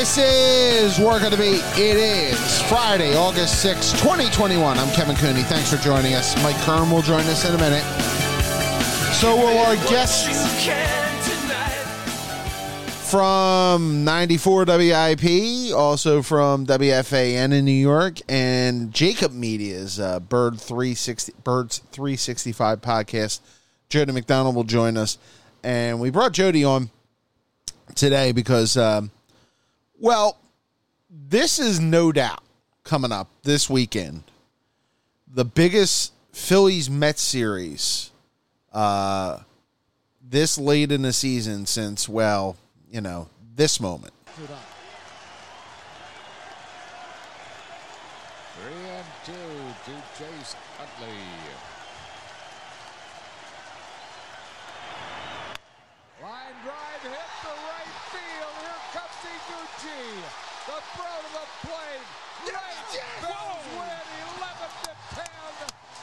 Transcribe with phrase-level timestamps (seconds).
[0.00, 1.62] This is Working the Beat.
[1.78, 4.78] It is Friday, August 6, 2021.
[4.78, 5.42] I'm Kevin Cooney.
[5.42, 6.42] Thanks for joining us.
[6.42, 7.82] Mike Kern will join us in a minute.
[9.12, 10.26] So will our guest
[13.10, 21.34] from 94 WIP, also from WFAN in New York, and JAKIB Media's uh, Bird 360
[21.44, 23.40] Birds 365 podcast.
[23.90, 25.18] Jody McDonald will join us,
[25.62, 26.88] and we brought Jody on
[27.94, 29.10] today because, um,
[30.00, 30.38] well,
[31.08, 32.42] this is no doubt
[32.84, 34.24] coming up this weekend.
[35.32, 38.10] The biggest Phillies Mets series
[38.72, 39.40] uh,
[40.22, 42.56] this late in the season since, well,
[42.90, 44.14] you know, this moment.
[44.34, 44.46] Three
[48.72, 51.14] and two to Chase Utley.
[56.22, 58.54] Line drive hit the right field.
[58.60, 60.04] Here comes Iguchi.
[60.68, 62.04] The throw to the plate.
[62.44, 62.80] Right
[63.24, 64.04] Phils win
[64.36, 65.24] 11 to 10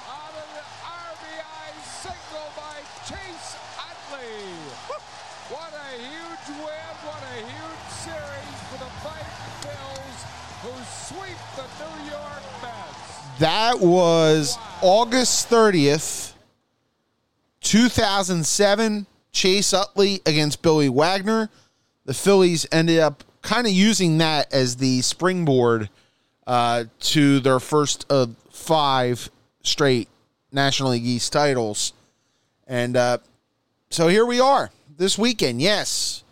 [0.10, 4.42] out of the RBI single by Chase Utley.
[5.54, 6.94] What a huge win.
[7.06, 10.18] What a huge series for the Fighting Phils
[10.66, 10.74] who
[11.06, 13.27] sweep the New York Mets.
[13.40, 16.34] That was August 30th,
[17.62, 19.06] 2007.
[19.32, 21.52] Chase Utley against Billy Wagner.
[22.06, 25.92] The Phillies ended up kind of using that as the springboard
[26.48, 29.30] uh, to their first of five
[29.62, 30.08] straight
[30.52, 31.94] National League East titles.
[32.66, 33.20] And uh,
[33.92, 35.62] so here we are this weekend.
[35.62, 36.24] Yes,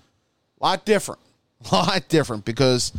[0.60, 1.22] a lot different.
[1.72, 2.92] A lot different because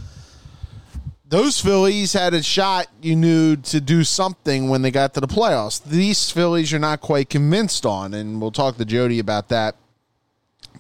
[1.29, 5.27] those Phillies had a shot, you knew, to do something when they got to the
[5.27, 5.83] playoffs.
[5.83, 9.75] These Phillies you're not quite convinced on, and we'll talk to Jody about that.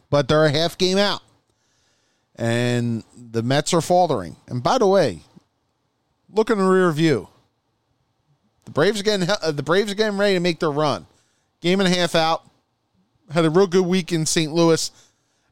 [0.08, 1.22] But they're a half game out.
[2.36, 4.36] And the Mets are faltering.
[4.46, 5.22] And by the way,
[6.30, 7.28] look in the rear view.
[8.66, 11.06] The Braves are getting uh, the Braves are getting ready to make their run.
[11.60, 12.44] Game and a half out.
[13.32, 14.52] Had a real good week in St.
[14.52, 14.90] Louis.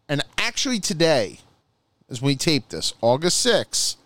[0.08, 1.40] And actually today,
[2.08, 3.96] as we tape this, August 6th,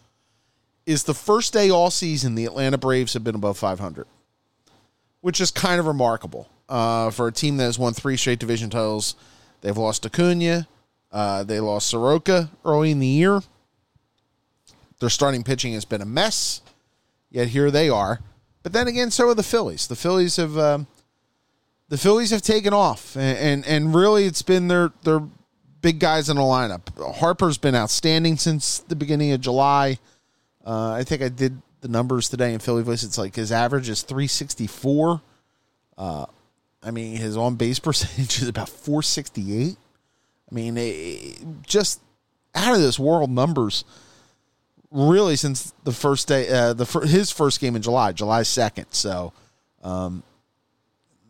[0.89, 4.07] is the first day all season the Atlanta Braves have been above 500,
[5.21, 8.71] which is kind of remarkable uh, for a team that has won three straight division
[8.71, 9.15] titles.
[9.61, 10.67] They've lost Acuna,
[11.13, 13.43] uh, they lost Soroka early in the year.
[14.99, 16.63] Their starting pitching has been a mess,
[17.31, 18.21] yet here they are.
[18.63, 19.89] But then again, so are the Phillies.
[19.89, 20.87] The Phillies have um,
[21.91, 25.21] the Phillies have taken off, and, and and really it's been their their
[25.83, 27.17] big guys in the lineup.
[27.17, 29.99] Harper's been outstanding since the beginning of July.
[30.65, 33.03] Uh, I think I did the numbers today in Philly Voice.
[33.03, 35.21] It's like his average is 364.
[35.97, 36.27] Uh,
[36.83, 39.77] I mean, his on base percentage is about 468.
[40.51, 42.01] I mean, it, just
[42.55, 43.85] out of this world numbers.
[44.91, 48.87] Really, since the first day, uh, the his first game in July, July second.
[48.91, 49.35] So,
[49.83, 50.23] um,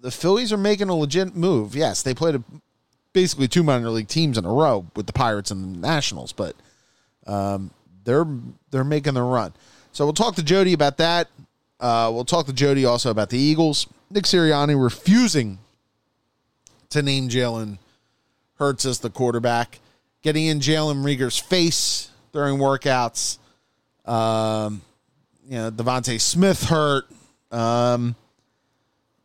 [0.01, 1.75] the Phillies are making a legit move.
[1.75, 2.45] Yes, they played a,
[3.13, 6.55] basically two minor league teams in a row with the Pirates and the Nationals, but
[7.27, 7.73] um,
[8.09, 8.27] they're
[8.71, 9.53] they're making the run.
[9.93, 11.29] So we'll talk to Jody about that.
[11.79, 13.87] Uh, we'll talk to Jody also about the Eagles.
[14.11, 15.59] Nick Sirianni refusing
[16.89, 17.79] to name Jalen
[18.55, 19.79] Hurts as the quarterback,
[20.23, 23.39] getting in Jalen Reagor's face during workouts.
[24.07, 24.81] Um,
[25.47, 27.05] you know, DeVonta Smith hurt.
[27.53, 28.17] Um,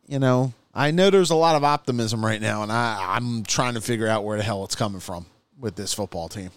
[0.06, 3.74] you know, I know there's a lot of optimism right now, and I, I'm trying
[3.74, 5.26] to figure out where the hell it's coming from
[5.58, 6.50] with this football team.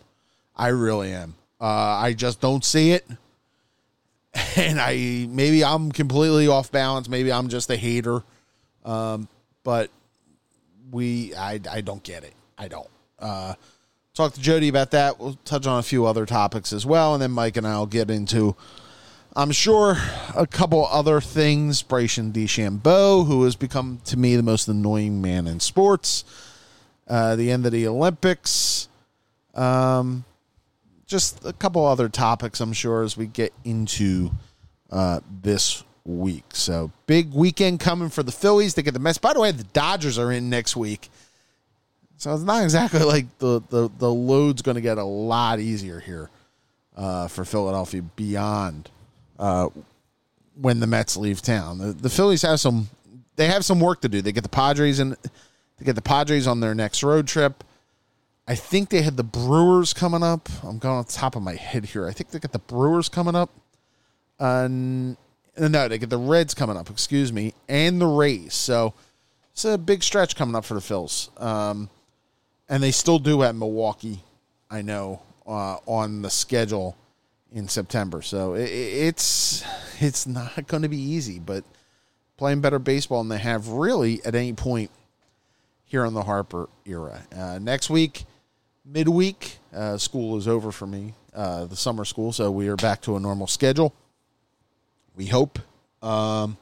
[0.55, 1.35] I really am.
[1.59, 3.07] Uh, I just don't see it.
[4.55, 7.09] And I maybe I'm completely off balance.
[7.09, 8.23] Maybe I'm just a hater.
[8.85, 9.27] Um,
[9.63, 9.89] but
[10.91, 12.33] we I I don't get it.
[12.55, 12.89] I don't.
[13.17, 13.55] Uh,
[14.13, 15.19] talk to Jody about that.
[15.19, 17.87] We'll touch on a few other topics as well, and then Mike and I will
[17.87, 18.55] get into
[19.37, 19.95] I'm sure
[20.35, 21.83] a couple other things.
[21.83, 26.23] Bryson DeChambeau, who has become to me the most annoying man in sports.
[27.07, 28.89] Uh, the end of the Olympics.
[29.53, 30.25] Um,
[31.07, 34.31] just a couple other topics, I'm sure, as we get into
[34.91, 36.43] uh, this week.
[36.49, 38.73] So big weekend coming for the Phillies.
[38.73, 39.17] They get the Mets.
[39.17, 41.09] By the way, the Dodgers are in next week.
[42.17, 45.99] So it's not exactly like the the, the load's going to get a lot easier
[45.99, 46.29] here
[46.95, 48.89] uh, for Philadelphia beyond
[49.39, 49.69] uh,
[50.59, 51.77] when the Mets leave town.
[51.77, 52.89] The, the Phillies have some
[53.35, 54.21] they have some work to do.
[54.21, 55.15] They get the Padres and
[55.77, 57.63] they get the Padres on their next road trip.
[58.47, 60.47] I think they had the Brewers coming up.
[60.63, 62.07] I'm going on top of my head here.
[62.07, 63.49] I think they got the Brewers coming up.
[64.39, 68.53] Uh, no, they get the Reds coming up, excuse me, and the Rays.
[68.53, 68.93] So
[69.51, 71.29] it's a big stretch coming up for the Phils.
[71.41, 71.89] Um,
[72.69, 74.23] and they still do at Milwaukee,
[74.69, 76.95] I know, uh, on the schedule
[77.51, 78.21] in September.
[78.21, 79.63] So it, it's
[79.99, 81.63] it's not going to be easy, but
[82.37, 84.91] playing better baseball than they have really at any point
[85.85, 87.23] here on the Harper era.
[87.35, 88.25] Uh, next week,
[88.87, 93.01] midweek, uh, school is over for me, uh, the summer school, so we are back
[93.01, 93.93] to a normal schedule.
[95.15, 95.59] We hope.
[96.01, 96.57] Um,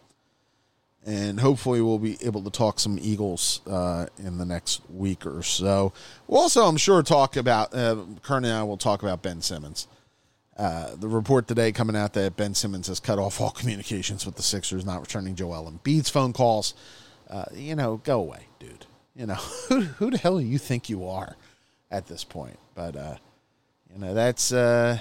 [1.05, 5.43] and hopefully we'll be able to talk some Eagles uh, in the next week or
[5.43, 5.93] so.
[6.27, 9.87] We'll also, I'm sure, talk about uh, Kern and I will talk about Ben Simmons.
[10.57, 14.35] Uh, the report today coming out that Ben Simmons has cut off all communications with
[14.35, 16.73] the Sixers, not returning Joel Embiid's phone calls.
[17.29, 18.85] Uh, you know, go away, dude.
[19.15, 19.35] You know,
[19.69, 21.35] who, who the hell do you think you are
[21.95, 22.59] at this point?
[22.75, 23.15] But uh,
[23.91, 24.99] you know, that's uh,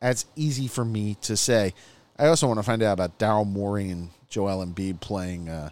[0.00, 1.72] that's easy for me to say.
[2.18, 5.70] I also want to find out about Daryl Morey and Joel Embiid playing uh,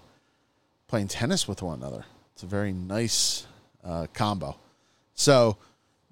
[0.88, 2.05] playing tennis with one another.
[2.32, 3.47] It's a very nice
[3.85, 4.56] uh, combo.
[5.14, 5.56] So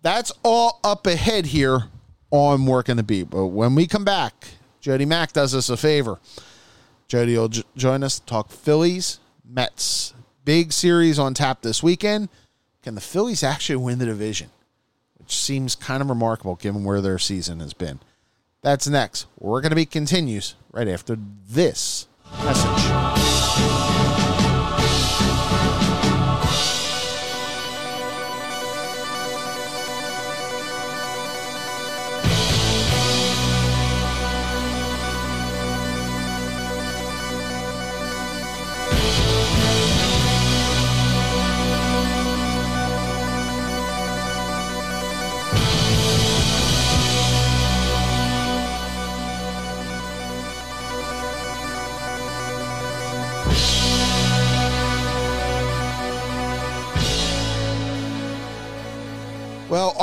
[0.03, 1.85] that's all up ahead here
[2.31, 3.31] on working the beat.
[3.31, 4.49] But when we come back,
[4.81, 6.19] Jody Mack does us a favor.
[7.09, 10.15] Jody will j- join us to talk Phillies, Mets.
[10.45, 12.29] Big series on tap this weekend.
[12.83, 14.51] Can the Phillies actually win the division?
[15.19, 18.01] Which seems kind of remarkable given where their season has been.
[18.63, 19.27] That's next.
[19.39, 21.19] We're going to be continues right after
[21.49, 22.09] this
[22.43, 23.90] message.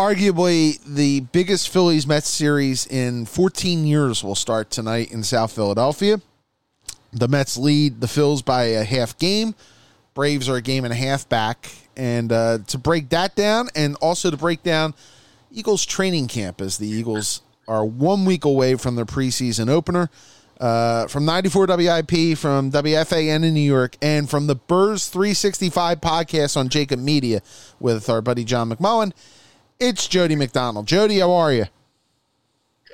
[0.08, 6.22] Arguably the biggest Phillies Mets series in 14 years will start tonight in South Philadelphia.
[7.12, 9.54] The Mets lead the Phils by a half game.
[10.14, 11.70] Braves are a game and a half back.
[11.98, 14.94] And uh, to break that down, and also to break down
[15.52, 20.10] Eagles training camp, as the Eagles are one week away from their preseason opener.
[20.58, 26.56] Uh, from 94 WIP, from WFAN in New York, and from the Birds 365 podcast
[26.56, 27.42] on JAKIB Media
[27.82, 29.12] with our buddy John McMullen.
[29.80, 30.88] It's Jody McDonald.
[30.88, 31.66] Jody, how are you?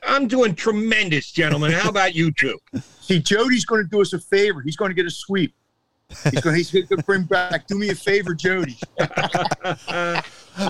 [0.06, 1.72] I'm doing tremendous, gentlemen.
[1.72, 2.60] How about you two?
[3.00, 4.62] See, Jody's going to do us a favor.
[4.62, 5.54] He's going to get a sweep.
[6.30, 7.68] He's going, he's going to bring back.
[7.68, 8.78] Do me a favor, Jody.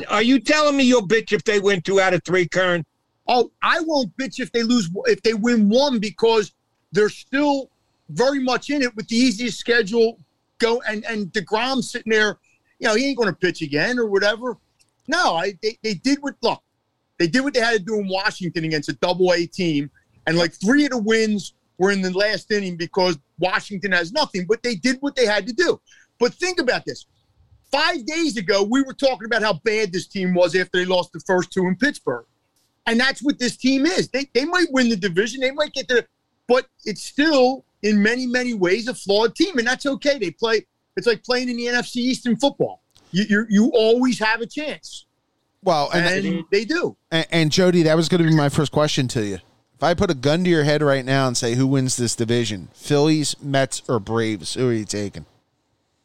[0.08, 2.86] Are you telling me you'll bitch if they win two out of three, Kern?
[3.28, 6.54] Oh, I won't bitch if they lose if they win one because
[6.92, 7.70] they're still
[8.10, 10.20] very much in it with the easiest schedule.
[10.60, 12.38] Go and and Degrom sitting there,
[12.80, 14.58] you know, he ain't going to pitch again or whatever.
[15.08, 16.62] No, I they, they did what look,
[17.20, 19.90] they did what they had to do in Washington against a double A team,
[20.28, 24.46] and like three of the wins were in the last inning because Washington has nothing,
[24.48, 25.80] but they did what they had to do.
[26.20, 27.06] But think about this.
[27.72, 31.12] Five days ago, we were talking about how bad this team was after they lost
[31.12, 32.26] the first two in Pittsburgh.
[32.86, 34.10] And that's what this team is.
[34.10, 36.06] They, they might win the division, they might get the,
[36.48, 39.58] but it's still in many, many ways a flawed team.
[39.58, 40.20] And that's okay.
[40.20, 42.83] They play, it's like playing in the NFC East in football.
[43.14, 45.06] You, you, you always have a chance.
[45.64, 46.98] Well, and, And they do.
[47.12, 49.36] and, and Jody, that was going to be my first question to you.
[49.36, 52.16] If I put a gun to your head right now and say who wins this
[52.16, 55.26] division, Phillies, Mets, or Braves, who are you taking?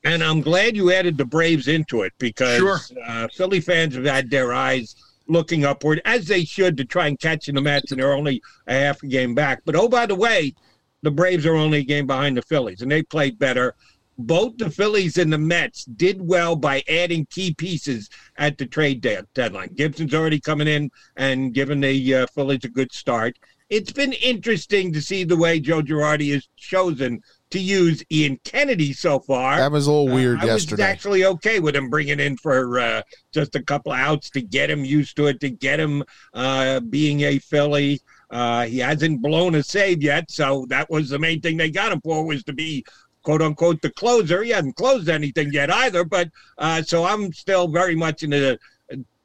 [0.04, 2.78] And I'm glad you added the Braves into it because Sure.
[3.06, 4.94] uh, Philly fans have had their eyes
[5.26, 8.40] looking upward, as they should, to try and catch in the Mets, and they're only
[8.68, 9.60] a half a game back.
[9.64, 10.54] But oh, by the way,
[11.02, 13.74] the Braves are only a game behind the Phillies, and they played better.
[14.18, 19.00] Both the Phillies and the Mets did well by adding key pieces at the trade
[19.00, 19.70] de- deadline.
[19.74, 23.38] Gibson's already coming in and giving the uh, Phillies a good start.
[23.70, 27.20] It's been interesting to see the way Joe Girardi has chosen
[27.50, 29.56] to use Ian Kennedy so far.
[29.56, 30.82] That was a little weird Uh, I yesterday.
[30.82, 34.68] was actually okay with him bringing in for uh, just a couple outs to get
[34.70, 36.02] him used to it, to get him
[36.34, 38.00] uh, being a Philly.
[38.30, 41.92] Uh, he hasn't blown a save yet, so that was the main thing they got
[41.92, 42.84] him for was to be
[43.28, 44.42] quote unquote the closer.
[44.42, 48.58] He hasn't closed anything yet either, but uh, so I'm still very much in the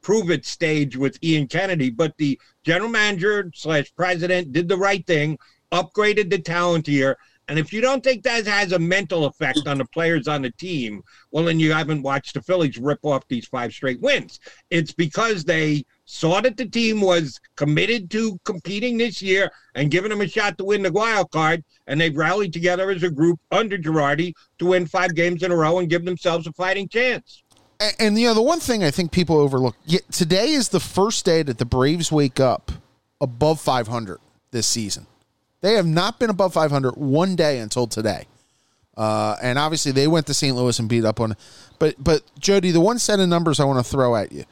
[0.02, 1.88] prove it stage with Ian Kennedy.
[1.88, 5.38] But the general manager slash president did the right thing,
[5.72, 7.16] upgraded the talent here.
[7.48, 10.50] And if you don't think that has a mental effect on the players on the
[10.50, 14.38] team, well, then you haven't watched the Phillies rip off these five straight wins.
[14.68, 20.10] It's because they saw that the team was committed to competing this year and giving
[20.10, 23.40] them a shot to win the wild card, and they've rallied together as a group
[23.50, 27.42] under Girardi to win five games in a row and give themselves a fighting chance.
[27.80, 29.76] And, and you know, the one thing I think people overlook
[30.10, 32.72] today is the first day that the Braves wake up
[33.20, 34.20] above 500.
[34.50, 35.06] this season.
[35.62, 38.26] They have not been above 500 one day until today.
[38.96, 40.54] Uh, and obviously they went to St.
[40.54, 41.36] Louis and beat up on.
[41.78, 44.44] But but Jody, the one set of numbers I want to throw at you: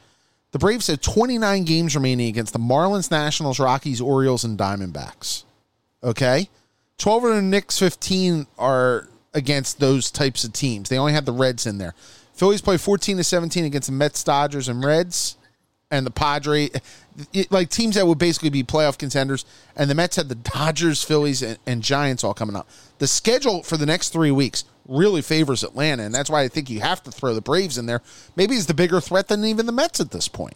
[0.53, 5.43] the Braves had 29 games remaining against the Marlins, Nationals, Rockies, Orioles, and Diamondbacks.
[6.03, 6.47] Okay,
[6.99, 10.89] 12 of the Knicks 15 are against those types of teams.
[10.89, 11.95] They only had the Reds in there.
[12.35, 15.37] Phillies play 14 to 17 against the Mets, Dodgers, and Reds,
[15.89, 16.69] and the Padre,
[17.33, 19.45] it- like teams that would basically be playoff contenders.
[19.75, 22.69] And the Mets had the Dodgers, Phillies, and, and Giants all coming up.
[22.99, 26.69] The schedule for the next three weeks really favors Atlanta, and that's why I think
[26.69, 28.01] you have to throw the Braves in there.
[28.35, 30.55] Maybe it's the bigger threat than even the Mets at this point.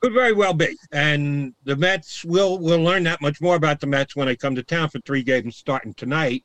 [0.00, 0.76] Could very well be.
[0.92, 4.54] And the Mets will will learn that much more about the Mets when they come
[4.54, 6.44] to town for three games starting tonight.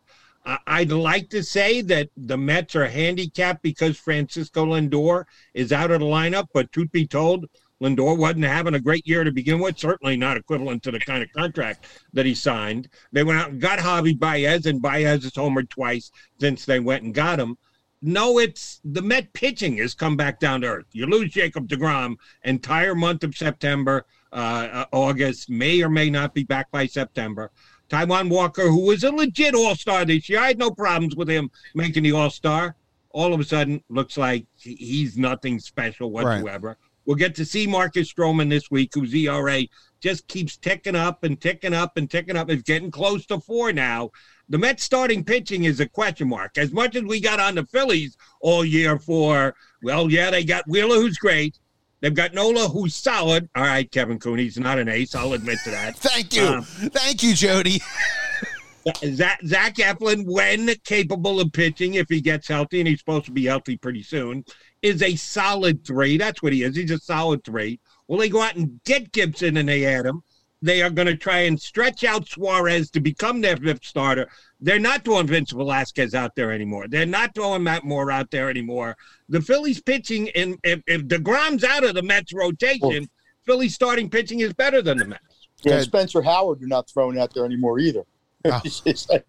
[0.68, 6.02] I'd like to say that the Mets are handicapped because Francisco Lindor is out of
[6.02, 7.46] the lineup, but truth be told,
[7.84, 11.22] Lindor wasn't having a great year to begin with, certainly not equivalent to the kind
[11.22, 12.88] of contract that he signed.
[13.12, 16.10] They went out and got Javi Baez, and Baez has homered twice
[16.40, 17.58] since they went and got him.
[18.02, 20.86] No, it's the Met pitching has come back down to earth.
[20.94, 24.36] You lose Jacob DeGrom entire month of September, uh,
[24.72, 27.52] uh, August, may or may not be back by September.
[27.90, 31.30] Taijuan Walker, who was a legit All Star this year, I had no problems with
[31.30, 32.76] him making the All Star.
[33.10, 36.78] All of a sudden, looks like he's nothing special whatsoever.
[37.06, 39.64] We'll get to see Marcus Stroman this week, whose ERA
[40.00, 42.50] just keeps ticking up and ticking up and ticking up.
[42.50, 44.12] It's getting close to four now.
[44.50, 46.58] The Mets starting pitching is a question mark.
[46.58, 50.68] As much as we got on the Phillies all year for, well, yeah, they got
[50.68, 51.58] Wheeler, who's great.
[52.02, 53.50] They've got Nola, who's solid.
[53.56, 55.16] All right, Kevin Cooney, he's not an ace.
[55.16, 55.96] I'll admit to that.
[55.96, 56.44] Thank you.
[56.44, 57.82] Um, Thank you, Jody.
[59.14, 63.32] Zach, Zach Eflin, when capable of pitching, if he gets healthy, and he's supposed to
[63.32, 64.44] be healthy pretty soon,
[64.84, 66.18] is a solid three.
[66.18, 66.76] That's what he is.
[66.76, 67.80] He's a solid three.
[68.08, 70.22] Well, they go out and get Gibson and they add him.
[70.62, 74.30] They are going to try and stretch out Suarez to become their fifth starter.
[74.62, 76.88] They're not throwing Vince Velasquez out there anymore.
[76.88, 78.96] They're not throwing Matt Moore out there anymore.
[79.28, 83.10] The Phillies pitching, in, if, if DeGrom's out of the Mets rotation,
[83.46, 85.50] Phillies starting pitching is better than the Mets.
[85.64, 85.86] Yeah, Good.
[85.86, 88.04] Spencer Howard, you're not throwing out there anymore either.
[88.46, 88.62] Ah.
[88.86, 89.26] it's like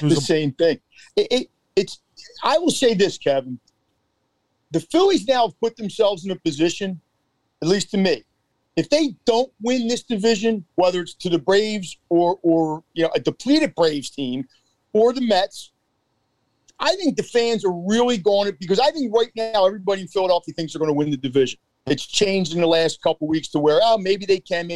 [0.00, 0.80] the same thing.
[1.16, 2.00] It, it, it's.
[2.42, 3.60] I will say this, Kevin.
[4.70, 7.00] The Phillies now have put themselves in a position,
[7.62, 8.24] at least to me,
[8.78, 13.10] if they don't win this division, whether it's to the Braves or or you know
[13.12, 14.46] a depleted Braves team
[14.92, 15.72] or the Mets,
[16.78, 20.08] I think the fans are really going to because I think right now everybody in
[20.08, 21.58] Philadelphia thinks they're going to win the division.
[21.86, 24.70] It's changed in the last couple weeks to where oh maybe they can,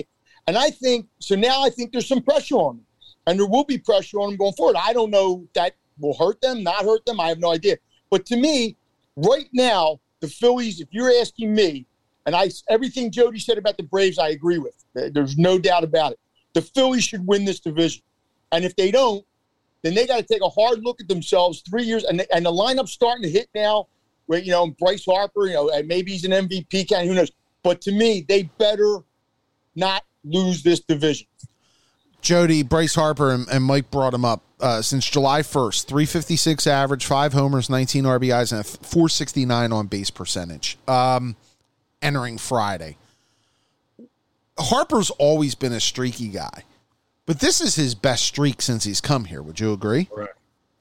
[0.48, 1.62] and I think so now.
[1.62, 2.86] I think there's some pressure on them,
[3.28, 4.76] and there will be pressure on them going forward.
[4.82, 7.20] I don't know that will hurt them, not hurt them.
[7.20, 7.76] I have no idea.
[8.10, 8.76] But to me,
[9.16, 10.80] right now, the Phillies.
[10.80, 11.86] If you're asking me,
[12.26, 14.74] and I everything Jody said about the Braves, I agree with.
[14.94, 16.20] There's no doubt about it.
[16.54, 18.02] The Phillies should win this division,
[18.52, 19.24] and if they don't,
[19.82, 21.62] then they got to take a hard look at themselves.
[21.68, 23.88] Three years, and and the lineup's starting to hit now.
[24.26, 27.08] Where you know Bryce Harper, you know maybe he's an MVP candidate.
[27.08, 27.32] Who knows?
[27.62, 29.00] But to me, they better
[29.74, 31.26] not lose this division.
[32.20, 35.86] Jody, Bryce Harper, and, and Mike brought him up uh, since July 1st.
[35.86, 41.36] 356 average, five homers, 19 RBIs, and a 469 on base percentage um,
[42.00, 42.96] entering Friday.
[44.58, 46.62] Harper's always been a streaky guy,
[47.26, 49.42] but this is his best streak since he's come here.
[49.42, 50.08] Would you agree?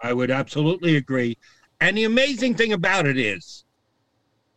[0.01, 1.37] I would absolutely agree.
[1.79, 3.63] And the amazing thing about it is,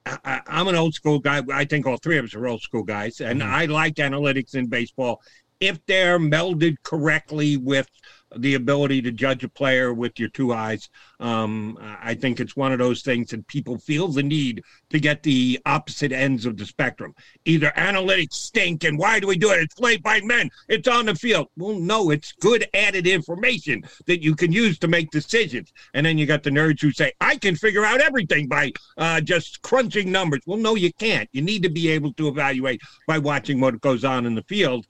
[0.07, 1.43] I, I'm an old school guy.
[1.51, 4.67] I think all three of us are old school guys, and I like analytics in
[4.67, 5.23] baseball
[5.61, 7.89] if they're melded correctly with
[8.37, 10.89] the ability to judge a player with your two eyes.
[11.21, 15.23] Um, I think it's one of those things that people feel the need to get
[15.23, 17.15] the opposite ends of the spectrum.
[17.45, 19.61] Either analytics stink, and why do we do it?
[19.61, 20.51] It's played by men.
[20.69, 21.49] It's on the field.
[21.57, 25.73] Well, no, it's good added information that you can use to make decisions.
[25.95, 29.21] And then you got the nerds who say, I can figure out everything by uh,
[29.21, 30.43] just crunching numbers.
[30.47, 31.29] Well, no, you can't.
[31.33, 34.87] You need to be able to evaluate by watching what goes on in the field.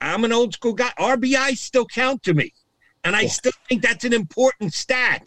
[0.00, 0.92] I'm an old school guy.
[0.98, 2.52] RBIs still count to me.
[3.04, 5.26] And I still think that's an important stat.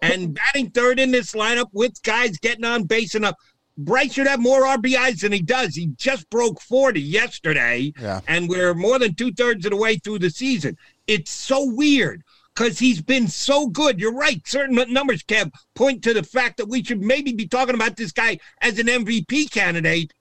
[0.00, 3.34] And batting third in this lineup with guys getting on base enough.
[3.76, 5.74] Bryce should have more RBIs than he does.
[5.74, 8.20] He just broke 40 yesterday, Yeah.
[8.26, 10.76] and we're more than two thirds of the way through the season.
[11.06, 12.22] It's so weird
[12.54, 14.00] because he's been so good.
[14.00, 14.40] You're right.
[14.46, 18.10] Certain numbers, Kev, point to the fact that we should maybe be talking about this
[18.10, 20.12] guy as an MVP candidate.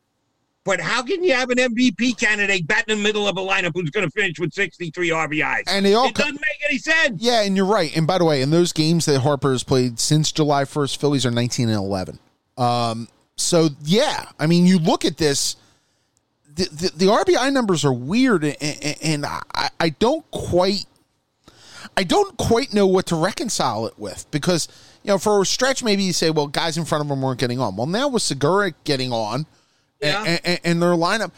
[0.67, 3.71] But how can you have an MVP candidate batting in the middle of a lineup
[3.73, 5.63] who's going to finish with 63 RBIs?
[5.65, 7.21] And they all it doesn't make any sense.
[7.21, 7.95] Yeah, and you're right.
[7.95, 11.25] And by the way, in those games that Harper has played since July 1st, Phillies
[11.25, 12.19] are 19 and 11.
[12.57, 13.07] Um,
[13.37, 15.55] so yeah, I mean, you look at this.
[16.53, 20.85] the, the, the RBI numbers are weird, and, and I, I don't quite
[21.95, 24.67] I don't quite know what to reconcile it with because
[25.03, 27.39] you know for a stretch maybe you say well guys in front of him weren't
[27.39, 27.77] getting on.
[27.77, 29.45] Well now with Segura getting on,
[30.01, 30.23] Yeah.
[30.25, 31.31] and, and, and their lineup,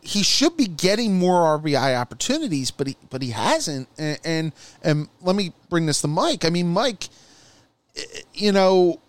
[0.00, 3.88] he should be getting more RBI opportunities, but he but he hasn't.
[3.98, 4.52] And and,
[4.82, 6.44] and let me bring this to Mike.
[6.44, 7.08] I mean Mike,
[8.34, 9.00] you know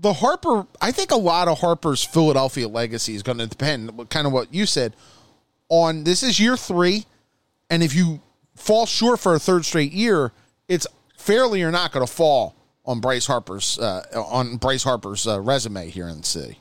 [0.00, 4.26] the Harper, I think a lot of Harper's Philadelphia legacy is going to depend, kind
[4.26, 4.94] of what you said,
[5.68, 7.06] on this is year three,
[7.70, 8.20] and if you
[8.54, 10.32] fall short for a third straight year,
[10.68, 12.54] it's fairly or not going to fall
[12.84, 16.60] on Bryce Harper's uh, on Bryce Harper's uh, resume here in the city.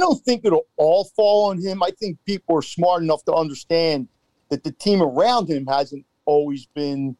[0.00, 1.82] I, don't think it'll all fall on him.
[1.82, 4.08] I think people are smart enough to understand
[4.48, 7.16] that the team around him hasn't always been,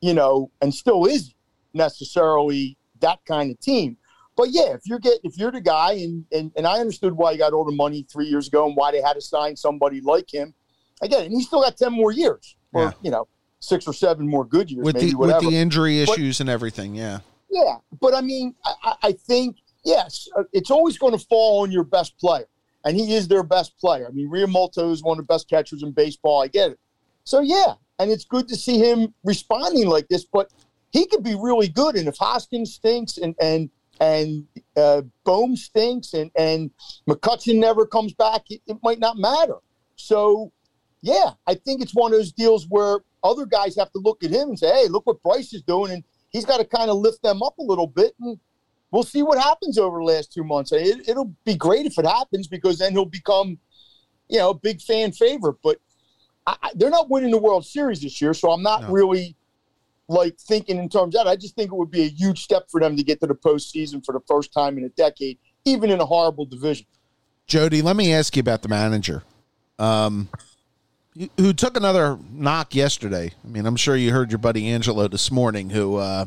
[0.00, 1.32] you know, and still is
[1.72, 3.96] necessarily that kind of team.
[4.36, 7.32] But yeah, if you're get if you're the guy and, and and I understood why
[7.32, 10.00] he got all the money three years ago and why they had to sign somebody
[10.02, 10.52] like him.
[11.00, 12.92] Again, and he's still got ten more years, or Yeah.
[13.02, 13.28] you know,
[13.60, 16.50] six or seven more good years, With maybe the with the injury But- issues and
[16.50, 17.20] everything, yeah.
[17.50, 19.56] Yeah, but I mean, I- I think
[19.86, 22.48] yes, uh, it's always going to fall on your best player,
[22.84, 24.06] and he is their best player.
[24.06, 26.42] I mean, Realmuto is one of the best catchers in baseball.
[26.42, 26.80] I get it.
[27.24, 30.24] So yeah, and it's good to see him responding like this.
[30.24, 30.50] But
[30.90, 36.12] he could be really good, and if Hoskins stinks and and and uh, Bohm stinks
[36.12, 36.70] and and
[37.08, 39.56] McCutchen never comes back, it, it might not matter.
[39.96, 40.52] So
[41.00, 44.30] yeah, I think it's one of those deals where other guys have to look at
[44.30, 46.96] him and say, "Hey, look what Bryce is doing," and he's got to kind of
[46.98, 48.14] lift them up a little bit.
[48.20, 48.38] And
[48.90, 50.72] we'll see what happens over the last two months.
[50.72, 53.58] It, it'll be great if it happens because then he'll become,
[54.28, 55.56] you know, a big fan favorite.
[55.62, 55.78] But
[56.46, 58.88] I, they're not winning the World Series this year, so I'm not No.
[58.90, 59.36] really
[60.08, 61.30] like thinking in terms of that.
[61.30, 63.34] I just think it would be a huge step for them to get to the
[63.34, 66.86] postseason for the first time in a decade, even in a horrible division.
[67.48, 69.22] Jody, let me ask you about the manager,
[69.78, 70.28] um,
[71.38, 73.32] who took another knock yesterday.
[73.44, 76.26] I mean, I'm sure you heard your buddy Angelo this morning, who uh,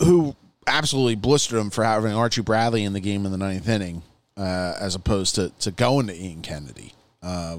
[0.00, 0.34] who
[0.68, 4.02] absolutely blistered him for having Archie Bradley in the game in the ninth inning,
[4.36, 6.92] uh, as opposed to to going to Ian Kennedy.
[7.22, 7.58] Uh,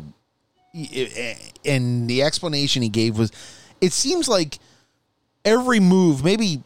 [1.65, 3.32] and the explanation he gave was,
[3.82, 4.60] it seems like
[5.43, 6.63] every move, maybe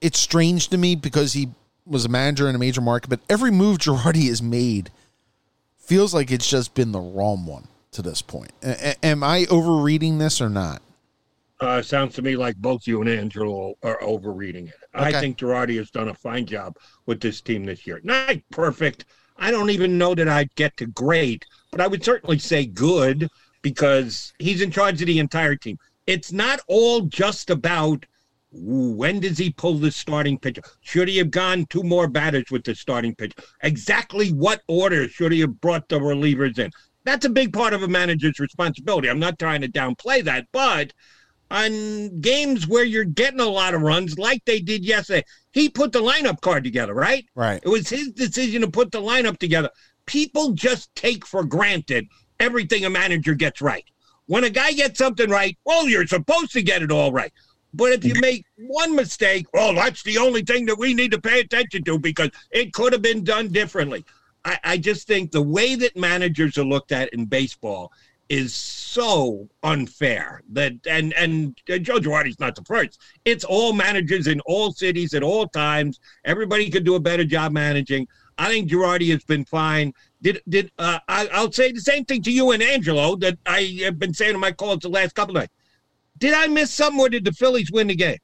[0.00, 1.48] it's strange to me because he
[1.86, 4.90] was a manager in a major market, but every move Girardi has made
[5.78, 8.52] feels like it's just been the wrong one to this point.
[8.62, 10.82] A- am I overreading this or not?
[11.60, 14.74] Uh, sounds to me like both you and Angelo are overreading it.
[14.94, 18.00] I think Girardi has done a fine job with this team this year.
[18.04, 19.06] Not perfect.
[19.36, 23.28] I don't even know that I'd get to great, but I would certainly say good
[23.62, 25.78] because he's in charge of the entire team.
[26.06, 28.06] It's not all just about
[28.50, 30.62] when does he pull the starting pitcher?
[30.80, 33.42] Should he have gone two more batters with the starting pitcher?
[33.62, 36.70] Exactly what order should he have brought the relievers in?
[37.04, 39.08] That's a big part of a manager's responsibility.
[39.08, 40.92] I'm not trying to downplay that, but
[41.50, 45.92] on games where you're getting a lot of runs, like they did yesterday, he put
[45.92, 47.26] the lineup card together, right?
[47.34, 47.60] Right.
[47.62, 49.70] It was his decision to put the lineup together.
[50.06, 52.06] People just take for granted
[52.40, 53.84] everything a manager gets right.
[54.26, 57.32] When a guy gets something right, well, you're supposed to get it all right.
[57.74, 58.20] But if you mm-hmm.
[58.20, 61.98] make one mistake, well, that's the only thing that we need to pay attention to
[61.98, 64.04] because it could have been done differently.
[64.44, 67.92] I, I just think the way that managers are looked at in baseball
[68.28, 73.00] is so unfair that and and Joe Girardi's not the first.
[73.24, 76.00] It's all managers in all cities at all times.
[76.24, 78.06] Everybody could do a better job managing.
[78.36, 79.92] I think Girardi has been fine.
[80.22, 83.80] Did did uh, I, I'll say the same thing to you and Angelo that I
[83.84, 85.52] have been saying to my calls the last couple of nights.
[86.18, 88.18] Did I miss something or did the Phillies win the game?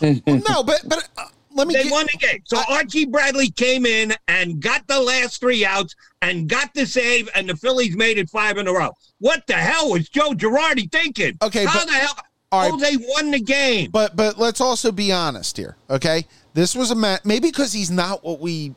[0.00, 1.24] no, but but uh,
[1.58, 1.74] let me.
[1.74, 2.42] They get- won the game.
[2.44, 7.28] So Archie Bradley came in and got the last three outs and got the save,
[7.34, 8.92] and the Phillies made it five in a row.
[9.18, 11.36] What the hell was Joe Girardi thinking?
[11.42, 12.16] Okay, how but- the hell?
[12.50, 12.72] all right.
[12.72, 13.90] oh, they won the game.
[13.90, 16.26] But but let's also be honest here, okay?
[16.54, 18.74] This was a match maybe because he's not what we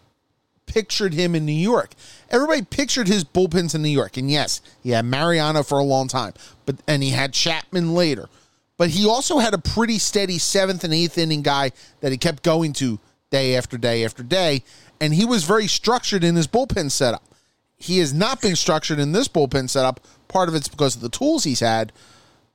[0.66, 1.92] pictured him in New York.
[2.30, 6.08] Everybody pictured his bullpens in New York, and yes, he had Mariano for a long
[6.08, 6.34] time,
[6.66, 8.30] but and he had Chapman later.
[8.82, 12.42] But he also had a pretty steady seventh and eighth inning guy that he kept
[12.42, 14.64] going to day after day after day,
[15.00, 17.24] and he was very structured in his bullpen setup.
[17.78, 20.00] He has not been structured in this bullpen setup.
[20.30, 21.94] Part of it's because of the tools he's had,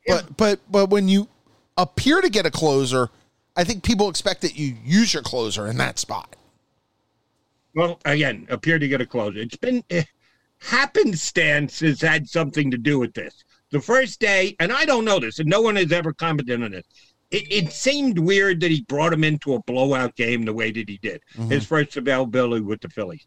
[0.09, 1.29] but but but when you
[1.77, 3.09] appear to get a closer,
[3.57, 6.35] I think people expect that you use your closer in that spot.
[7.77, 9.39] Well, again, appeared to get a closer.
[9.39, 10.03] It's been eh,
[10.59, 13.45] happenstance has had something to do with this.
[13.77, 16.71] The first day, and I don't know this, and no one has ever commented on
[16.71, 16.87] this.
[17.31, 20.89] It, it seemed weird that he brought him into a blowout game the way that
[20.89, 21.21] he did.
[21.35, 21.51] Mm-hmm.
[21.51, 23.27] His first availability with the Phillies.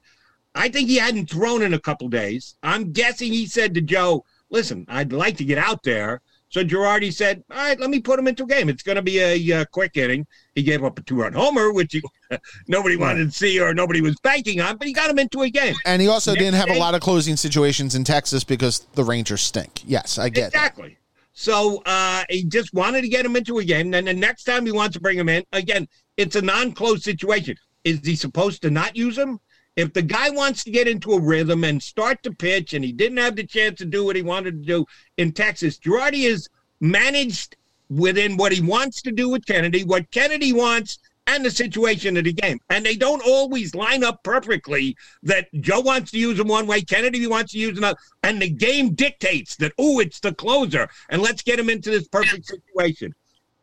[0.55, 2.55] I think he hadn't thrown in a couple days.
[2.63, 7.13] I'm guessing he said to Joe, "Listen, I'd like to get out there." So Girardi
[7.13, 8.69] said, "All right, let me put him into a game.
[8.69, 11.93] It's going to be a uh, quick inning." He gave up a two-run homer, which
[11.93, 12.01] he,
[12.67, 15.49] nobody wanted to see or nobody was banking on, but he got him into a
[15.49, 15.75] game.
[15.85, 19.03] And he also Next didn't have a lot of closing situations in Texas because the
[19.03, 19.81] Rangers stink.
[19.85, 20.55] Yes, I get it.
[20.55, 20.97] Exactly.
[21.33, 23.91] So uh, he just wanted to get him into a game.
[23.91, 27.55] Then the next time he wants to bring him in, again, it's a non-closed situation.
[27.85, 29.39] Is he supposed to not use him?
[29.75, 32.91] If the guy wants to get into a rhythm and start to pitch, and he
[32.91, 34.86] didn't have the chance to do what he wanted to do
[35.17, 36.49] in Texas, Girardi is
[36.82, 37.55] managed
[37.89, 42.23] within what he wants to do with Kennedy, what Kennedy wants, and the situation of
[42.23, 42.60] the game.
[42.69, 46.82] And they don't always line up perfectly that Joe wants to use him one way,
[46.82, 51.21] Kennedy wants to use another, and the game dictates that, oh, it's the closer, and
[51.21, 53.13] let's get him into this perfect situation.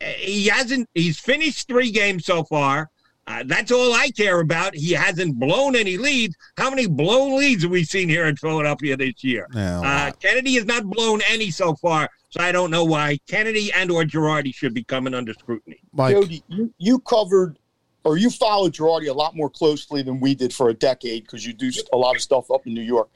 [0.01, 2.91] Uh, He hasn't, he's finished three games so far.
[3.29, 4.75] Uh, that's all I care about.
[4.75, 6.37] He hasn't blown any leads.
[6.57, 9.49] How many blown leads have we seen here in Philadelphia this year?
[9.53, 10.13] Yeah, a Uh.
[10.13, 14.05] Kennedy has not blown any so far, so I don't know why Kennedy and or
[14.05, 15.81] Girardi should be coming under scrutiny.
[15.93, 17.59] Mike, Jody, you, you covered
[18.05, 21.45] or you followed Girardi a lot more closely than we did for a decade because
[21.45, 23.09] you do a lot of stuff up in New York.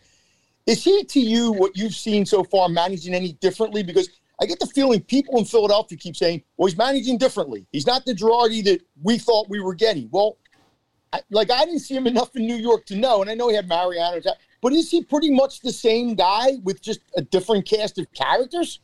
[0.66, 3.85] Is he to you what you've seen so far managing any differently?
[3.85, 4.09] Because
[4.40, 7.66] I get the feeling people in Philadelphia keep saying, "Well, he's managing differently.
[7.72, 10.38] He's not the Girardi that we thought we were getting." Well,
[11.12, 13.48] I, like I didn't see him enough in New York to know, and I know
[13.48, 14.20] he had Mariano,
[14.61, 18.81] but is he pretty much the same guy with just a different cast of characters?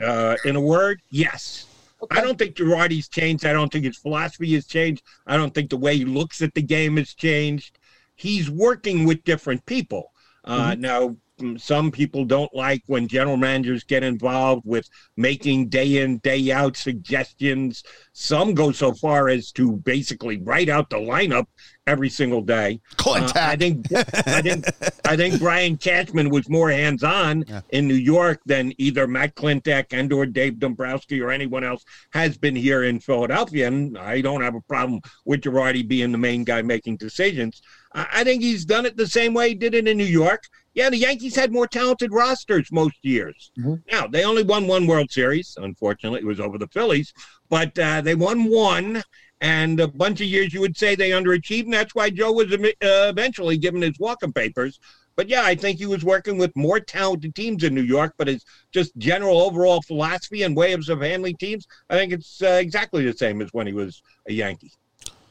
[0.00, 1.66] Uh, in a word, yes.
[2.02, 2.18] Okay.
[2.18, 3.46] I don't think Girardi's changed.
[3.46, 5.02] I don't think his philosophy has changed.
[5.26, 7.78] I don't think the way he looks at the game has changed.
[8.16, 10.12] He's working with different people.
[10.44, 11.16] Uh, Now, mm,
[11.58, 16.76] some people don't like when general managers get involved with making day in, day out
[16.76, 17.82] suggestions.
[18.12, 21.46] Some go so far as to basically write out the lineup
[21.86, 22.80] every single day.
[22.96, 24.64] Clint Uh, I think I think
[25.04, 27.60] I think Brian Cashman was more hands-on Yeah.
[27.70, 32.38] in New York than either Matt Klentak and or Dave Dombrowski or anyone else has
[32.38, 33.66] been here in Philadelphia.
[33.68, 37.62] And I don't have a problem with Girardi being the main guy making decisions.
[37.94, 40.44] I, I think he's done it the same way he did it in New York.
[40.74, 43.50] Yeah, the Yankees had more talented rosters most years.
[43.58, 43.82] Mhm.
[43.90, 45.54] Now they only won one World Series.
[45.60, 47.12] Unfortunately, it was over the Phillies,
[47.50, 49.02] but uh, they won one
[49.40, 52.52] and a bunch of years you would say they underachieved, and that's why Joe was
[52.52, 54.78] uh, eventually given his walking papers.
[55.14, 58.28] But yeah, I think he was working with more talented teams in New York, but
[58.28, 63.04] his just general overall philosophy and ways of handling teams, I think it's uh, exactly
[63.04, 64.72] the same as when he was a Yankee.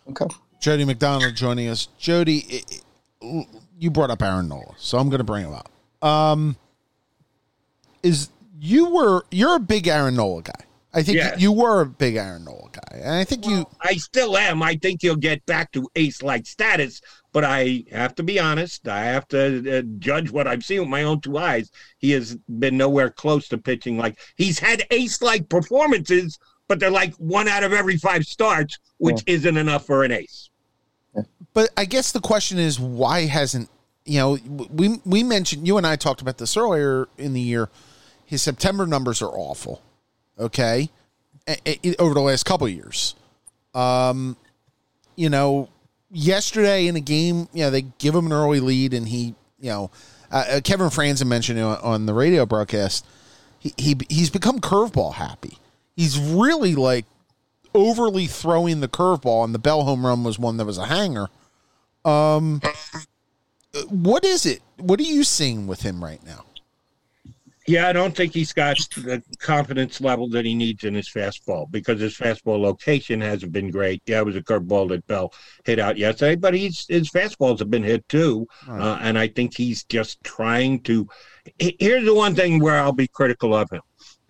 [0.10, 0.28] Okay.
[0.60, 1.88] Jody McDonald joining us.
[1.98, 2.80] Jody, i- i-
[3.80, 5.70] you brought up Aaron Nola, so I'm going to bring him up.
[6.06, 6.56] Um,
[8.04, 8.30] is
[8.60, 10.66] you were you're a big Aaron Nola guy.
[10.94, 11.40] I think Yes.
[11.40, 13.66] you were a big Aaron Nola guy, and I think you.
[13.82, 14.62] I still am.
[14.62, 17.00] I think he'll get back to ace-like status,
[17.32, 18.88] but I have to be honest.
[18.90, 21.72] I have to uh, judge what I've seen with my own two eyes.
[22.00, 27.16] He has been nowhere close to pitching like he's had ace-like performances, but they're like
[27.16, 30.50] one out of every five starts, which isn't enough for an ace.
[31.54, 33.70] But I guess the question is why hasn't
[34.06, 34.38] you know
[34.72, 37.70] we we mentioned you and I talked about this earlier in the year.
[38.26, 39.82] His September numbers are awful.
[40.40, 40.90] Okay,
[41.48, 43.16] A- a- over the last couple years.
[43.76, 44.38] Um,
[45.16, 45.70] you know,
[46.10, 49.70] yesterday in a game, you know, they give him an early lead, and he, you
[49.70, 49.92] know,
[50.32, 53.06] uh, uh, Kevin Frandsen mentioned it on, on the radio broadcast.
[53.60, 55.58] He, he he's become curveball happy.
[55.96, 57.06] He's really like
[57.74, 61.28] overly throwing the curveball, and the Bell home run was one that was a hanger.
[62.04, 62.62] Um,
[63.90, 64.62] what is it?
[64.78, 66.46] What are you seeing with him right now?
[67.68, 71.70] Yeah, I don't think he's got the confidence level that he needs in his fastball
[71.70, 74.02] because his fastball location hasn't been great.
[74.08, 75.32] Yeah, it was a curveball that Bell
[75.64, 79.56] hit out yesterday, but he's his fastballs have been hit too, uh, and I think
[79.56, 81.08] he's just trying to.
[81.60, 83.82] Here's the one thing where I'll be critical of him,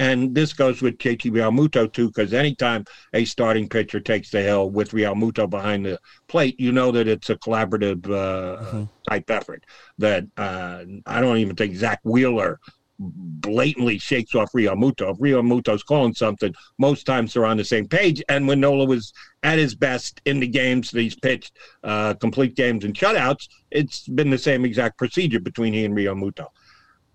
[0.01, 4.71] and this goes with JT Realmuto too, because anytime a starting pitcher takes the hill
[4.71, 9.63] with Realmuto behind the plate, you know that it's a collaborative uh, type effort.
[9.99, 12.59] That uh, I don't even think Zack Wheeler
[12.97, 15.11] blatantly shakes off Realmuto.
[15.11, 18.23] If Realmuto's calling something, most times they're on the same page.
[18.27, 22.55] And when Nola was at his best in the games that he's pitched, uh, complete
[22.55, 26.47] games and shutouts, it's been the same exact procedure between he and Realmuto.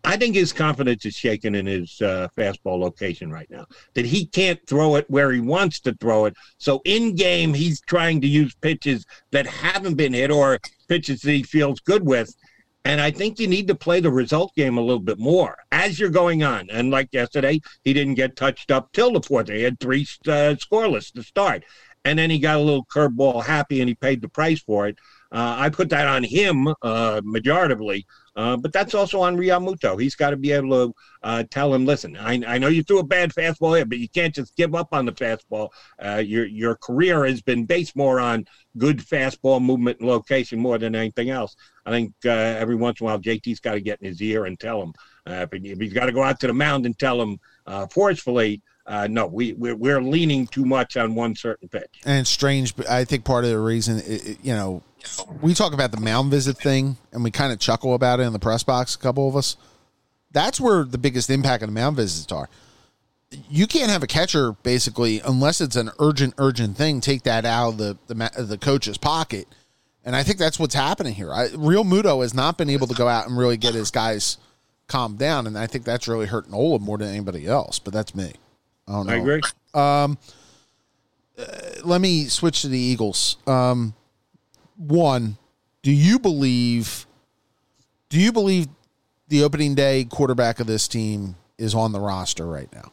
[0.07, 3.67] I think his confidence is shaken in his uh, fastball location right now.
[3.95, 6.37] That he can't throw it where he wants to throw it.
[6.59, 11.33] So in game, he's trying to use pitches that haven't been hit or pitches that
[11.33, 12.33] he feels good with.
[12.85, 15.99] And I think you need to play the result game a little bit more as
[15.99, 16.71] you're going on.
[16.71, 19.49] And like yesterday, he didn't get touched up till the fourth.
[19.49, 21.65] He had three uh, scoreless to start.
[22.05, 24.99] And then he got a little curveball happy and he paid the price for it.
[25.33, 28.05] Uh, I put that on him uh, majoritively,
[28.37, 30.01] uh, but that's also on Realmuto.
[30.01, 32.99] He's got to be able to uh, tell him, listen, I, I know you threw
[32.99, 35.71] a bad fastball here, but you can't just give up on the fastball.
[36.05, 38.47] Uh, your your career has been based more on
[38.77, 41.57] good fastball movement and location more than anything else.
[41.87, 44.45] I think uh, every once in a while, JT's got to get in his ear
[44.45, 44.93] and tell him.
[45.27, 47.39] if, he, if he's got to go out to the mound and tell him
[47.91, 52.01] forcefully, uh, no, we we're, we're, leaning too much on one certain pitch.
[52.05, 54.83] And strange, but I think part of the reason, it, you know,
[55.41, 58.33] we talk about the mound visit thing, and we kind of chuckle about it in
[58.33, 58.95] the press box.
[58.95, 59.57] A couple of us.
[60.31, 62.49] That's where the biggest impact of the mound visits are.
[63.49, 67.01] You can't have a catcher basically unless it's an urgent, urgent thing.
[67.01, 69.49] Take that out of the the, the coach's pocket,
[70.05, 71.33] and I think that's what's happening here.
[71.33, 74.39] I, Realmuto has not been able to go out and really get his guys
[74.87, 77.81] calmed down, and I think that's really hurting Nola more than anybody else.
[77.81, 78.35] But that's me.
[78.89, 79.13] I don't know.
[79.13, 79.41] I agree.
[79.75, 80.19] Um,
[81.39, 81.45] uh,
[81.85, 83.37] let me switch to the Eagles.
[83.47, 83.95] Um,
[84.77, 85.37] one,
[85.83, 87.07] do you believe?
[88.09, 88.69] Do you believe
[89.29, 92.93] the opening day quarterback of this team is on the roster right now?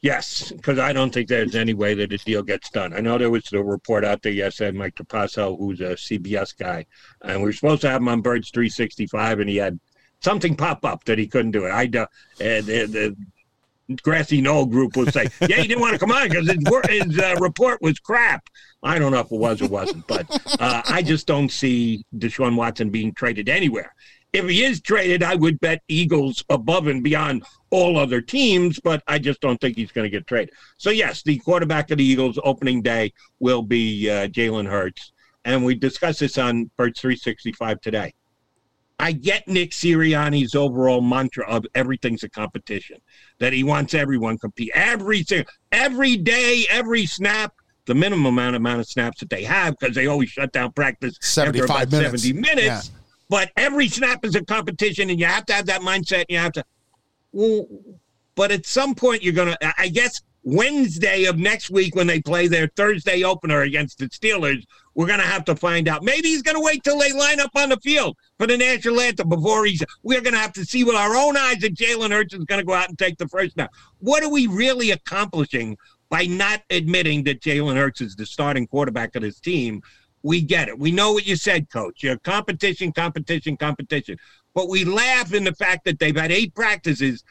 [0.00, 2.92] Yes, because I don't think there's any way that a deal gets done.
[2.92, 6.84] I know there was a report out there yesterday, Mike Trapasso, who's a CBS guy,
[7.22, 9.78] and we were supposed to have him on Birds 365, and he had
[10.18, 11.70] something pop up that he couldn't do it.
[11.70, 12.06] I uh,
[12.38, 13.16] the, the
[14.00, 17.18] grassy knoll group will say, "Yeah, he didn't want to come on because his, his
[17.18, 18.48] uh, report was crap."
[18.82, 20.26] I don't know if it was or wasn't, but
[20.60, 23.94] uh, I just don't see Deshaun Watson being traded anywhere.
[24.32, 29.02] If he is traded, I would bet Eagles above and beyond all other teams, but
[29.06, 30.54] I just don't think he's going to get traded.
[30.78, 35.12] So yes, the quarterback of the Eagles opening day will be uh, Jalen Hurts,
[35.44, 38.14] and we discussed this on Birds 365 today.
[39.02, 42.98] I get Nick Sirianni's overall mantra of everything's a competition,
[43.40, 45.26] that he wants everyone compete every
[45.72, 47.52] every day, every snap,
[47.86, 51.18] the minimum amount amount of snaps that they have because they always shut down practice
[51.20, 52.22] 75 after about minutes.
[52.22, 52.90] 70 minutes.
[52.90, 52.98] Yeah.
[53.28, 56.20] But every snap is a competition, and you have to have that mindset.
[56.20, 56.64] And you have to.
[57.32, 57.66] Well,
[58.36, 59.56] but at some point, you're gonna.
[59.78, 64.64] I guess Wednesday of next week when they play their Thursday opener against the Steelers,
[64.94, 66.02] we're going to have to find out.
[66.02, 69.00] Maybe he's going to wait till they line up on the field for the national
[69.00, 69.82] anthem before he's.
[70.02, 72.60] We're going to have to see with our own eyes that Jalen Hurts is going
[72.60, 73.72] to go out and take the first snap.
[73.98, 75.76] What are we really accomplishing
[76.10, 79.82] by not admitting that Jalen Hurts is the starting quarterback of this team?
[80.22, 80.78] We get it.
[80.78, 82.02] We know what you said, coach.
[82.02, 84.18] You're competition, competition, competition.
[84.54, 87.24] But we laugh in the fact that they've had eight practices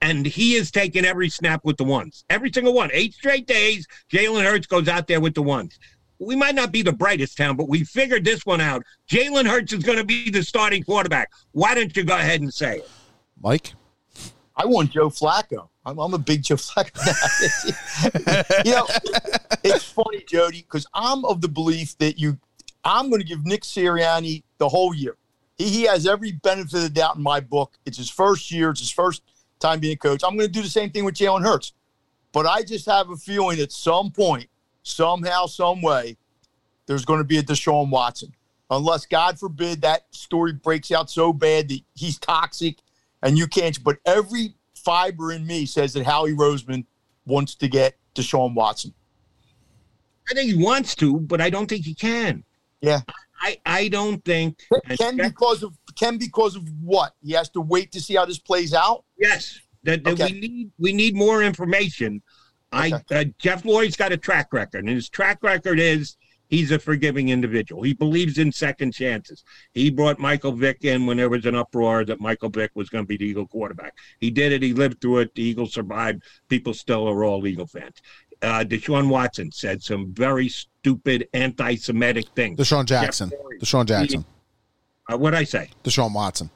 [0.00, 2.24] and he has taken every snap with the ones.
[2.30, 2.90] Every single one.
[2.92, 5.78] Eight straight days, Jalen Hurts goes out there with the ones.
[6.18, 8.82] We might not be the brightest town, but we figured this one out.
[9.08, 11.30] Jalen Hurts is going to be the starting quarterback.
[11.52, 12.90] Why don't you go ahead and say it?
[13.40, 13.72] Mike?
[14.56, 15.68] I want Joe Flacco.
[15.86, 16.96] I'm, I'm a big Joe Flacco.
[18.64, 18.86] you know,
[19.62, 22.36] it's funny, Jody, because I'm of the belief that you,
[22.84, 25.16] I'm going to give Nick Sirianni the whole year.
[25.56, 27.78] He, he has every benefit of the doubt in my book.
[27.86, 28.70] It's his first year.
[28.70, 29.22] It's his first–
[29.58, 30.22] time being a coach.
[30.24, 31.72] I'm going to do the same thing with Jalen Hurts.
[32.32, 34.48] But I just have a feeling at some point,
[34.88, 36.16] somehow, some way,
[36.86, 38.34] there's going to be a Deshaun Watson.
[38.70, 42.78] Unless, God forbid, that story breaks out so bad that he's toxic
[43.22, 43.82] and you can't.
[43.82, 46.84] But every fiber in me says that Howie Roseman
[47.26, 48.92] wants to get Deshaun Watson.
[50.30, 52.44] I think he wants to, but I don't think he can.
[52.80, 53.00] Yeah.
[53.40, 54.58] I, I don't think
[54.98, 58.38] can because of can because of what he has to wait to see how this
[58.38, 59.04] plays out.
[59.16, 60.32] Yes, that, that okay.
[60.32, 62.22] we need we need more information.
[62.72, 63.02] Okay.
[63.10, 66.16] I uh, Jeff Lurie's got a track record, and his track record is
[66.48, 67.82] he's a forgiving individual.
[67.82, 69.44] He believes in second chances.
[69.72, 73.04] He brought Michael Vick in when there was an uproar that Michael Vick was going
[73.04, 73.94] to be the Eagle quarterback.
[74.20, 74.62] He did it.
[74.62, 75.34] He lived through it.
[75.34, 76.22] The Eagles survived.
[76.48, 77.96] People still are all Eagle fans.
[78.40, 82.58] Uh, Deshaun Watson said some very stupid anti-Semitic things.
[82.58, 83.32] DeSean Jackson.
[83.60, 84.24] DeSean Jackson.
[85.08, 85.70] He, uh, what I say?
[85.82, 86.50] Deshaun Watson.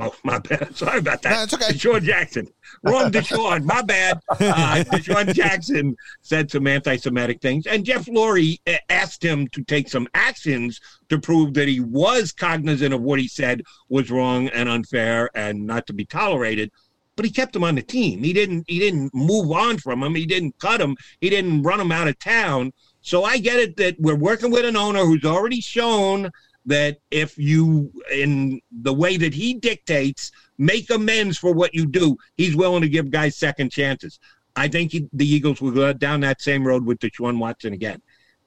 [0.00, 0.74] Oh, my bad.
[0.76, 1.30] Sorry about that.
[1.30, 1.72] No, it's okay.
[1.72, 2.48] Deshaun Jackson.
[2.82, 3.64] Wrong Deshaun.
[3.64, 4.20] My bad.
[4.28, 4.36] Uh,
[4.86, 7.66] Deshaun Jackson said some anti Semitic things.
[7.66, 12.32] And Jeff Lurie uh, asked him to take some actions to prove that he was
[12.32, 16.70] cognizant of what he said was wrong and unfair and not to be tolerated.
[17.16, 18.22] But he kept him on the team.
[18.22, 20.14] He didn't he didn't move on from him.
[20.14, 20.96] He didn't cut him.
[21.20, 22.72] He didn't run him out of town.
[23.02, 26.30] So I get it that we're working with an owner who's already shown
[26.66, 32.16] that if you, in the way that he dictates, make amends for what you do,
[32.36, 34.18] he's willing to give guys second chances.
[34.56, 38.02] I think he, the Eagles will go down that same road with Deshaun Watson again.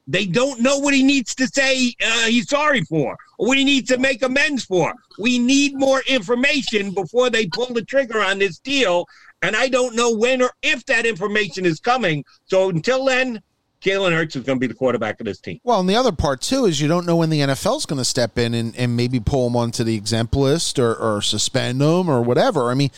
[0.05, 3.63] They don't know what he needs to say uh, he's sorry for, or what he
[3.63, 4.93] needs to make amends for.
[5.17, 9.05] We need more information before they pull the trigger on this deal.
[9.41, 12.25] And I don't know when or if that information is coming.
[12.45, 13.41] So until then,
[13.83, 15.59] Jalen Hurts is going to be the quarterback of this team.
[15.63, 17.97] Well, and the other part too is you don't know when the NFL is going
[17.97, 21.81] to step in and, and maybe pull him onto the exempt list or, or suspend
[21.81, 22.71] him or whatever.
[22.71, 22.91] I mean,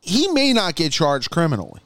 [0.00, 1.80] he may not get charged criminally,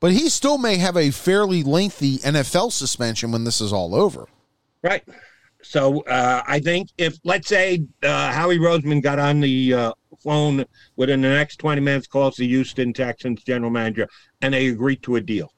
[0.00, 4.26] but he still may have a fairly lengthy NFL suspension when this is all over.
[4.82, 5.04] Right.
[5.62, 10.64] So uh, I think if, let's say, uh, Howie Roseman got on the uh, phone
[10.96, 14.08] within the next 20 minutes, calls the Houston Texans general manager,
[14.40, 15.52] and they agree to a deal.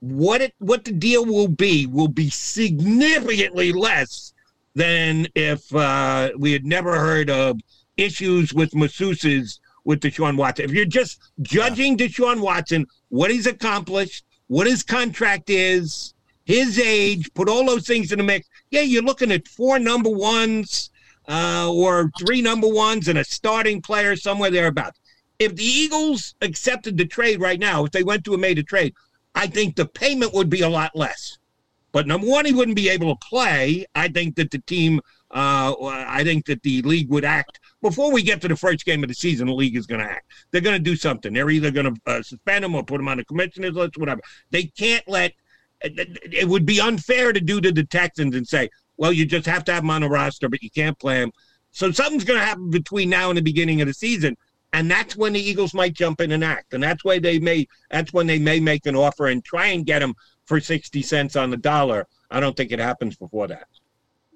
[0.00, 4.32] What it what the deal will be will be significantly less
[4.74, 7.60] than if uh, we had never heard of
[7.96, 10.66] issues with masseuses with Deshaun Watson.
[10.66, 17.32] If you're just judging Deshaun Watson, what he's accomplished, what his contract is, his age,
[17.34, 18.48] put all those things in the mix.
[18.70, 20.90] Yeah, you're looking at four number ones
[21.28, 25.00] uh, or three number ones and a starting player somewhere thereabouts.
[25.38, 28.62] If the Eagles accepted the trade right now, if they went to a made a
[28.62, 28.94] trade,
[29.38, 31.38] I think the payment would be a lot less.
[31.92, 33.86] But number one, he wouldn't be able to play.
[33.94, 38.24] I think that the team, uh, I think that the league would act before we
[38.24, 39.46] get to the first game of the season.
[39.46, 40.32] The league is going to act.
[40.50, 41.32] They're going to do something.
[41.32, 44.20] They're either going to uh, suspend him or put him on the commissioner's list, whatever.
[44.50, 45.34] They can't let.
[45.82, 49.62] It would be unfair to do to the Texans and say, "Well, you just have
[49.66, 51.30] to have him on the roster, but you can't play him."
[51.70, 54.36] So something's going to happen between now and the beginning of the season
[54.72, 57.66] and that's when the Eagles might jump in and act, and that's why they may.
[57.90, 61.36] That's when they may make an offer and try and get him for sixty cents
[61.36, 62.06] on the dollar.
[62.30, 63.66] I don't think it happens before that.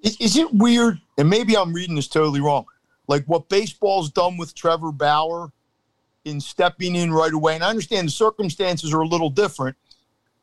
[0.01, 0.99] Is, is it weird?
[1.17, 2.65] And maybe I'm reading this totally wrong.
[3.07, 5.51] Like what baseball's done with Trevor Bauer
[6.25, 9.77] in stepping in right away, and I understand the circumstances are a little different.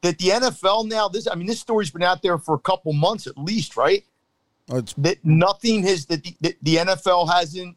[0.03, 2.93] That the NFL now, this I mean, this story's been out there for a couple
[2.93, 4.05] months at least, right?
[4.71, 7.77] Oh, that nothing has that the, that the NFL hasn't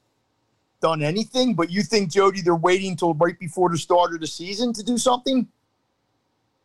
[0.83, 4.27] done anything, but you think Jody they're waiting until right before the start of the
[4.27, 5.47] season to do something?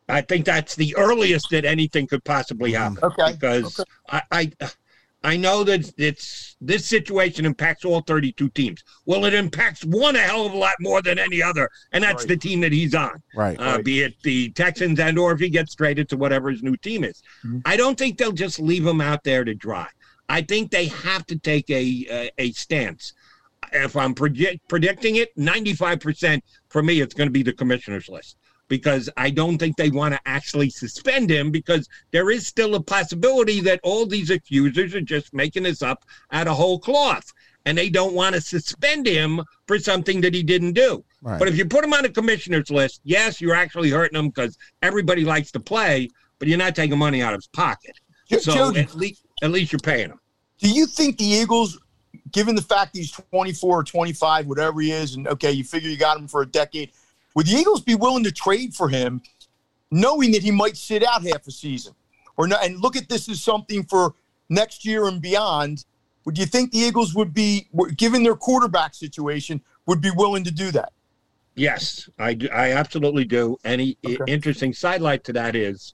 [0.09, 2.99] I think that's the earliest that anything could possibly happen.
[3.01, 3.31] Okay.
[3.31, 3.89] Because okay.
[4.09, 4.69] I, I
[5.21, 8.83] I know that it's this situation impacts all 32 teams.
[9.05, 12.23] Well, it impacts one a hell of a lot more than any other, and that's
[12.23, 12.29] Right.
[12.29, 13.21] the team that he's on.
[13.35, 13.57] Right.
[13.59, 13.85] Uh, Right.
[13.85, 17.03] Be it the Texans and or if he gets traded to whatever his new team
[17.05, 17.21] is.
[17.45, 17.61] Mhm.
[17.65, 19.87] I don't think they'll just leave him out there to dry.
[20.29, 23.13] I think they have to take a a, a stance.
[23.71, 28.37] If I'm predict, predicting it, 95% for me, it's going to be the commissioner's list
[28.67, 32.81] because I don't think they want to actually suspend him because there is still a
[32.81, 37.33] possibility that all these accusers are just making this up out of whole cloth
[37.65, 41.03] and they don't want to suspend him for something that he didn't do.
[41.21, 41.37] Right.
[41.37, 44.57] But if you put him on the commissioner's list, yes, you're actually hurting him because
[44.81, 47.97] everybody likes to play, but you're not taking money out of his pocket.
[48.39, 50.19] So at least at least you're paying him.
[50.59, 51.79] do you think the Eagles,
[52.31, 55.97] given the fact he's 24 or 25, whatever he is, and okay, you figure you
[55.97, 56.91] got him for a decade,
[57.35, 59.21] would the Eagles be willing to trade for him,
[59.91, 61.93] knowing that he might sit out half a season,
[62.37, 62.65] or not?
[62.65, 64.13] And look at this as something for
[64.49, 65.85] next year and beyond.
[66.25, 70.51] Would you think the Eagles would be, given their quarterback situation, would be willing to
[70.51, 70.91] do that?
[71.55, 73.57] Yes, I do, I absolutely do.
[73.63, 74.17] Any Okay.
[74.27, 75.93] interesting sidelight to that is,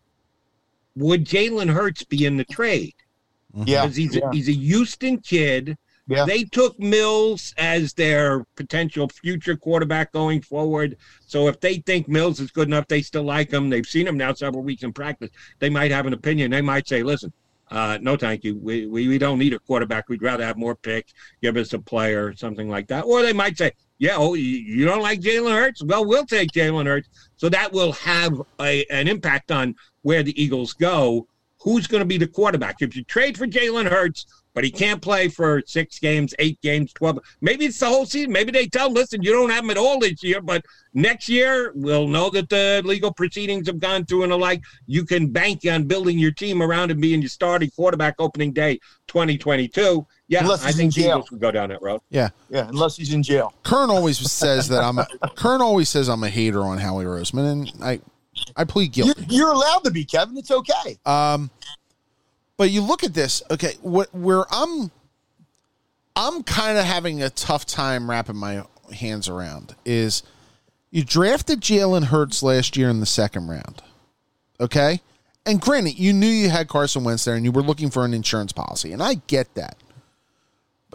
[0.95, 2.93] would Jalen Hurts be in the trade?
[3.55, 3.67] Mm-hmm.
[3.67, 4.29] Yeah, because he's yeah.
[4.29, 5.77] a, he's a Houston kid.
[6.07, 6.25] Yeah.
[6.25, 10.97] They took Mills as their potential future quarterback going forward.
[11.25, 13.69] So if they think Mills is good enough, they still like him.
[13.69, 15.31] They've seen him now several weeks in practice.
[15.59, 16.51] They might have an opinion.
[16.51, 17.33] They might say, "Listen,
[17.71, 18.55] uh, no, thank you.
[18.57, 20.07] We, we we don't need a quarterback.
[20.07, 21.13] We'd rather have more picks.
[21.41, 25.01] Give us a player, something like that." Or they might say, "Yeah, oh, you, don't
[25.01, 25.83] like Jalen Hurts?
[25.83, 30.39] Well, we'll take Jalen Hurts." So that will have a, an impact on where the
[30.39, 31.27] Eagles go
[31.61, 32.75] who's going to be the quarterback.
[32.81, 36.93] If you trade for Jalen Hurts, but he can't play for six games, eight games,
[36.93, 38.31] 12, maybe it's the whole season.
[38.31, 41.27] Maybe they tell him, listen, you don't have him at all this year, but next
[41.27, 44.63] year we'll know that the legal proceedings have gone through and the like.
[44.87, 48.79] You can bank on building your team around him being your starting quarterback opening day
[49.07, 50.07] 2022.
[50.27, 51.17] Yeah, Unless I he's think in the jail.
[51.17, 52.01] Eagles would go down that road.
[52.09, 53.53] Yeah, yeah, unless he's in jail.
[53.63, 57.51] Kern always says that I'm a, Kern always says I'm a hater on Howie Roseman,
[57.51, 57.99] and I
[58.55, 59.25] I plead You're, guilty.
[59.35, 60.37] you're allowed to be, Kevin.
[60.37, 60.97] It's okay.
[61.05, 61.51] Um,
[62.57, 64.91] but you look at this, okay, what where I'm
[66.15, 70.23] I'm kind of having a tough time wrapping my hands around is
[70.91, 73.81] you drafted Jalen Hurts last year in the second round.
[74.59, 75.01] Okay?
[75.45, 78.13] And granted, you knew you had Carson Wentz there and you were looking for an
[78.13, 79.77] insurance policy, and I get that.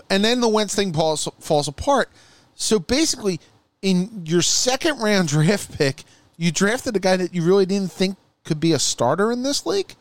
[0.09, 2.09] And then the Wentz thing falls, falls apart.
[2.55, 3.41] So basically,
[3.83, 6.05] in your second round draft pick,
[6.37, 9.67] you drafted a guy that you really didn't think could be a starter in this
[9.67, 9.95] league,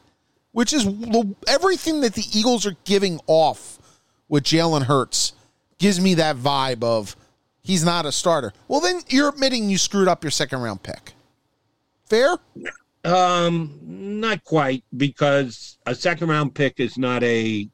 [0.60, 0.86] which is
[1.48, 3.80] everything that the Eagles are giving off
[4.28, 5.32] with Jalen Hurts
[5.78, 7.16] gives me that vibe of
[7.62, 8.52] he's not a starter.
[8.68, 11.14] Well, then you're admitting you screwed up your second round pick.
[12.08, 12.40] Fair?
[13.06, 17.70] Um, not quite because a second round pick is not a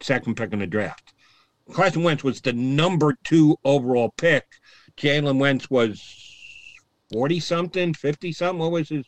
[0.00, 1.12] second pick in the draft.
[1.72, 4.44] Carson Wentz was the number two overall pick.
[4.96, 6.02] Jalen Wentz was
[7.12, 8.58] forty something, fifty something.
[8.58, 9.04] What was his?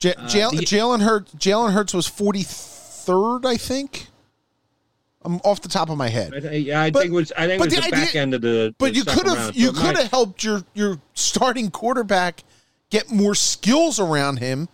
[0.00, 1.32] J- Uh, Jal- the- Jalen Hurts.
[1.34, 4.08] Jalen Hurts was forty third, I think.
[5.22, 6.34] I'm off the top of my head.
[6.34, 7.32] I, think- I But- think it was.
[7.36, 8.74] I think it was the the, back idea- end of the.
[8.78, 12.44] But the you could have you could have helped your your starting quarterback
[12.90, 14.68] get more skills around him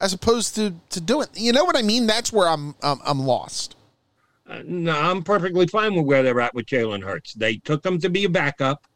[0.00, 1.28] as opposed to to do it.
[1.34, 2.06] You know what I mean?
[2.06, 3.74] That's where I'm I'm, I'm lost.
[4.48, 7.34] Uh, no, I'm perfectly fine with where they're at with Jalen Hurts.
[7.34, 8.86] They took him to be a backup.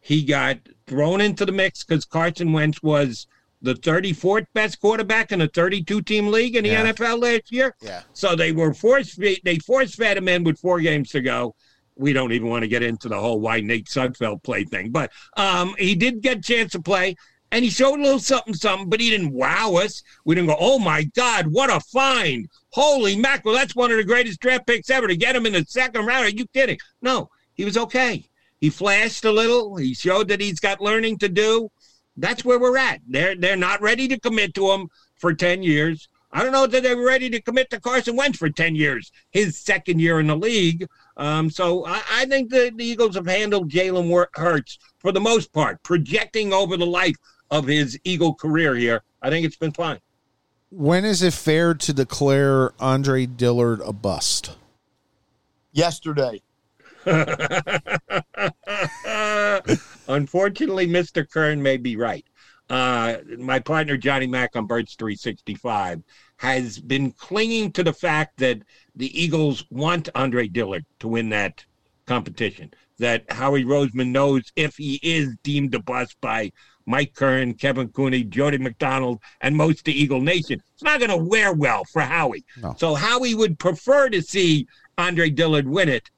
[0.00, 0.58] He got
[0.88, 3.28] thrown into the mix because Carson Wentz was
[3.62, 6.92] the 34th best quarterback in a 32 team league in the Yeah.
[6.92, 7.74] NFL last year.
[7.80, 8.02] Yeah.
[8.12, 11.54] So they were forced they force fed him in with four games to go.
[11.96, 15.10] We don't even want to get into the whole why Nate Sudfeld play thing, but
[15.38, 17.16] um, he did get a chance to play.
[17.52, 20.02] And he showed a little something, something, but he didn't wow us.
[20.24, 22.48] We didn't go, oh my God, what a find.
[22.70, 25.64] Holy mackerel, that's one of the greatest draft picks ever to get him in the
[25.68, 26.26] second round.
[26.26, 26.76] Are you kidding?
[27.00, 28.28] No, he was okay.
[28.60, 29.76] He flashed a little.
[29.76, 31.70] He showed that he's got learning to do.
[32.16, 33.00] That's where we're at.
[33.06, 36.08] They're they're not ready to commit to him for 10 years.
[36.32, 39.58] I don't know that they're ready to commit to Carson Wentz for 10 years, his
[39.58, 40.86] second year in the league.
[41.16, 45.52] Um, so I, I think the, the Eagles have handled Jalen Hurts for the most
[45.52, 47.16] part, projecting over the life
[47.50, 49.02] of his Eagle career here.
[49.22, 49.98] I think it's been fine.
[50.70, 54.56] When is it fair to declare Andre Dillard a bust?
[55.72, 56.42] Yesterday.
[60.16, 61.28] Unfortunately, Mr.
[61.30, 62.24] Kern may be right.
[62.70, 66.02] Uh, my partner Johnny Mack on Birds 365
[66.38, 68.62] has been clinging to the fact that
[68.94, 71.62] the Eagles want Andre Dillard to win that
[72.06, 72.72] competition.
[72.98, 76.50] That Howie Roseman knows if he is deemed a bust by
[76.86, 81.10] Mike Kern, Kevin Cooney, Jody McDonald, and most of the Eagle Nation, it's not going
[81.10, 82.44] to wear well for Howie.
[82.62, 82.74] No.
[82.78, 86.08] So Howie would prefer to see Andre Dillard win it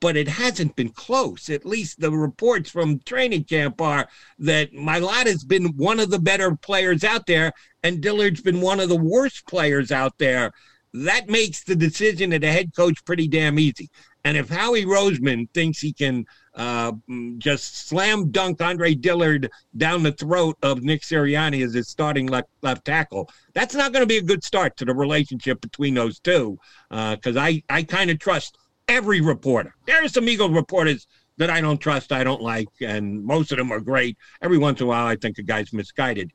[0.00, 1.48] but it hasn't been close.
[1.48, 6.56] At least the reports from training camp are that Mailata's been one of the better
[6.56, 10.52] players out there, and Dillard's been one of the worst players out there.
[10.92, 13.90] That makes the decision of the head coach pretty damn easy.
[14.24, 20.02] And if Howie Roseman thinks he can uh, mm, just slam dunk Andre Dillard down
[20.02, 24.06] the throat of Nick Sirianni as his starting left, left tackle, that's not going to
[24.06, 26.58] be a good start to the relationship between those two.
[26.90, 28.58] Because I, I kind of trust
[28.90, 29.74] every reporter.
[29.86, 31.06] There are some Eagles reporters
[31.38, 34.18] that I don't trust, I don't like, and most of them are great.
[34.42, 36.32] Every once in a while, I think a guy's misguided.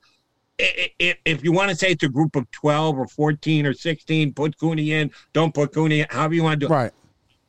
[0.58, 4.58] If you want to say it's a group of 12 or 14 or 16, put
[4.58, 6.76] Cooney in, don't put Cooney in, however you want to do it.
[6.76, 6.92] Right.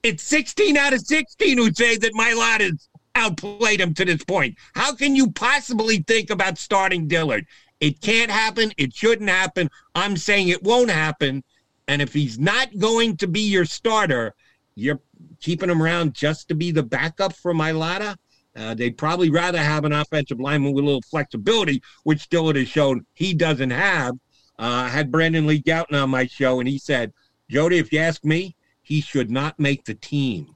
[0.02, 4.56] It's 16 out of 16 who say that Mailata has outplayed him to this point.
[4.74, 7.46] How can you possibly think about starting Dillard?
[7.80, 8.72] It can't happen.
[8.76, 9.70] It shouldn't happen.
[9.94, 11.44] I'm saying it won't happen.
[11.88, 14.34] And if he's not going to be your starter,
[14.76, 15.00] you're
[15.40, 18.16] keeping him around just to be the backup for Mailata.
[18.54, 22.68] Uh, they'd probably rather have an offensive lineman with a little flexibility, which Dillard has
[22.68, 24.14] shown he doesn't have.
[24.58, 27.12] Uh, I had Brandon Lee Gowton on my show, and he said,
[27.50, 30.54] Jody, if you ask me, he should not make the team.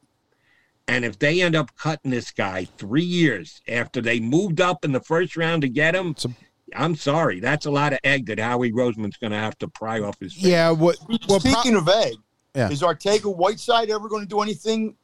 [0.89, 4.93] And if they end up cutting this guy three years after they moved up in
[4.93, 6.35] the first round to get him, It's a-
[6.75, 7.41] I'm sorry.
[7.41, 10.35] That's a lot of egg that Howie Roseman's going to have to pry off his
[10.35, 10.45] face.
[10.45, 10.71] Yeah.
[10.71, 10.97] What?
[11.27, 12.15] what pro- Speaking of egg,
[12.55, 12.71] Yeah.
[12.71, 14.97] is Arcega-Whiteside ever going to do anything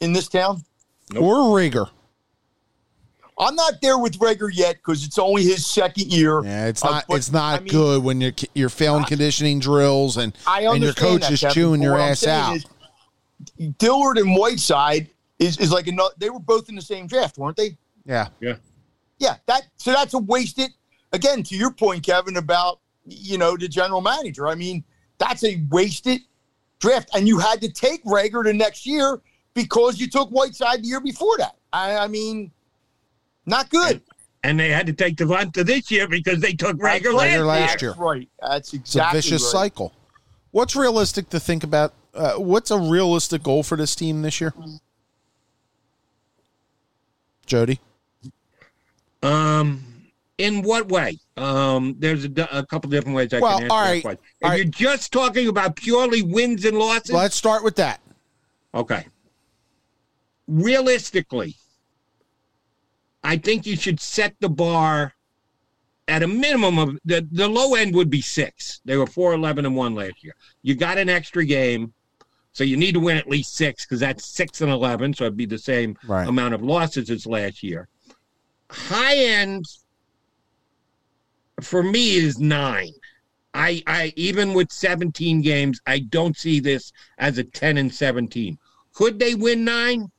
[0.00, 0.62] in this town?
[1.16, 1.90] or Reagor?
[3.40, 6.42] I'm not there with Reagor yet because it's only his second year.
[6.44, 7.04] Yeah, it's Uh, not.
[7.08, 10.82] but, it's not I mean, good when you're you're failing conditioning drills and I and
[10.82, 12.56] your coach that, is Kevin, chewing your ass out.
[12.56, 12.66] is
[13.78, 16.12] Dillard and Whiteside is, is like another.
[16.18, 17.78] They were both in the same draft, weren't they?
[18.04, 18.56] Yeah, yeah.
[19.20, 20.70] Yeah, that so that's a wasted.
[21.12, 24.48] Again, to your point, Kevin, about you know the general manager.
[24.48, 24.82] I mean,
[25.18, 26.22] that's a wasted
[26.78, 29.20] draft, and you had to take Reagor the next year
[29.54, 31.56] because you took Whiteside the year before that.
[31.72, 32.50] I, I mean,
[33.46, 34.00] not good.
[34.44, 37.82] And they had to take DeVonta this year because they took Reagor Reagor last, last
[37.82, 37.90] year.
[37.90, 37.90] year.
[37.90, 38.28] That's right.
[38.40, 39.50] That's It's a exactly vicious right.
[39.50, 39.92] cycle.
[40.52, 41.92] What's realistic to think about?
[42.14, 44.52] Uh, what's a realistic goal for this team this year?
[47.46, 47.80] Jody,
[49.22, 49.82] Um,
[50.36, 51.18] in what way?
[51.38, 54.22] Um, there's a couple different ways I Well, can answer all that question.
[54.40, 54.56] If all right.
[54.58, 58.00] you're just talking about purely wins and losses, let's start with that.
[58.74, 59.06] okay.
[60.46, 61.56] Realistically,
[63.22, 65.12] I think you should set the bar
[66.06, 68.80] at a minimum of the, the low end would be six.
[68.86, 70.34] They were four eleven and one last year.
[70.62, 71.92] You got an extra game,
[72.52, 75.36] so you need to win at least six because that's six and eleven, so it'd
[75.36, 76.26] be the same Right.
[76.26, 77.88] amount of losses as last year.
[78.70, 79.66] High end
[81.60, 82.92] for me is nine.
[83.54, 88.58] I, I even with 17 games, I don't see this as a 10 and 17.
[88.92, 90.10] Could they win nine?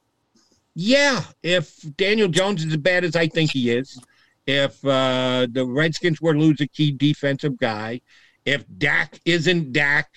[0.76, 4.00] Yeah, if Daniel Jones is as bad as I think he is,
[4.48, 8.02] if uh, the Redskins were to lose a key defensive guy,
[8.46, 10.10] if Dak isn't Dak,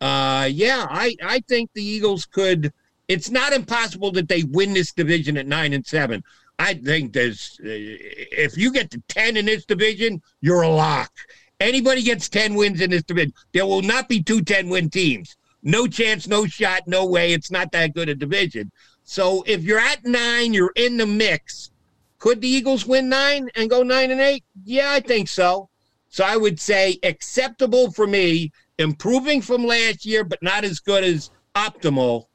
[0.00, 2.72] uh, yeah, I, I think the Eagles could.
[3.08, 6.22] It's not impossible that they win this division at nine and seven.
[6.58, 11.12] I think there's, if you get to 10 in this division, you're a lock.
[11.60, 15.36] Anybody gets 10 wins in this division, there will not be two 10 win teams.
[15.62, 17.32] No chance, no shot, no way.
[17.32, 18.70] It's not that good a division.
[19.04, 21.70] So if you're at nine, you're in the mix.
[22.18, 24.44] Could the Eagles win nine and go nine and eight?
[24.64, 25.68] Yeah, I think so.
[26.08, 31.02] So I would say acceptable for me, improving from last year, but not as good
[31.02, 32.26] as optimal.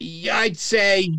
[0.00, 1.10] I'd say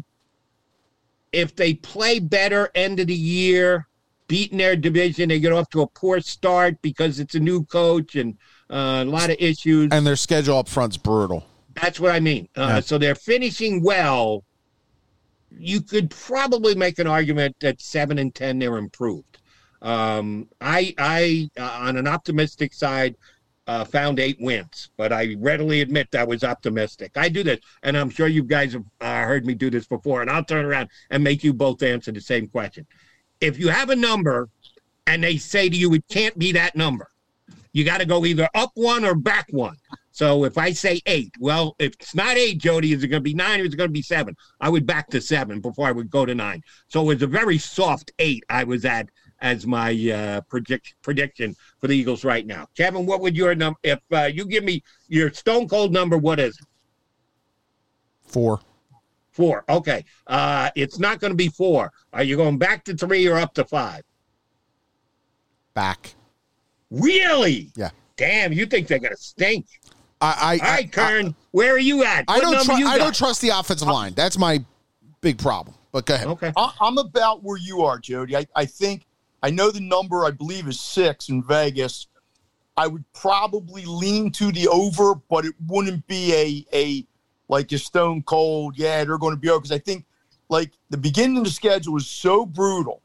[1.37, 3.87] if they play better end of the year,
[4.27, 8.15] beating their division, they get off to a poor start because it's a new coach
[8.15, 8.35] and
[8.71, 9.89] uh, a lot of issues.
[9.91, 11.45] And their schedule up front's brutal.
[11.75, 12.49] That's what I mean.
[12.57, 12.79] Uh, Yeah.
[12.79, 14.43] So they're finishing well.
[15.51, 19.37] You could probably make an argument that seven and ten they're improved.
[19.83, 23.15] Um, I, I, uh, on an optimistic side,
[23.67, 27.11] uh, found eight wins, but I readily admit that was optimistic.
[27.17, 30.21] I do this, and I'm sure you guys have uh, heard me do this before,
[30.21, 32.87] and I'll turn around and make you both answer the same question.
[33.41, 34.49] If you have a number
[35.05, 37.09] and they say to you it can't be that number,
[37.73, 39.75] you got to go either up one or back one.
[40.11, 43.29] So if I say eight, well, if it's not eight, Jody, is it going to
[43.29, 44.35] be nine or is it going to be seven?
[44.59, 46.63] I would back to seven before I would go to nine.
[46.87, 49.09] So it was a very soft eight I was at
[49.41, 52.67] as my uh, predict, prediction for the Eagles right now.
[52.75, 53.79] Kevin, what would your number?
[53.83, 56.65] If uh, you give me your stone cold number, what is it?
[58.23, 58.59] Four.
[59.31, 59.63] Four.
[59.69, 60.03] Okay.
[60.25, 61.91] Uh, it's not going to be four.
[62.13, 64.01] Are you going back to three or up to five?
[65.73, 66.15] Back.
[66.89, 67.71] Really?
[67.75, 67.89] Yeah.
[68.15, 69.67] Damn, you think they're going to stink?
[70.19, 72.25] I, I, All right, I, Kern, where are you at?
[72.27, 72.53] I, don't.
[72.53, 74.13] number Tru- you I don't trust the offensive line.
[74.15, 74.63] That's my
[75.21, 75.75] big problem.
[75.91, 76.27] But go ahead.
[76.27, 76.51] Okay.
[76.57, 78.35] I, I'm about where you are, Jody.
[78.35, 79.05] I, I think
[79.43, 80.25] I know the number.
[80.25, 82.07] I believe is six in Vegas.
[82.75, 87.07] I would probably lean to the over, but it wouldn't be a a
[87.49, 88.77] like a stone cold.
[88.77, 90.05] Yeah, they're going to be over because I think
[90.49, 93.01] like the beginning of the schedule is so brutal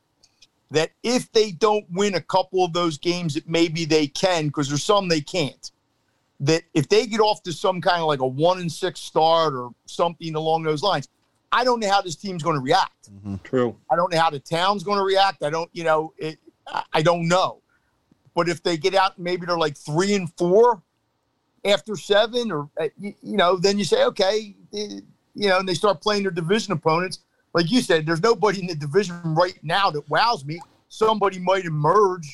[0.71, 4.69] that if they don't win a couple of those games, that maybe they can because
[4.69, 5.71] there's some they can't.
[6.41, 9.55] That if they get off to some kind of like a one and six start
[9.55, 11.09] or something along those lines,
[11.53, 13.11] I don't know how this team's going to react.
[13.45, 13.77] True.
[13.91, 15.43] I don't know how the town's going to react.
[15.43, 17.61] I don't, you know, it, I- I don't know.
[18.35, 20.83] But if they get out, maybe they're like three and four
[21.65, 25.01] after seven, or uh, you, you know, then you say, okay, eh,
[25.35, 27.21] you know, and they start playing their division opponents.
[27.53, 30.59] Like you said, there's nobody in the division right now that wows me.
[30.89, 32.33] Somebody might emerge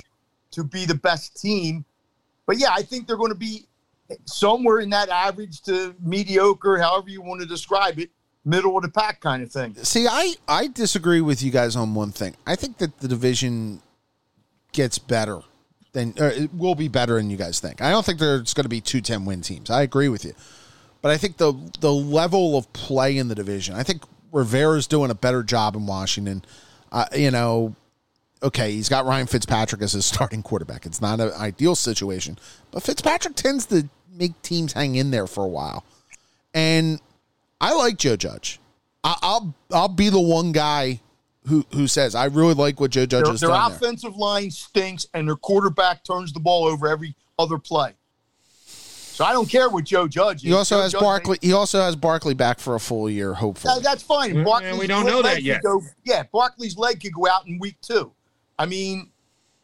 [0.52, 1.84] to be the best team,
[2.46, 3.66] but yeah, I think they're going to be
[4.24, 8.10] somewhere in that average to mediocre, however you want to describe it,
[8.48, 9.74] middle of the pack kind of thing.
[9.82, 12.36] See, I I disagree with you guys on one thing.
[12.46, 13.82] I think that the division
[14.72, 15.40] gets better
[15.92, 17.80] than it will be better than you guys think.
[17.80, 19.70] I don't think there's going to be two 10 win teams.
[19.70, 20.34] I agree with you.
[21.00, 25.10] But I think the the level of play in the division, I think Rivera's doing
[25.10, 26.44] a better job in Washington.
[26.90, 27.74] Uh, you know,
[28.42, 30.86] okay, he's got Ryan Fitzpatrick as his starting quarterback.
[30.86, 32.38] It's not an ideal situation,
[32.70, 35.84] but Fitzpatrick tends to make teams hang in there for a while.
[36.54, 37.00] And
[37.60, 38.60] I like Joe Judge.
[39.04, 41.00] I, I'll I'll be the one guy
[41.46, 43.76] who who says I really like what Joe Judge Their, has their done there.
[43.76, 47.94] offensive line stinks, and their quarterback turns the ball over every other play.
[48.66, 50.42] So I don't care what Joe Judge.
[50.42, 51.38] He also Joe has Judge Barkley.
[51.42, 53.74] He also has Barkley back for a full year, hopefully.
[53.74, 54.30] That- that's fine.
[54.32, 55.62] Mm, yeah, Barkley's we don't leg know that could yet.
[55.62, 58.12] Go, yeah, Barkley's leg could go out in week two.
[58.60, 59.10] I mean,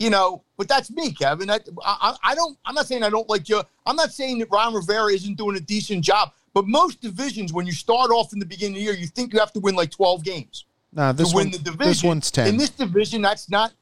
[0.01, 1.51] you know, but that's me, Kevin.
[1.51, 2.59] I, I, I don't.
[2.65, 3.63] I'm not saying I don't like Joe.
[3.87, 6.33] I'm not saying that Ron Rivera isn't doing a decent job.
[6.55, 9.33] But most divisions, when you start off in the beginning of the year, you think
[9.33, 11.87] you have to win like 12 games nah, this to win one, the division.
[11.89, 12.49] this one's ten.
[12.49, 13.73] In this division, that's not.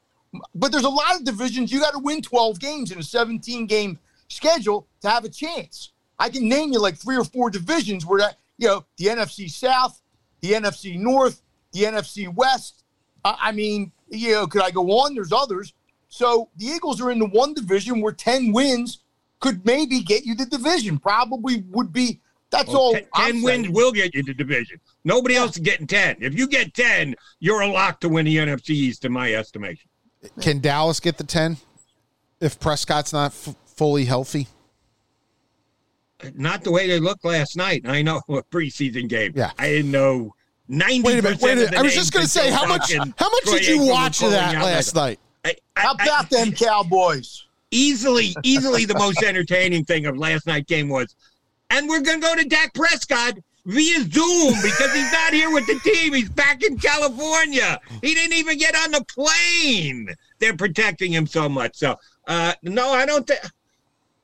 [0.55, 3.66] But there's a lot of divisions you got to win 12 games in a 17
[3.66, 3.99] game
[4.29, 5.93] schedule to have a chance.
[6.18, 9.51] I can name you like three or four divisions where that you know the NFC
[9.51, 10.01] South,
[10.41, 11.43] the NFC North,
[11.73, 12.85] the NFC West.
[13.25, 15.14] I I mean, you know, could I go on?
[15.14, 15.75] There's others.
[16.09, 18.99] So the Eagles are in the one division where 10 wins
[19.41, 20.99] could maybe get you the division.
[20.99, 22.20] Probably would be.
[22.53, 22.92] That's Well, all.
[22.92, 24.78] ten, I'm 10 wins will get you the division.
[25.05, 26.18] Nobody else is getting 10.
[26.20, 29.88] If you get 10, you're a lock to win the NFC East, in my estimation.
[30.40, 31.57] Can Dallas get the ten
[32.40, 34.46] if Prescott's not f- fully healthy?
[36.34, 37.82] Not the way they looked last night.
[37.84, 39.32] I know a preseason game.
[39.34, 39.50] Yeah.
[39.59, 40.32] I didn't know
[40.68, 41.40] 90 Wait a minute.
[41.40, 41.74] Wait a minute.
[41.74, 42.92] I was just going to say how much.
[42.94, 45.18] How much did you watch of that last night?
[45.44, 47.46] I, I, How about them Cowboys?
[47.74, 51.16] easily, easily the most entertaining thing of last night game was,
[51.73, 53.35] and we're gonna go to Dak Prescott
[53.66, 56.12] via Zoom because he's not here with the team.
[56.14, 57.81] He's back in California.
[58.03, 60.09] He didn't even get on the plane.
[60.39, 61.77] They're protecting him so much.
[61.77, 61.97] So,
[62.27, 63.41] uh, no, I don't think.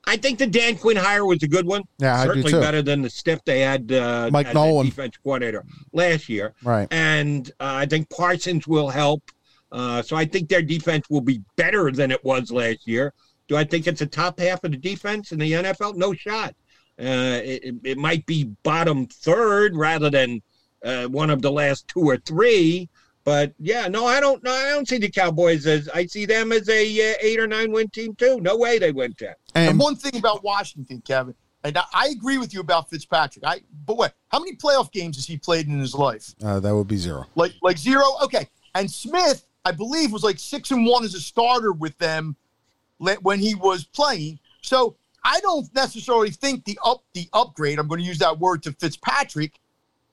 [0.06, 1.82] I think the Dan Quinn hire was a good one.
[1.98, 2.60] Yeah, I do certainly too.
[2.60, 3.92] better than the stiff they had.
[3.92, 4.86] Uh, Mike Nolan.
[4.86, 6.88] defense coordinator last year, Right.
[6.90, 9.22] and uh, I think Parsons will help.
[9.70, 13.12] Uh, so I think their defense will be better than it was last year.
[13.48, 15.96] Do I think it's a top half of the defense in the NFL?
[15.96, 16.54] No shot.
[16.98, 20.42] Uh, it, it might be bottom third rather than
[20.84, 22.88] uh, one of the last two or three.
[23.24, 24.42] But yeah, no, I don't.
[24.42, 25.88] No, I don't see the Cowboys as.
[25.90, 28.40] I see them as a uh, eight or nine win team too.
[28.40, 29.34] No way they win ten.
[29.54, 33.44] And And one thing about Washington, Kevin, and I, I agree with you about Fitzpatrick.
[33.46, 34.14] I but what?
[34.28, 36.34] How many playoff games has he played in his life?
[36.42, 37.26] uh, that would be zero.
[37.34, 38.04] Like like zero.
[38.22, 38.48] Okay.
[38.74, 42.34] And Smith, I believe, was like six and one as a starter with them
[43.20, 44.38] when he was playing.
[44.62, 44.96] So
[45.28, 47.78] I don't necessarily think the up the upgrade.
[47.78, 49.60] I'm going to use that word to Fitzpatrick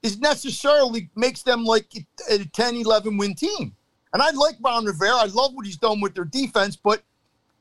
[0.03, 1.87] is necessarily makes them like
[2.29, 3.73] a 10, 11 win team.
[4.13, 5.15] And I like Ron Rivera.
[5.15, 7.01] I love what he's done with their defense, but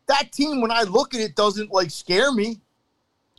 [0.08, 2.60] that team, when I look at it, doesn't like scare me.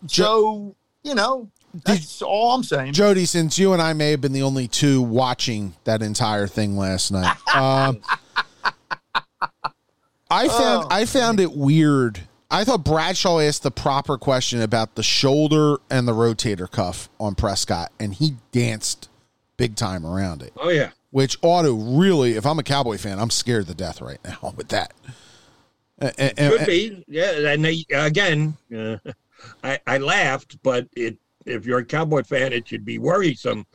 [0.07, 1.49] So you know,
[1.84, 2.93] that's all I'm saying.
[2.93, 6.78] Jody, since you and I may have been the only two watching that entire thing
[6.78, 8.01] last night, um,
[10.32, 10.88] I found Oh.
[10.89, 12.22] I found it weird.
[12.52, 17.36] I thought Bradshaw asked the proper question about the shoulder and the rotator cuff on
[17.36, 19.10] Prescott, and he danced
[19.58, 20.54] big time around it.
[20.58, 20.91] Oh yeah.
[21.12, 24.54] Which ought to really, if I'm a Cowboy fan, I'm scared to death right now
[24.58, 24.93] with that.
[26.02, 27.32] A- a- a- Could be, yeah.
[27.54, 28.98] And they again, uh,
[29.64, 33.66] I I laughed, but it if you're a Cowboy fan, it should be worrisome.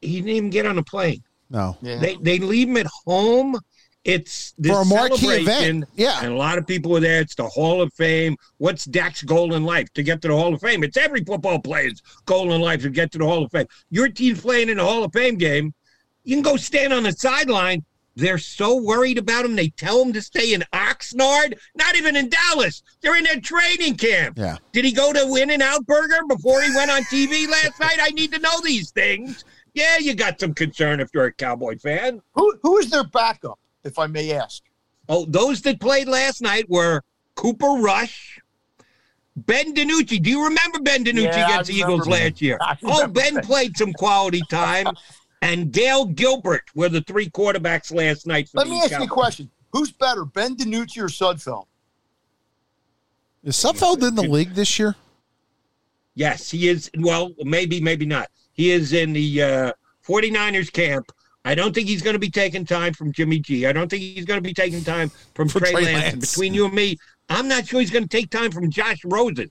[0.00, 1.22] He didn't even get on a plane.
[1.50, 1.98] no, Yeah.
[1.98, 3.56] They they leave him at home.
[4.08, 6.20] It's this for a marquee celebration, event, yeah.
[6.22, 7.20] and a lot of people are there.
[7.20, 8.36] It's the Hall of Fame.
[8.56, 10.82] What's Dak's goal in life to get to the Hall of Fame?
[10.82, 13.66] It's every football player's goal in life to get to the Hall of Fame.
[13.90, 15.74] Your team's playing in the Hall of Fame game.
[16.24, 17.84] You can go stand on the sideline.
[18.16, 19.54] They're so worried about him.
[19.54, 22.82] They tell him to stay in Oxnard, not even in Dallas.
[23.02, 24.38] They're in their training camp.
[24.38, 24.56] Yeah.
[24.72, 27.98] Did he go to In and Out Burger before he went on TV last night?
[28.00, 29.44] I need to know these things.
[29.74, 32.22] Yeah, you got some concern if you're a Cowboy fan.
[32.32, 34.62] Who who is their backup, if I may ask?
[35.08, 37.02] Oh, those that played last night were
[37.34, 38.38] Cooper Rush,
[39.36, 40.22] Ben DiNucci.
[40.22, 42.58] Do you remember Ben DiNucci Yeah, against the Eagles remember last year?
[42.84, 43.44] Oh, Ben Ben.
[43.44, 44.86] played some quality time.
[45.40, 48.48] And Dale Gilbert were the three quarterbacks last night.
[48.48, 51.66] For Let the me ask you a question: Who's better, Ben DiNucci or Sudfeld?
[53.44, 54.96] Is Sudfeld in the league this year?
[56.16, 56.90] Yes, he is.
[56.98, 58.28] Well, maybe, maybe not.
[58.52, 59.72] He is in the uh,
[60.04, 61.12] 49ers camp.
[61.44, 63.66] I don't think he's going to be taking time from Jimmy G.
[63.66, 66.02] I don't think he's going to be taking time from From Trey, Trey Lance.
[66.14, 66.30] Lance.
[66.32, 66.96] Between you and me,
[67.28, 69.48] I'm not sure he's going to take time from Josh Rosen.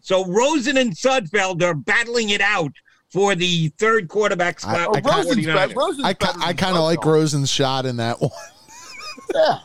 [0.00, 2.72] So Rosen and Sudfeld are battling it out
[3.10, 4.90] for the third quarterback spot.
[4.90, 5.54] With the Rosen's 49ers.
[5.54, 5.74] better.
[5.74, 8.30] Rosen's I, I kind of like Rosen's shot in that one.
[9.34, 9.58] Yeah.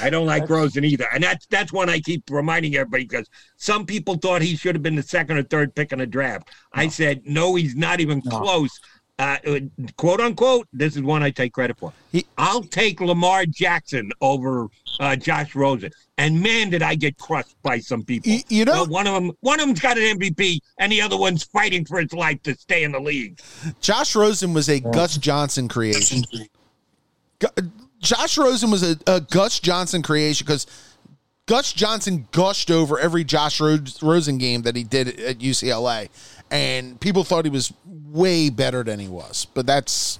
[0.00, 3.86] I don't like Rosen either, and that's that's one I keep reminding everybody because some
[3.86, 6.48] people thought he should have been the second or third pick in the draft.
[6.72, 8.40] I said no, he's not even No.
[8.40, 8.70] close.
[9.16, 9.60] Uh, uh,
[9.96, 10.66] quote unquote.
[10.72, 11.92] This is one I take credit for.
[12.10, 14.66] He- I'll take Lamar Jackson over
[14.98, 18.32] uh, Josh Rosen, and man, did I get crushed by some people.
[18.32, 21.00] You, you know, Well, one of them, one of them's got an MVP, and the
[21.00, 23.38] other one's fighting for his life to stay in the league.
[23.80, 26.24] Josh Rosen was a Gus Johnson creation.
[28.00, 30.66] Josh Rosen was a, a Gus Johnson creation because
[31.46, 36.08] Gus Johnson gushed over every Josh Rosen game that he did at UCLA,
[36.50, 37.72] and people thought he was
[38.14, 39.46] way better than he was.
[39.52, 40.18] But that's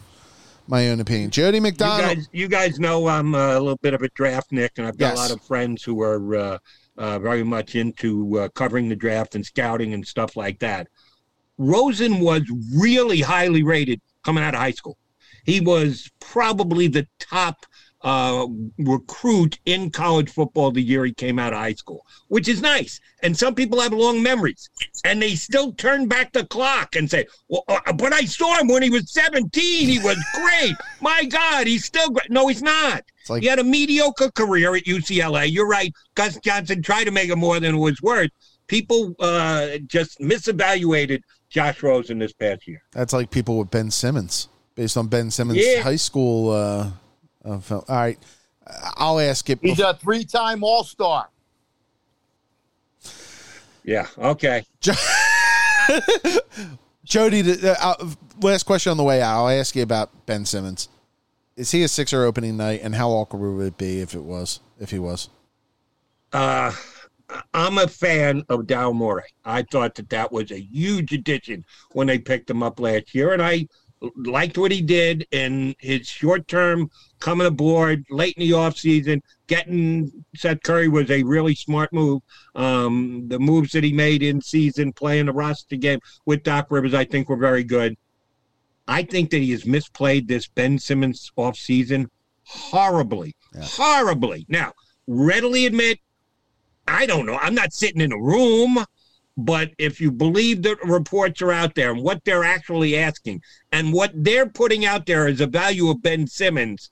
[0.67, 1.31] my own opinion.
[1.31, 2.17] Jody You McDonald.
[2.17, 5.11] guys, you guys know I'm a little bit of a draft nick, and I've got
[5.11, 5.19] Yes.
[5.19, 6.59] a lot of friends who are uh,
[6.99, 10.89] uh, very much into uh, covering the draft and scouting and stuff like that.
[11.57, 12.43] Rosen was
[12.77, 14.99] really highly rated coming out of high school.
[15.45, 17.67] He was probably the top
[18.05, 18.47] uh,
[18.79, 23.01] recruit in college football the year he came out of high school, which is nice.
[23.23, 24.69] And some people have long memories,
[25.05, 28.69] and they still turn back the clock and say, "Well, uh, but I saw him
[28.69, 29.89] when he was 17.
[29.89, 30.75] He was great.
[31.01, 33.03] My God, he's still great." No, he's not.
[33.31, 35.51] Like he had a mediocre career at UCLA.
[35.51, 35.91] You're right.
[36.15, 38.31] Gus Johnson tried to make it more than it was worth.
[38.67, 42.83] People uh, just misevaluated Josh Rosen this past year.
[42.93, 45.81] that's like people with Ben Simmons, based on Ben Simmons' Yeah.
[45.83, 46.93] high school.
[47.45, 47.75] Uh, uh.
[47.77, 48.19] All right,
[48.97, 49.59] I'll ask it.
[49.63, 51.29] He's a three-time All-Star.
[53.85, 54.07] Yeah.
[54.17, 54.65] Okay.
[57.05, 59.37] Jody, the, uh, uh, last question on the way out.
[59.37, 60.89] I'll ask you about Ben Simmons.
[61.57, 64.61] Is he a Sixer opening night, and how awkward would it be if it was?
[64.81, 65.29] If he was,
[66.33, 66.73] Uh,
[67.53, 69.25] I'm a fan of Daryl Morey.
[69.45, 73.33] I thought that that was a huge addition when they picked him up last year,
[73.33, 73.69] and I
[74.17, 76.91] liked what he did in his short term
[77.21, 79.21] coming aboard late in the offseason.
[79.47, 82.23] Getting Seth Curry was a really smart move.
[82.55, 86.95] Um, the moves that he made in season, playing the roster game with Doc Rivers,
[86.95, 87.97] I think were very good.
[88.87, 92.07] I think that he has misplayed this Ben Simmons offseason
[92.45, 93.63] horribly, yeah.
[93.65, 94.45] horribly.
[94.49, 94.73] Now,
[95.07, 95.99] readily admit,
[96.87, 97.37] I don't know.
[97.37, 98.85] I'm not sitting in a room.
[99.37, 103.93] But if you believe the reports are out there and what they're actually asking and
[103.93, 106.89] what they're putting out there as a value of Ben Simmons,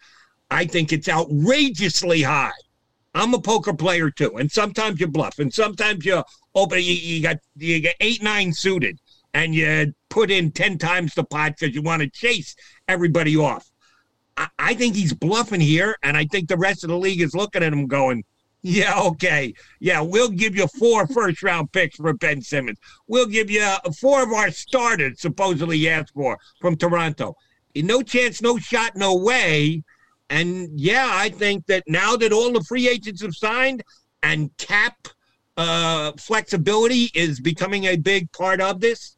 [0.51, 2.53] I think it's outrageously high.
[3.15, 6.23] I'm a poker player too, and sometimes you bluff, and sometimes you
[6.55, 6.79] open.
[6.79, 8.99] You, you got you get eight nine suited,
[9.35, 12.57] and you put in ten times the pot because you want to chase
[12.89, 13.71] everybody off.
[14.37, 17.35] I, I think he's bluffing here, and I think the rest of the league is
[17.35, 18.25] looking at him going,
[18.63, 19.55] yeah, okay.
[19.81, 22.79] Yeah, we'll give you four first round picks for Ben Simmons.
[23.09, 23.69] We'll give you
[24.01, 27.35] four of our starters, supposedly asked for from Toronto.
[27.75, 29.83] No chance, no shot, no way.
[30.31, 33.83] And yeah, I think that now that all the free agents have signed
[34.23, 35.09] and cap
[35.57, 39.17] uh, flexibility is becoming a big part of this,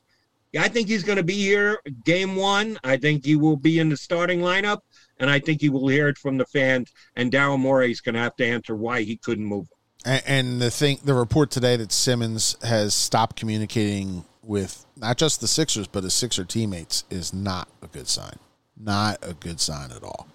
[0.58, 2.78] I think he's going to be here game one.
[2.82, 4.78] I think he will be in the starting lineup
[5.18, 6.92] and I think he will hear it from the fans.
[7.16, 9.68] And Daryl Morey is going to have to answer why he couldn't move.
[10.04, 15.40] And, and the thing, the report today that Simmons has stopped communicating with not just
[15.40, 18.38] the Sixers but his Sixer teammates is not a good sign.
[18.76, 20.26] Not a good sign at all.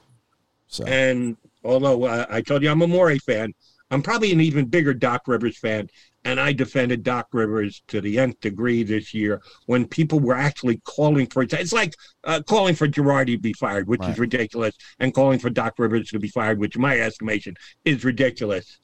[0.68, 3.54] So, and although uh, I told you I'm a Morey fan,
[3.92, 5.90] I'm probably an even bigger Doc Rivers fan
[6.26, 10.78] and I defended Doc Rivers to the nth degree this year when people were actually
[10.84, 11.54] calling for it.
[11.54, 11.94] It's like
[12.24, 14.12] uh, calling for Girardi to be fired, which right.
[14.12, 17.56] is ridiculous, and calling for Doc Rivers to be fired, which, in my estimation,
[17.86, 18.80] is ridiculous.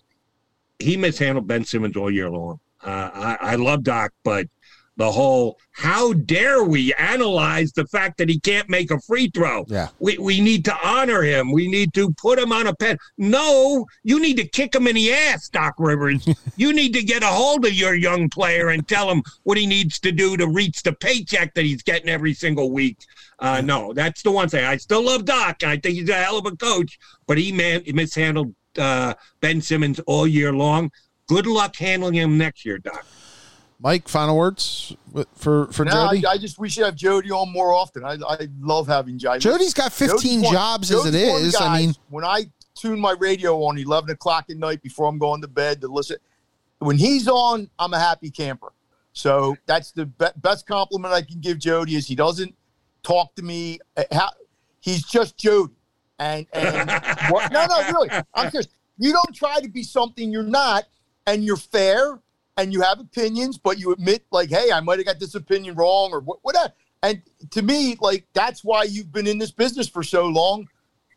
[0.80, 2.60] He mishandled Ben Simmons all year long.
[2.84, 4.48] Uh, I, I love Doc, but
[4.98, 9.66] the whole how dare we analyze the fact that he can't make a free throw.
[9.68, 9.90] Yeah.
[10.00, 11.52] We, we need to honor him.
[11.52, 12.98] We need to put him on a pen.
[13.18, 16.28] No, you need to kick him in the ass, Doc Rivers.
[16.56, 19.68] you need to get a hold of your young player and tell him what he
[19.68, 22.98] needs to do to reach the paycheck that he's getting every single week.
[23.40, 24.64] Uh, no, that's the one thing.
[24.64, 25.62] I still love Doc.
[25.62, 29.14] and I think he's a hell of a coach, but he man he mishandled uh,
[29.42, 30.90] Ben Simmons all year long.
[31.28, 33.06] Good luck handling him next year, Doc.
[33.80, 34.96] Mike, final words
[35.36, 36.26] for for no, Jody.
[36.26, 38.04] I, I, just we should have Jody on more often.
[38.06, 39.40] I, I love having Jody.
[39.40, 41.54] Jody's got 15 Jody's jobs one, as Jody's it is.
[41.54, 45.18] Guys, I mean, when I tune my radio on 11 o'clock at night before I'm
[45.18, 46.18] going to bed to listen,
[46.80, 48.72] when he's on, I'm a happy camper.
[49.14, 52.54] So that's the be- best compliment I can give Jody is he doesn't
[53.04, 53.80] talk to me.
[53.98, 54.30] Eh, how,
[54.80, 55.74] he's just Jody.
[56.18, 56.90] And and
[57.30, 58.70] what, no, no, really, I'm serious.
[58.98, 60.86] You don't try to be something you're not,
[61.28, 62.20] and you're fair
[62.58, 65.76] and you have opinions, but you admit, like, hey, I might have got this opinion
[65.76, 66.74] wrong or whatever.
[67.04, 70.68] And to me, like, that's why you've been in this business for so long,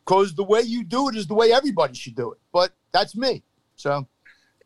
[0.05, 2.39] because the way you do it is the way everybody should do it.
[2.53, 3.43] But that's me.
[3.77, 4.07] So,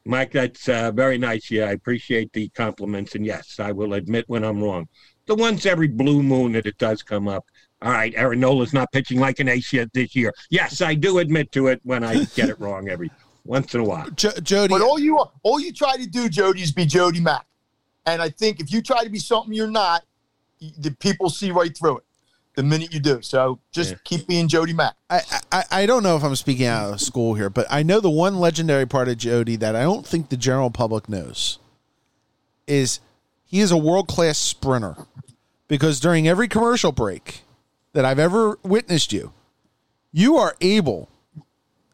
[0.04, 1.50] Mike, that's uh, very nice.
[1.50, 3.14] Yeah, I appreciate the compliments.
[3.14, 4.88] And yes, I will admit when I'm wrong.
[5.26, 7.44] The once every blue moon that it does come up.
[7.82, 10.32] All right, Aaron Nola's not pitching like an ace yet this year.
[10.50, 13.10] Yes, I do admit to it when I get it wrong every
[13.44, 14.08] once in a while.
[14.10, 17.46] J- Jody, but all you all you try to do, Jody, is be Jody Mack.
[18.06, 20.04] And I think if you try to be something you're not,
[20.78, 22.04] the people see right through it
[22.56, 23.22] the minute you do.
[23.22, 23.96] So just yeah.
[24.04, 24.94] keep being Jody Mack.
[25.08, 25.20] I,
[25.50, 28.10] I, I don't know if I'm speaking out of school here, but I know the
[28.10, 31.58] one legendary part of Jody that I don't think the general public knows
[32.66, 33.00] is
[33.44, 34.96] he is a world class sprinter.
[35.68, 37.44] Because during every commercial break
[37.94, 39.32] that I've ever witnessed you,
[40.12, 41.08] you are able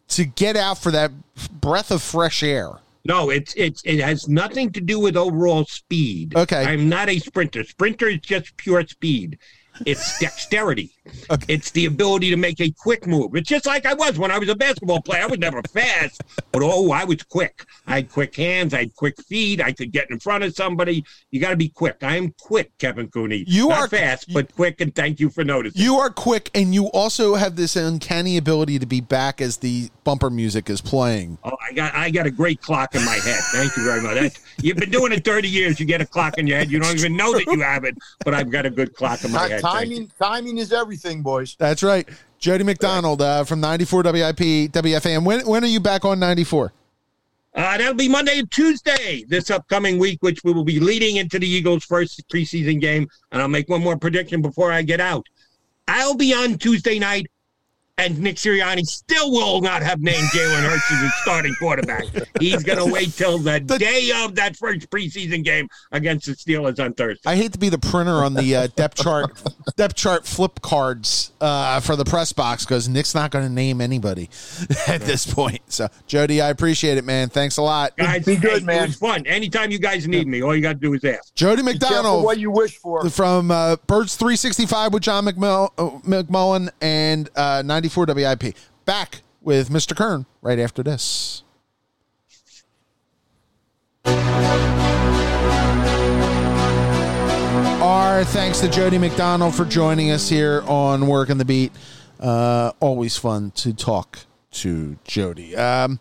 [0.09, 1.13] to get out for that
[1.61, 2.73] breath of fresh air.
[3.05, 6.37] No, it's it's it has nothing to do with overall speed.
[6.37, 6.65] Okay.
[6.65, 7.65] I'm not a sprinter.
[7.65, 9.39] Sprinter is just pure speed.
[9.87, 10.91] It's dexterity.
[11.31, 11.55] Okay.
[11.55, 13.35] It's the ability to make a quick move.
[13.35, 15.23] It's just like I was when I was a basketball player.
[15.23, 17.65] I was never fast, but oh, I was quick.
[17.87, 18.75] I had quick hands.
[18.75, 19.61] I had quick feet.
[19.61, 21.05] I could get in front of somebody.
[21.31, 21.99] You got to be quick.
[22.03, 23.45] I am quick, Kevin Cooney.
[23.47, 25.81] You Not are fast, but quick, and thank you for noticing.
[25.81, 29.91] You are quick, and you also have this uncanny ability to be back as the
[30.05, 31.39] bumper music is playing.
[31.45, 33.41] Oh, I got I got a great clock in my head.
[33.53, 34.15] Thank you very much.
[34.15, 35.79] That's, you've been doing it 30 years.
[35.79, 36.71] You get a clock in your head.
[36.71, 39.33] You don't even know that you have it, but I've got a good clock in
[39.33, 39.61] my head.
[39.61, 41.57] Timing, timing is everything, boys.
[41.59, 42.09] That's right.
[42.39, 45.25] Jody McDonald uh, from 94 WIP WFAN.
[45.25, 46.73] When when are you back on 94?
[47.55, 51.39] Uh, that'll be Monday and Tuesday this upcoming week, which we will be leading into
[51.39, 53.09] the Eagles' first preseason game.
[53.33, 55.27] And I'll make one more prediction before I get out.
[55.89, 57.27] I'll be on Tuesday night
[57.99, 62.05] and Nick Sirianni still will not have named Jalen Hurts as his starting quarterback.
[62.41, 66.83] He's going to wait till the, day of that first preseason game against the Steelers
[66.83, 67.29] on Thursday.
[67.29, 69.43] I hate to be the printer on the uh, depth chart
[69.77, 73.81] depth chart flip cards uh, for the press box because Nick's not going to name
[73.81, 74.31] anybody
[74.87, 75.61] at this point.
[75.69, 77.29] So, Jody, I appreciate it, man.
[77.29, 77.97] Thanks a lot.
[77.97, 78.85] Guys, Be good, hey, man.
[78.85, 79.27] It was fun.
[79.27, 81.35] Anytime you guys need me, all you got to do is ask.
[81.35, 83.09] Jody McDonald what you wish for.
[83.11, 88.55] from uh, Birds 365 with John McMull- uh, McMullen and uh, 94 WIP.
[88.85, 89.97] Back with Mr.
[89.97, 91.43] Kern right after this.
[97.81, 101.73] Our thanks to Jody McDonald for joining us here on Working the Beat.
[102.21, 104.19] Uh, always fun to talk
[104.51, 105.57] to Jody.
[105.57, 106.01] Um,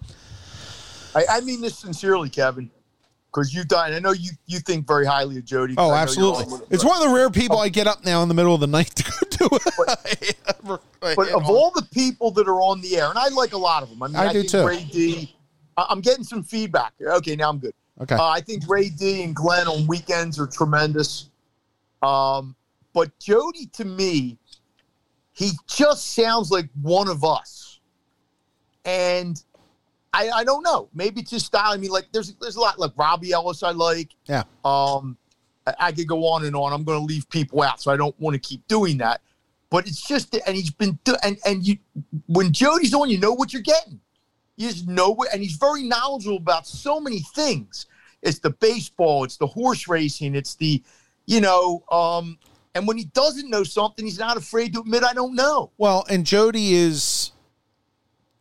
[1.15, 2.69] I, I mean this sincerely, Kevin,
[3.31, 3.93] because you've done.
[3.93, 5.75] I know you you think very highly of Jody.
[5.77, 6.67] oh, I know you're absolutely.
[6.69, 8.61] It's but- one of the rare people I get up now in the middle of
[8.61, 10.37] the night to go do it.
[11.01, 13.83] But of all the people that are on the air, and I like a lot
[13.83, 14.01] of them.
[14.03, 14.65] I mean, I I, do too.
[14.65, 15.35] Ray D.
[15.77, 16.93] I'm getting some feedback.
[16.99, 17.73] Okay, now I'm good.
[18.01, 18.15] Okay.
[18.15, 21.29] Uh, I think Ray D and Glenn on weekends are tremendous.
[22.01, 22.55] Um,
[22.93, 24.37] but Jody, to me,
[25.33, 27.79] he just sounds like one of us.
[28.85, 29.41] And
[30.17, 30.89] I, I don't know.
[30.93, 31.71] Maybe it's his style.
[31.71, 34.09] I mean, like there's there's a lot like Robbie Ellis I like.
[34.25, 34.43] Yeah.
[34.65, 35.17] Um,
[35.67, 36.73] I, I could go on and on.
[36.73, 39.21] I'm going to leave people out, so I don't want to keep doing that.
[39.69, 41.77] But it's just, and he's been, do- and and you,
[42.27, 43.99] when Jody's on, you know what you're getting.
[44.55, 47.85] You just know what, and he's very knowledgeable about so many things.
[48.23, 50.81] It's the baseball, it's the horse racing, it's the,
[51.27, 52.39] you know, um,
[52.73, 55.71] and when he doesn't know something, he's not afraid to admit I don't know.
[55.77, 57.31] Well, and Jody is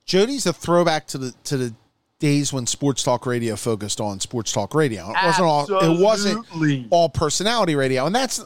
[0.06, 1.74] Jody's a throwback to the to the
[2.18, 5.10] days when sports talk radio focused on sports talk radio.
[5.10, 6.46] It wasn't all it wasn't
[6.90, 8.06] all personality radio.
[8.06, 8.42] And that's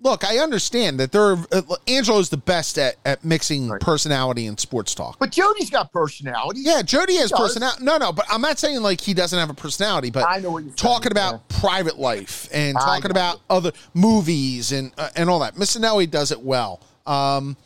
[0.00, 3.80] look, I understand that there are uh, Angelo's the best at, at mixing Right.
[3.80, 5.18] personality and sports talk.
[5.20, 6.60] But Jody's got personality.
[6.64, 7.84] Yeah, Jody has personality.
[7.84, 10.50] No, no, but I'm not saying like he doesn't have a personality, but I know
[10.50, 14.92] what you're talking saying, about private life and I talking got about other movies and
[14.98, 15.54] uh, and all that.
[15.56, 16.80] Missanelli does it well.
[17.06, 17.56] Um,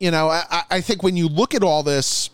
[0.00, 2.30] you know, I, I- I think when you look at all this,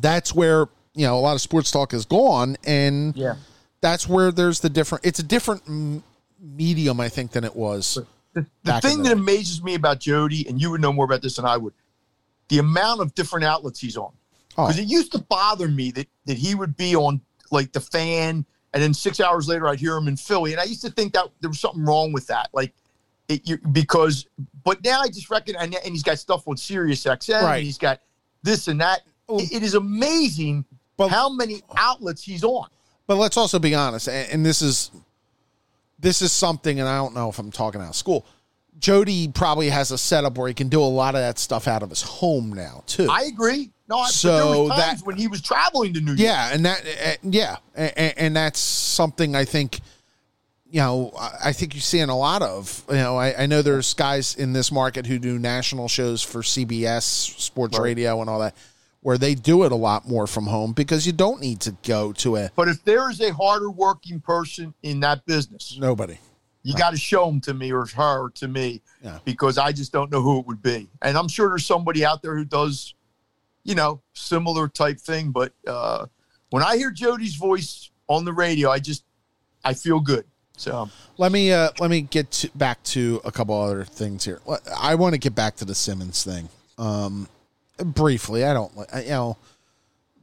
[0.00, 3.34] that's where you know a lot of sports talk has gone, and Yeah.
[3.80, 5.04] that's where there's the different.
[5.06, 6.02] It's a different m-
[6.40, 7.98] medium, I think, than it was.
[8.34, 9.20] The, the thing the that day.
[9.20, 11.72] amazes me about Jody, and you would know more about this than I would,
[12.48, 14.12] the amount of different outlets he's on.
[14.56, 14.66] Oh.
[14.66, 17.20] Because it used to bother me that that he would be on
[17.50, 20.64] like the fan, and then six hours later I'd hear him in Philly, and I
[20.64, 22.72] used to think that there was something wrong with that, like
[23.28, 24.26] it you, because.
[24.64, 27.56] But now I just reckon, and, and he's got stuff on Sirius XM, Right.
[27.58, 28.00] and he's got
[28.42, 29.02] this and that.
[29.28, 29.38] Oh.
[29.38, 30.64] It- it is amazing
[30.96, 32.68] But- how many outlets he's on.
[33.06, 34.90] But let's also be honest, and, and this is
[35.98, 38.26] this is something, and I don't know if I'm talking out of school.
[38.78, 41.82] Jody probably has a setup where he can do a lot of that stuff out
[41.82, 43.08] of his home now too.
[43.10, 43.70] I agree.
[43.88, 46.18] No, I, So that- when he was traveling to New York.
[46.18, 49.80] yeah, and that, uh, yeah, and, and that's something I think.
[50.70, 52.82] You know, I I think you're seeing a lot of.
[52.88, 56.42] You know, I, I know there's guys in this market who do national shows for
[56.42, 57.84] CBS Sports Right.
[57.84, 58.56] Radio and all that,
[59.04, 62.10] where they do it a lot more from home because you don't need to go
[62.10, 66.16] to a But if there is a harder working person in that business, nobody.
[66.62, 69.18] you got to show them to me or her to me Yeah.
[69.26, 70.88] because I just don't know who it would be.
[71.02, 72.94] And I'm sure there's somebody out there who does,
[73.62, 75.32] you know, similar type thing.
[75.32, 76.06] But uh,
[76.48, 79.04] when I hear Jody's voice on the radio, I just
[79.62, 80.24] I feel good.
[80.56, 80.88] So
[81.18, 84.40] Let me uh, let me get to, back to a couple other things here.
[84.80, 86.48] I want to get back to the Simmons thing
[86.78, 87.28] um,
[87.78, 88.44] briefly.
[88.44, 89.36] I don't, I- you know,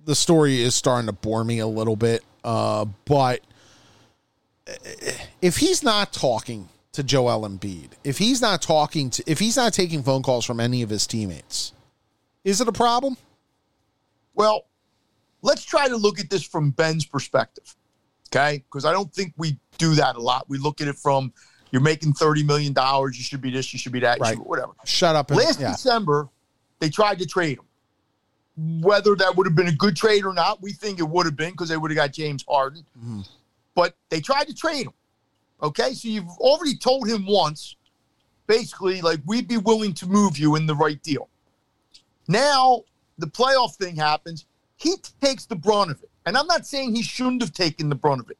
[0.06, 3.41] the story is starting to bore me a little bit, uh, but
[5.41, 9.74] if he's not talking to Joel Embiid, if he's not talking to, if he's not
[9.74, 11.74] taking phone calls from any of his teammates,
[12.43, 13.16] is it a problem?
[14.34, 14.66] Well,
[15.41, 17.76] let's try to look at this from Ben's perspective,
[18.30, 18.64] okay?
[18.70, 20.45] Because I don't think we do that a lot.
[20.49, 21.32] We look at it from
[21.72, 24.38] you're making thirty million dollars, you should be this, you should be that, you Right.
[24.38, 24.72] should, whatever.
[24.84, 25.72] Shut up and Last yeah.
[25.72, 26.28] December,
[26.82, 28.82] they tried to trade him.
[28.82, 31.38] Whether that would have been a good trade or not, we think it would have
[31.38, 32.86] been because they would have got James Harden.
[32.99, 33.25] Mhm.
[33.75, 34.93] But they tried to trade him.
[35.63, 37.75] Okay, so you've already told him once,
[38.47, 41.29] basically, like we'd be willing to move you in the right deal.
[42.27, 42.84] Now
[43.19, 44.45] the playoff thing happens.
[44.75, 47.95] He takes the brunt of it, and I'm not saying he shouldn't have taken the
[47.95, 48.39] brunt of it,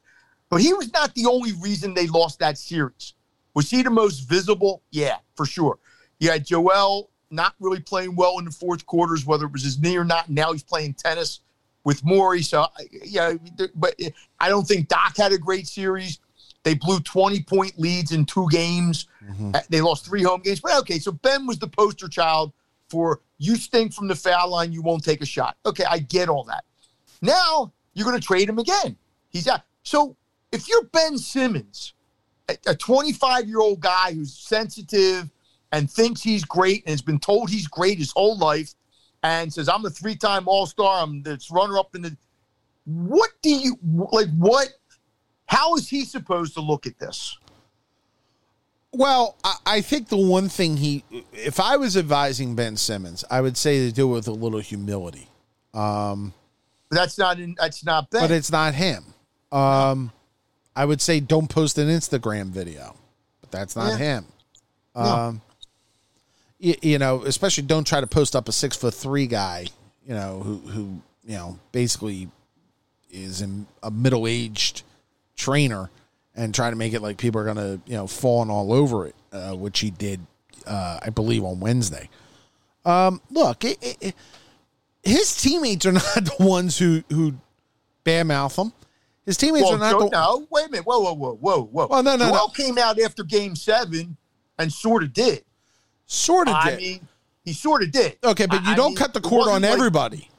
[0.50, 3.14] but he was not the only reason they lost that series.
[3.54, 4.82] Was he the most visible?
[4.90, 5.78] Yeah, for sure.
[6.20, 9.80] You had Joel not really playing well in the fourth quarters, whether it was his
[9.80, 10.30] knee or not.
[10.30, 11.40] Now he's playing tennis
[11.84, 12.42] with Maury.
[12.44, 12.66] So,
[13.04, 13.34] yeah,
[13.76, 14.00] but
[14.40, 16.20] I don't think Doc had a great series.
[16.64, 19.08] They blew 20 point leads in two games.
[19.24, 19.56] Mhm.
[19.56, 20.60] Uh, They lost three home games.
[20.60, 22.52] But okay, so Ben was the poster child
[22.90, 25.58] for you stink from the foul line, you won't take a shot.
[25.66, 26.66] Okay, I get all that.
[27.22, 28.96] Now you're going to trade him again.
[29.30, 29.62] He's out.
[29.84, 30.16] So
[30.52, 31.94] if you're Ben Simmons,
[32.68, 35.30] a 25 year old guy who's sensitive
[35.72, 38.74] and thinks he's great and has been told he's great his whole life,
[39.24, 42.16] and says I'm a three time All Star, I'm this runner up in the.
[42.86, 43.78] What do you
[44.12, 44.28] like?
[44.38, 44.70] What?
[45.46, 47.38] How is he supposed to look at this?
[48.94, 53.40] Well, I, I think the one thing he, if I was advising Ben Simmons, I
[53.40, 55.30] would say to do it with a little humility.
[55.74, 56.34] Um,
[56.90, 57.56] That's not in.
[57.58, 58.22] That's not Ben.
[58.22, 59.06] but it's not him.
[59.52, 60.12] Um,
[60.76, 62.96] I would say don't post an Instagram video,
[63.40, 63.98] but that's not Yeah.
[63.98, 64.26] him.
[64.96, 65.42] No.
[66.62, 69.66] You, you know, especially don't try to post up a six foot three guy,
[70.08, 72.30] you know, who who you know basically
[73.10, 74.84] is in a middle aged
[75.36, 75.90] trainer
[76.36, 79.16] and try to make it like people are gonna you know falling all over it,
[79.34, 80.20] uh, which he did,
[80.68, 82.10] uh, I believe, on Wednesday.
[82.86, 84.16] Um, look, it, it, it-
[85.04, 87.34] his teammates are not the ones who who
[88.06, 88.72] badmouth him.
[89.26, 90.86] His teammates well, are not Joe, the no, wait a minute.
[90.86, 91.88] Whoa, whoa, whoa, whoa, whoa.
[91.88, 92.48] Well, no, no, Joel no.
[92.50, 94.16] came out after Game Seven
[94.60, 95.44] and sort of did.
[96.12, 96.56] Sort of.
[96.56, 96.80] I did.
[96.80, 97.08] mean,
[97.44, 98.18] he sort of did.
[98.24, 100.30] okay, but you I- don't mean, cut the cord on like- everybody.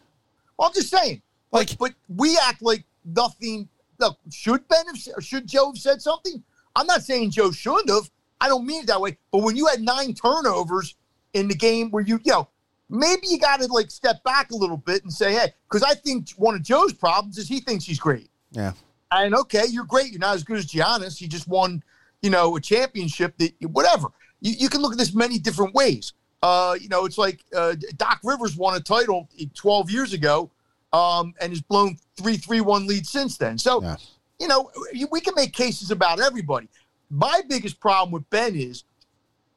[0.60, 1.22] I'm just saying.
[1.50, 3.68] Like- Like, but we act like nothing.
[3.98, 6.42] Look, should Ben have, should Joe have said something?
[6.76, 8.10] I'm not saying Joe shouldn't have.
[8.40, 9.18] I don't mean it that way.
[9.30, 10.94] But when you had nine turnovers
[11.34, 12.48] in the game, where you, you know,
[12.88, 15.94] maybe you got to like step back a little bit and say, hey, because I
[15.94, 18.30] think one of Joe's problems is he thinks he's great.
[18.52, 18.72] Yeah.
[19.10, 20.10] And okay, you're great.
[20.10, 21.18] You're not as good as Giannis.
[21.18, 21.82] He just won,
[22.22, 23.36] you know, a championship.
[23.38, 24.08] That whatever.
[24.42, 26.12] You, you can look at this many different ways.
[26.42, 30.50] Uh, you know, it's like uh, Doc Rivers won a title 12 years ago,
[30.92, 33.56] um, and has blown three three one lead since then.
[33.56, 33.96] So, Yeah.
[34.38, 34.70] you know,
[35.10, 36.68] we can make cases about everybody.
[37.08, 38.84] My biggest problem with Ben is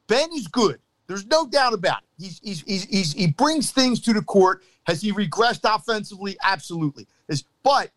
[0.06, 0.78] Ben is good.
[1.08, 2.22] There's no doubt about it.
[2.24, 4.62] He's, he's, he's, he's, he brings things to the court.
[4.84, 6.36] Has he regressed offensively?
[6.42, 7.06] Absolutely.
[7.28, 7.90] Is but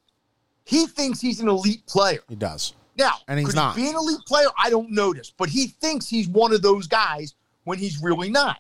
[0.66, 2.20] he thinks he's an elite player.
[2.28, 2.74] He does.
[3.00, 3.76] Now, And he's not.
[3.78, 4.48] he be an elite player?
[4.58, 7.34] I don't notice, but he thinks he's one of those guys
[7.64, 8.60] when he's really not.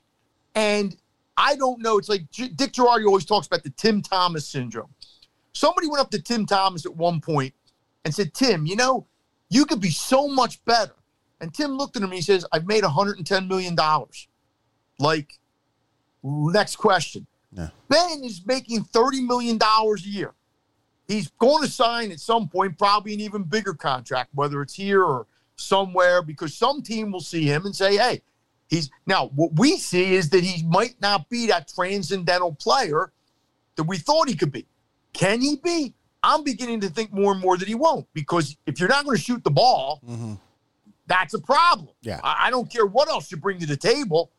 [0.55, 0.95] And
[1.35, 1.97] I don't know.
[1.97, 4.89] It's like Dick Girardi always talks about the Tim Thomas syndrome.
[5.53, 7.53] Somebody went up to Tim Thomas at one point
[8.05, 9.05] and said, Tim, you know,
[9.49, 10.93] you could be so much better.
[11.41, 13.75] And Tim looked at him and he says, I've made $110 million.
[14.99, 15.39] Like,
[16.23, 17.27] next question.
[17.51, 17.69] Yeah.
[17.89, 20.33] Ben is making $30 million a year.
[21.09, 25.03] He's going to sign at some point, probably an even bigger contract, whether it's here
[25.03, 28.21] or somewhere, because some team will see him and say, hey,
[28.67, 33.11] he's now what we see is that he might not be that transcendental player
[33.75, 34.67] that we thought he could be.
[35.13, 35.95] Can he be?
[36.21, 39.17] I'm beginning to think more and more that he won't, because if you're not going
[39.17, 40.35] to shoot the ball, hmm
[41.07, 41.89] that's a problem.
[42.03, 42.19] Yeah.
[42.23, 44.29] I, I don't care what else you bring to the table.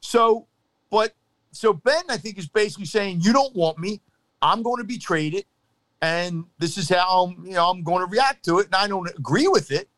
[0.00, 0.46] So,
[0.90, 1.14] but
[1.52, 4.00] so Ben, I think, is basically saying, you don't want me.
[4.40, 5.44] I'm going to be traded.
[6.02, 8.66] And this is how I'm, you know, I'm going to react to it.
[8.66, 9.88] And I don't agree with it,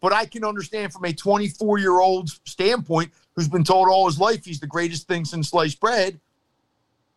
[0.00, 4.18] but I can understand from a 24 year old standpoint who's been told all his
[4.18, 6.20] life he's the greatest thing since sliced bread,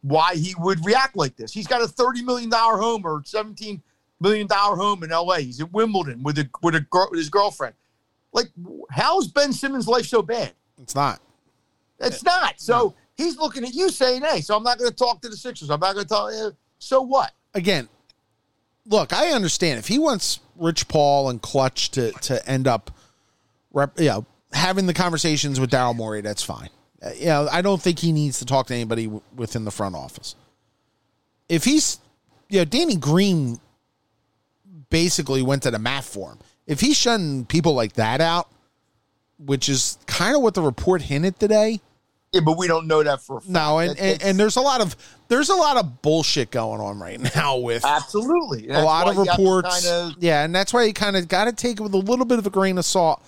[0.01, 1.51] why he would react like this.
[1.51, 3.82] He's got a $30 million home or $17
[4.19, 5.36] million home in LA.
[5.38, 7.75] He's at Wimbledon with a with a girl with his girlfriend.
[8.34, 8.47] Like,
[8.91, 10.53] how is Ben Simmons' life so bad?
[10.82, 11.19] It's not.
[11.99, 12.59] It's not.
[12.61, 15.36] So he's looking at you saying, "Hey, so I'm not going to talk to the
[15.36, 15.69] Sixers.
[15.69, 17.34] I'm not going to talk." eh, So what?
[17.53, 17.89] Again,
[18.86, 22.91] look, I understand if he wants Rich Paul and Klutch to to end up,
[23.71, 26.21] rep, you know, having the conversations with Daryl Morey.
[26.21, 26.69] That's fine.
[27.03, 29.71] Uh, you know, I don't think he needs to talk to anybody w- within the
[29.71, 30.36] front office.
[31.49, 31.99] If he's,
[32.49, 33.59] you know, Danny Green
[34.89, 36.39] basically went to the mat for him.
[36.67, 38.49] If he's shutting people like that out,
[39.39, 41.82] which is kind of what the report hinted today.
[42.32, 43.51] Yeah, but we don't know that for a fact.
[43.51, 44.95] No, and, That- and, and there's a lot of
[45.27, 49.86] there's a lot of bullshit going on right now with absolutely a lot of reports.
[49.88, 52.25] Kind yeah, and that's why you kind of got to take it with a little
[52.25, 53.21] bit of a grain of salt.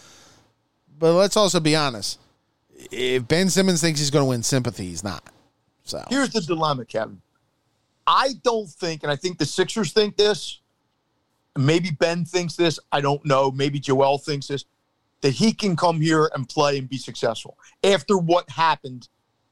[0.98, 2.20] But let's also be honest.
[2.92, 5.24] If Ben Simmons thinks he's going to win sympathy, he's not.
[5.84, 7.22] So Here's the dilemma, Kevin.
[8.08, 10.60] I don't think, and I think the Sixers think this.
[11.58, 12.80] Maybe Ben thinks this.
[12.92, 13.52] I don't know.
[13.52, 14.66] Maybe Joel thinks this.
[15.24, 19.08] That he can come here and play and be successful after what happened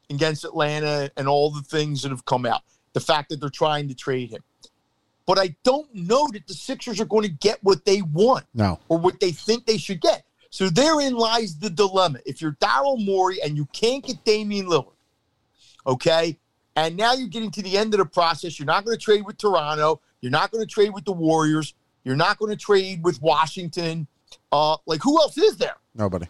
[0.09, 2.61] against Atlanta and all the things that have come out.
[2.93, 4.43] The fact that they're trying to trade him.
[5.25, 8.79] But I don't know that the Sixers are going to get what they want no,
[8.89, 10.25] or what they think they should get.
[10.49, 12.19] So therein lies the dilemma.
[12.25, 14.91] If you're Daryl Morey and you can't get Damian Lillard,
[15.87, 16.37] okay,
[16.75, 19.25] and now you're getting to the end of the process, you're not going to trade
[19.25, 23.01] with Toronto, you're not going to trade with the Warriors, you're not going to trade
[23.03, 24.07] with Washington.
[24.51, 25.75] Uh, like who else is there?
[25.95, 26.25] nobody.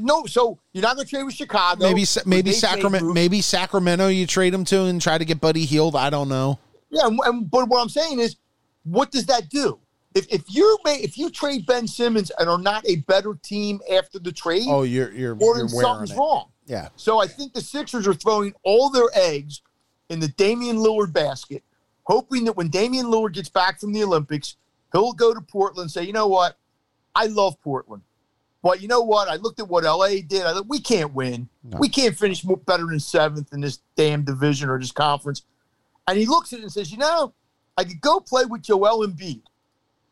[0.00, 0.24] no.
[0.26, 1.82] So you're not going to trade with Chicago.
[1.84, 5.96] maybe maybe Sacramento maybe Sacramento you trade him to and try to get Buddy Hield.
[5.96, 6.58] I don't know.
[6.90, 8.36] Yeah, and, and- but what I'm saying is,
[8.84, 9.78] what does that do?
[10.14, 13.80] If if you may, if you trade Ben Simmons and are not a better team
[13.92, 16.16] after the trade, Oh, you're you're you're something's it.
[16.16, 16.50] wrong.
[16.66, 16.88] Yeah.
[16.96, 19.60] So I think the Sixers are throwing all their eggs
[20.08, 21.62] in the Damian Lillard basket,
[22.04, 24.56] hoping that when Damian Lillard gets back from the Olympics,
[24.92, 26.56] he'll go to Portland and say, you know what,
[27.14, 28.02] I love Portland.
[28.62, 29.28] But you know what?
[29.28, 30.46] I looked at what LA did.
[30.46, 31.48] I thought we can't win.
[31.62, 31.78] No.
[31.78, 35.42] We can't finish better than seventh in this damn division or this conference.
[36.08, 37.34] And he looks at it and says, you know,
[37.76, 39.42] I could go play with Joel Embiid.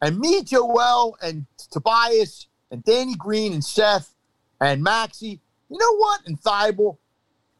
[0.02, 4.14] And me, Joel, and Tobias, and Danny Green, and Seth,
[4.60, 5.40] and Maxey,
[5.70, 6.20] you know what?
[6.26, 6.98] And Thybulle,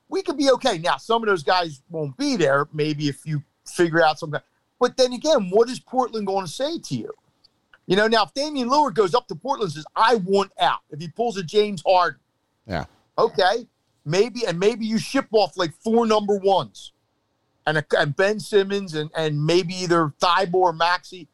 [0.09, 0.77] we could be okay.
[0.79, 4.41] Now, some of those guys won't be there, maybe if you figure out something.
[4.79, 7.15] But then again, what is Portland going to say to you?
[7.87, 10.81] You know, now if Damian Lillard goes up to Portland and says, I want out,
[10.91, 12.21] if he pulls a James Harden,
[12.67, 12.85] Yeah.
[13.19, 13.67] okay,
[14.05, 16.93] maybe, and maybe you ship off like four number ones
[17.67, 21.29] and, a, and Ben Simmons and, and maybe either Thybulle or Maxey,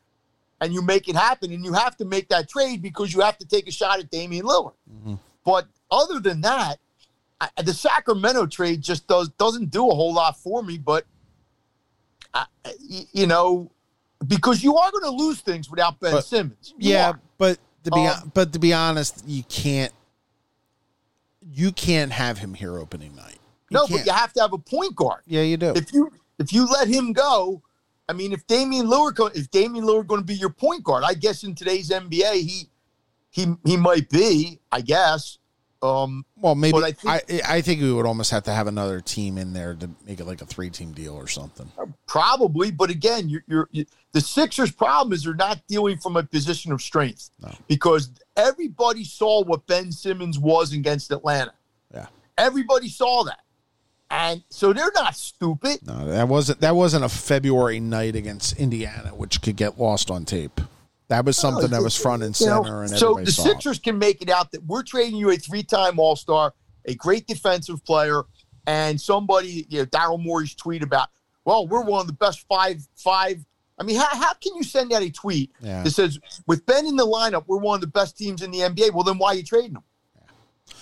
[0.61, 1.53] and you make it happen.
[1.53, 4.11] And you have to make that trade because you have to take a shot at
[4.11, 4.72] Damian Lillard.
[4.90, 5.18] Mhm.
[5.44, 6.78] But other than that,
[7.40, 10.76] I, the Sacramento trade just does doesn't do a whole lot for me.
[10.76, 11.07] But
[12.34, 12.46] I,
[13.12, 13.70] you know,
[14.26, 16.74] because you are going to lose things without Ben But- Simmons.
[16.78, 17.20] You Yeah, are.
[17.38, 19.92] but to be Um, but to be honest, you can't
[21.52, 23.38] you can't have him here opening night.
[23.70, 24.00] You no, can't.
[24.00, 25.22] but you have to have a point guard.
[25.26, 25.70] yeah, you do.
[25.74, 27.62] If you if you let him go,
[28.08, 31.14] I mean, if Damian Lillard if Damian Lillard going to be your point guard, I
[31.14, 32.68] guess in today's NBA he
[33.30, 34.58] he he might be.
[34.72, 35.38] I guess.
[35.80, 38.66] Um, well, maybe but I I think- I, think we would almost have to have
[38.66, 41.70] another team in there to make it like a three team deal or something.
[42.08, 43.86] Probably, but again, you're, you're, you
[44.18, 47.52] the Sixers' problem is they're not dealing from a position of strength No.
[47.68, 51.52] because everybody saw what Ben Simmons was against Atlanta.
[51.94, 52.06] Yeah.
[52.36, 53.40] everybody saw that,
[54.10, 55.78] and so they're not stupid.
[55.86, 60.24] No, that wasn't that wasn't a February night against Indiana, which could get lost on
[60.24, 60.60] tape.
[61.08, 63.98] That was something that was front and You know, center, and so the Sixers can
[63.98, 66.52] make it out that we're trading you a three-time All-Star,
[66.84, 68.24] a great defensive player,
[68.66, 71.08] and somebody, you know, Daryl Morey's tweet about,
[71.46, 73.44] well, we're one of the best five five.
[73.78, 75.52] I mean, how, how can you send out a tweet.
[75.60, 78.50] Yeah, that says with Ben in the lineup, we're one of the best teams in
[78.50, 78.92] the NBA.
[78.92, 79.82] Well, then why are you trading him?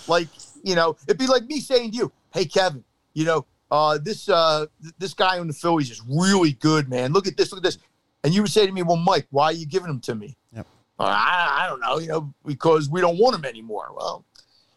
[0.07, 0.27] Like,
[0.63, 2.83] you know, it'd be like me saying to you, "Hey, Kevin,
[3.13, 7.13] you know, uh, this uh, th- this guy on the Phillies is really good, man.
[7.13, 7.77] Look at this, look at this."
[8.23, 10.35] And you would say to me, "Well, Mike, why are you giving him to me?"
[10.53, 10.67] Yep.
[10.99, 13.91] "Uh, I, I don't know, you know, because we don't want him anymore.
[13.95, 14.25] Well,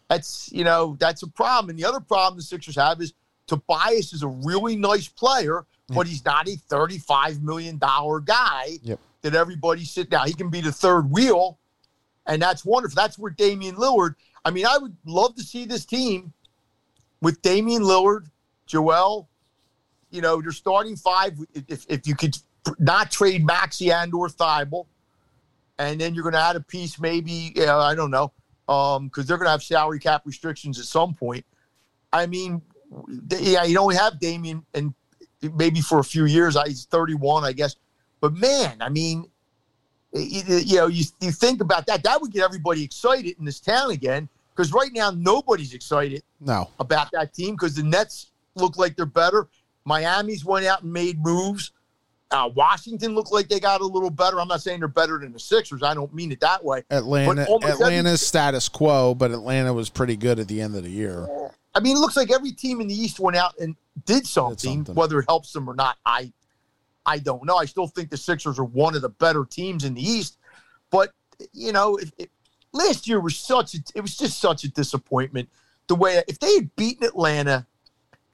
[0.08, 1.70] that's you know that's a problem.
[1.70, 3.14] And the other problem the Sixers have is
[3.46, 8.98] Tobias is a really nice player, but he's not a thirty-five million dollar guy Yep.
[9.22, 10.26] that everybody sit down.
[10.26, 11.58] He can be the third wheel,
[12.26, 12.94] and that's wonderful.
[12.96, 14.14] That's where Damian Lillard.
[14.44, 16.32] I mean, I would love to see this team
[17.20, 18.26] with Damian Lillard,
[18.66, 19.28] Joel.
[20.10, 21.38] You know, they're starting five.
[21.68, 22.36] If if you could
[22.78, 24.86] not trade Maxey and or Thybulle,
[25.78, 28.32] and then you're going to add a piece, maybe uh, I don't know,
[28.66, 31.44] because they're going to have salary cap restrictions at some point.
[32.12, 32.60] I mean,
[33.38, 34.94] yeah, you only have Damian, and
[35.42, 36.56] maybe for a few years.
[36.56, 37.76] I- He's 31, I guess.
[38.20, 39.26] But man, I mean,
[40.12, 42.02] you, you know, you, you think about that.
[42.02, 44.28] That would get everybody excited in this town again.
[44.54, 49.06] Because right now, nobody's excited no, about that team because the Nets look like they're
[49.06, 49.48] better.
[49.86, 51.72] Miami's went out and made moves.
[52.30, 54.40] Uh, Washington looked like they got a little better.
[54.40, 55.82] I'm not saying they're better than the Sixers.
[55.82, 56.84] I don't mean it that way.
[56.90, 57.46] Atlanta.
[57.46, 60.90] almost every- Atlanta's status quo, but Atlanta was pretty good at the end of the
[60.90, 61.26] year.
[61.74, 64.56] I mean, it looks like every team in the East went out and did something.
[64.56, 64.94] something.
[64.94, 66.32] Whether it helps them or not, I,
[67.06, 67.56] I don't know.
[67.56, 70.38] I still think the Sixers are one of the better teams in the East.
[70.90, 71.12] But
[71.52, 72.28] you know, if, if,
[72.72, 75.48] last year was such a, it was just such a disappointment.
[75.86, 77.66] The way if they had beaten Atlanta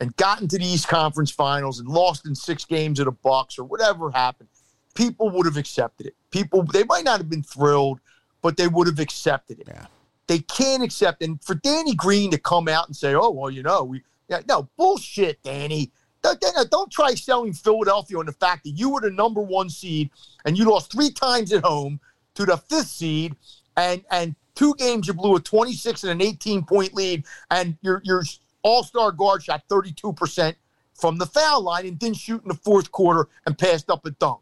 [0.00, 3.58] and gotten to the East Conference Finals and lost in six games at a Bucks
[3.58, 4.48] or whatever happened,
[4.94, 6.14] people would have accepted it.
[6.30, 8.00] People they might not have been thrilled,
[8.42, 9.68] but they would have accepted it.
[9.68, 9.86] Yeah.
[10.26, 13.62] They can't accept and for Danny Green to come out and say, "Oh well, you
[13.62, 15.90] know, we yeah, no bullshit, Danny."
[16.22, 20.10] Don't, don't- try selling Philadelphia on the fact that you were the number one seed
[20.44, 22.00] and you lost three times at home
[22.34, 23.36] to the fifth seed,
[23.76, 28.00] and and two games you blew a 26 and an 18 point lead, and your
[28.04, 28.24] your
[28.62, 30.56] all star guard shot 32 percent
[30.94, 34.10] from the foul line and didn't shoot in the fourth quarter and passed up a
[34.12, 34.40] dunk.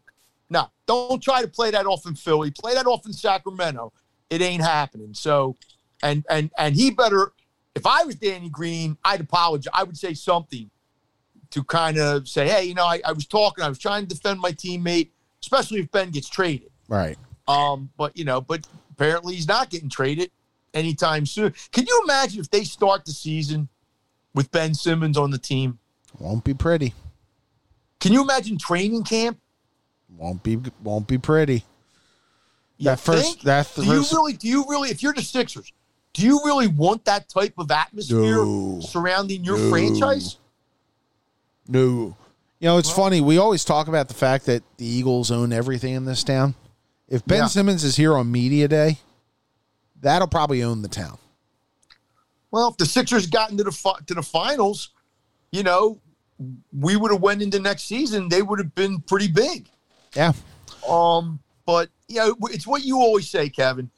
[0.49, 2.49] Now, don't try to play that off in Philly.
[2.51, 3.91] Play that off in Sacramento.
[4.29, 5.13] It ain't happening.
[5.13, 5.55] So,
[6.05, 7.33] and and and he better.
[7.73, 9.71] If I was Danny Green, I'd apologize.
[9.73, 10.69] I would say something
[11.51, 14.15] to kind of say, hey, you know, I, I was talking, I was trying to
[14.15, 15.09] defend my teammate,
[15.41, 16.69] especially if Ben gets traded.
[16.87, 17.17] Right.
[17.47, 20.31] Um, but you know, but apparently he's not getting traded,
[20.73, 21.53] anytime soon.
[21.71, 23.67] Can you imagine if they start the season
[24.33, 25.79] with Ben Simmons on the team?
[26.19, 26.93] Won't be pretty.
[27.99, 29.37] Can you imagine training camp?
[30.17, 31.65] Won't be won't be pretty.
[32.77, 33.41] You That first- think?
[33.41, 34.33] that do first- you really?
[34.33, 34.89] Do you really?
[34.91, 35.71] If you're the Sixers,
[36.15, 38.79] do you really want that type of atmosphere No.
[38.81, 39.69] surrounding your No.
[39.69, 40.37] franchise?
[41.67, 42.15] No.
[42.59, 43.19] You know, it's funny.
[43.19, 46.55] We always talk about the fact that the Eagles own everything in this town.
[47.09, 47.47] If Ben Yeah.
[47.47, 48.99] Simmons is here on media day,
[49.99, 51.17] that'll probably own the town.
[52.49, 54.89] Well, if the Sixers got into the fi- to the finals,
[55.51, 55.99] you know,
[56.71, 58.29] we would have went into next season.
[58.29, 59.67] They would have been pretty big.
[60.15, 60.31] Yeah.
[60.87, 63.91] Um, but you know, it's what you always say, Kevin.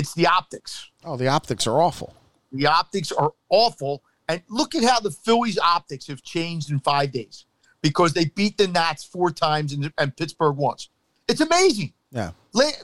[0.00, 0.90] It's the optics.
[1.04, 2.14] Oh, the optics are awful.
[2.52, 4.02] The optics are awful.
[4.30, 7.44] And look at how the Phillies' optics have changed in five days
[7.82, 10.88] because they beat the Nats four times and, and Pittsburgh once.
[11.28, 11.92] It's amazing.
[12.10, 12.30] Yeah.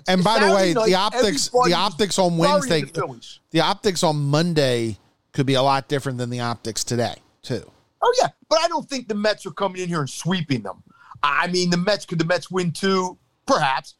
[0.06, 4.16] And by the way, night, the optics the optics on Wednesday the the optics on
[4.16, 4.98] Monday
[5.32, 7.68] could be a lot different than the optics today, too.
[8.02, 10.82] Oh yeah, but I don't think the Mets are coming in here and sweeping them.
[11.22, 13.94] I mean, the Mets could the Mets win two, perhaps.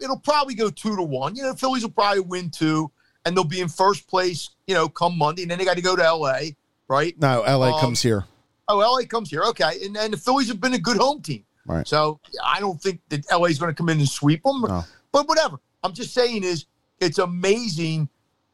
[0.00, 1.36] It'll probably go two to one.
[1.36, 2.90] You know, the Phillies will probably win two,
[3.24, 4.50] and they'll be in first place.
[4.66, 6.56] You know, come Monday, and then they got to go to L.A.
[6.88, 7.18] Right?
[7.20, 8.24] No, LA Um, comes here.
[8.68, 9.06] Oh, L.A.
[9.06, 9.42] comes here.
[9.44, 11.44] Okay, and and the Phillies have been a good home team.
[11.66, 11.86] Right.
[11.86, 14.62] So I don't think that LA is going to come in and sweep them.
[14.62, 14.84] No.
[15.12, 15.58] But whatever.
[15.82, 16.66] I'm just saying is
[17.00, 18.08] it's amazing,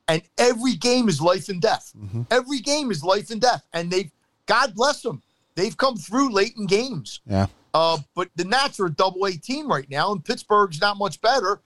[0.08, 1.92] and every game is life and death.
[1.96, 2.26] Mhm.
[2.30, 4.10] Every game is life and death, and they've
[4.46, 5.22] God bless them.
[5.54, 7.20] They've come through late in games.
[7.26, 7.46] Yeah.
[7.74, 11.20] Uh, but the Nats are a double A team right now, and Pittsburgh's not much
[11.20, 11.60] better.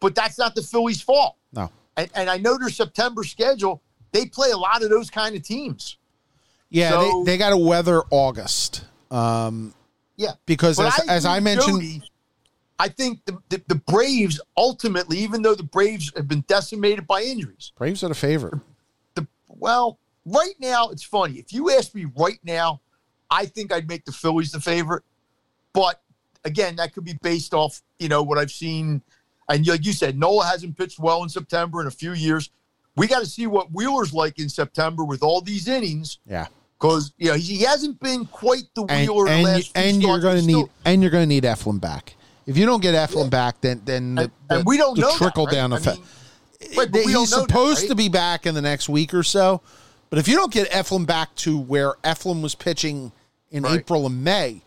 [0.00, 1.36] But that's not the Phillies' fault.
[1.52, 1.70] No.
[1.96, 3.80] And, and I know their September schedule.
[4.10, 5.96] They play a lot of those kind of teams.
[6.70, 8.84] Yeah, So- they, they got to weather August.
[9.12, 9.72] Um,
[10.16, 10.32] Yeah.
[10.46, 12.02] because But as, I as I mentioned, Jody.
[12.80, 17.22] I think the, the, the Braves ultimately, even though the Braves have been decimated by
[17.22, 18.58] injuries, Braves are the favorite.
[19.14, 21.34] the well, right now it's funny.
[21.34, 22.80] If you ask me right now,
[23.30, 25.04] I think I'd make the Phillies the favorite.
[25.74, 26.00] But
[26.44, 29.02] again, that could be based off you know what I've seen.
[29.48, 32.50] And like you said, Nola hasn't pitched well in September in a few years.
[32.96, 36.46] We got to see what Wheeler's like in September with all these innings Yeah,
[36.78, 40.20] because you know he hasn't been quite the and Wheeler the and, last and you're
[40.20, 42.16] going to need still- and you're going to need Eflin back.
[42.46, 43.28] If you don't get Eflin Yeah.
[43.30, 45.54] back, then then the, and, and we don't the know that, trickle right?
[45.54, 45.98] down I effect.
[45.98, 46.06] mean,
[46.76, 47.88] but He's don't that, supposed right?
[47.88, 49.62] to be back in the next week or so,
[50.10, 53.12] but if you don't get Eflin back to where Eflin was pitching
[53.50, 53.80] in Right.
[53.80, 54.62] April and May,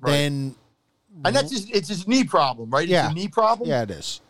[0.00, 0.10] Right.
[0.12, 0.54] then
[1.24, 2.86] and that's his, it's his knee problem, right?
[2.86, 3.04] Yeah.
[3.06, 3.68] It's a knee problem.
[3.68, 4.20] yeah, it is.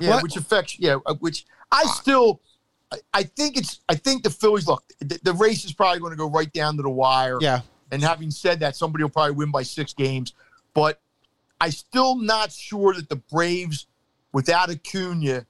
[0.00, 2.40] yeah, What- which affects yeah, uh, which I still,
[2.92, 6.10] I, I think it's I think the Phillies look the, the race is probably going
[6.12, 7.38] to go right down to the wire.
[7.40, 7.60] Yeah,
[7.92, 10.32] And having said that, somebody will probably win by six games,
[10.74, 11.00] but
[11.60, 13.86] I still not sure that the Braves,
[14.32, 15.46] without Acuna,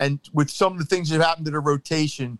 [0.00, 2.38] and with some of the things that have happened to their rotation,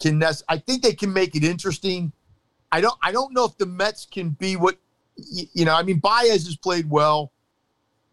[0.00, 2.12] can I think they can make it interesting.
[2.74, 4.76] I don't I don't know if the Mets can be what
[5.16, 5.74] you know.
[5.76, 7.30] I mean, Baez has played well,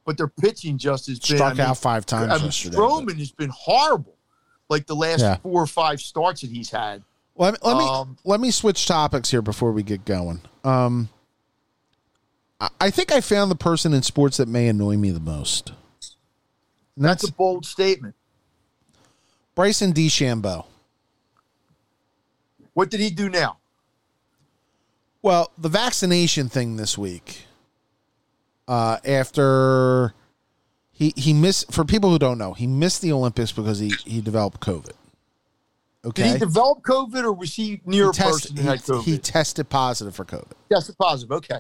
[0.06, 1.38] but their pitching just has been.
[1.38, 2.78] struck I mean, out five times I mean, yesterday.
[2.78, 4.16] Stroman has been horrible,
[4.70, 5.38] like the last Yeah.
[5.38, 7.02] four or five starts that he's had.
[7.36, 10.42] Let me let me, Um, let me switch topics here before we get going.
[10.64, 11.10] Um,
[12.60, 15.72] I, I think I found the person in sports that may annoy me the most.
[15.98, 16.16] That's
[17.24, 18.14] that's a bold statement.
[19.56, 20.66] Bryson DeChambeau.
[22.74, 23.58] What did he do now?
[25.22, 27.44] Well, the vaccination thing this week,
[28.68, 30.14] uh, after
[30.92, 34.22] he he missed for people who don't know, he missed the Olympics because he he
[34.22, 34.92] developed COVID.
[36.04, 39.04] Okay, Did he develop COVID or was he near He a test- person he- COVID?
[39.04, 40.54] he tested positive for COVID.
[40.72, 41.32] tested positive.
[41.32, 41.60] Okay.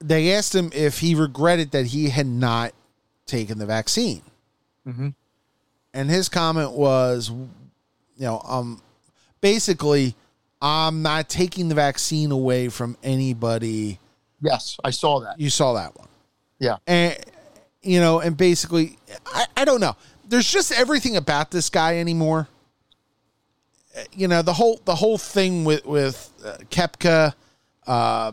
[0.00, 2.72] They asked him if he regretted that he had not
[3.26, 4.22] taken the vaccine.
[4.84, 5.10] Mm-hmm.
[5.94, 7.46] and his comment was, you
[8.18, 8.82] know, um,
[9.40, 10.16] basically,
[10.62, 13.98] I'm not taking the vaccine away from anybody.
[14.40, 15.38] Yes, I saw that.
[15.40, 16.08] You saw that one,
[16.60, 16.76] Yeah.
[16.86, 17.16] and
[17.82, 19.96] you know, and basically, I, I don't know.
[20.28, 22.48] There's just everything about this guy anymore.
[23.96, 27.34] Uh, You know, the whole the whole thing with with uh, Koepka,
[27.86, 28.32] uh,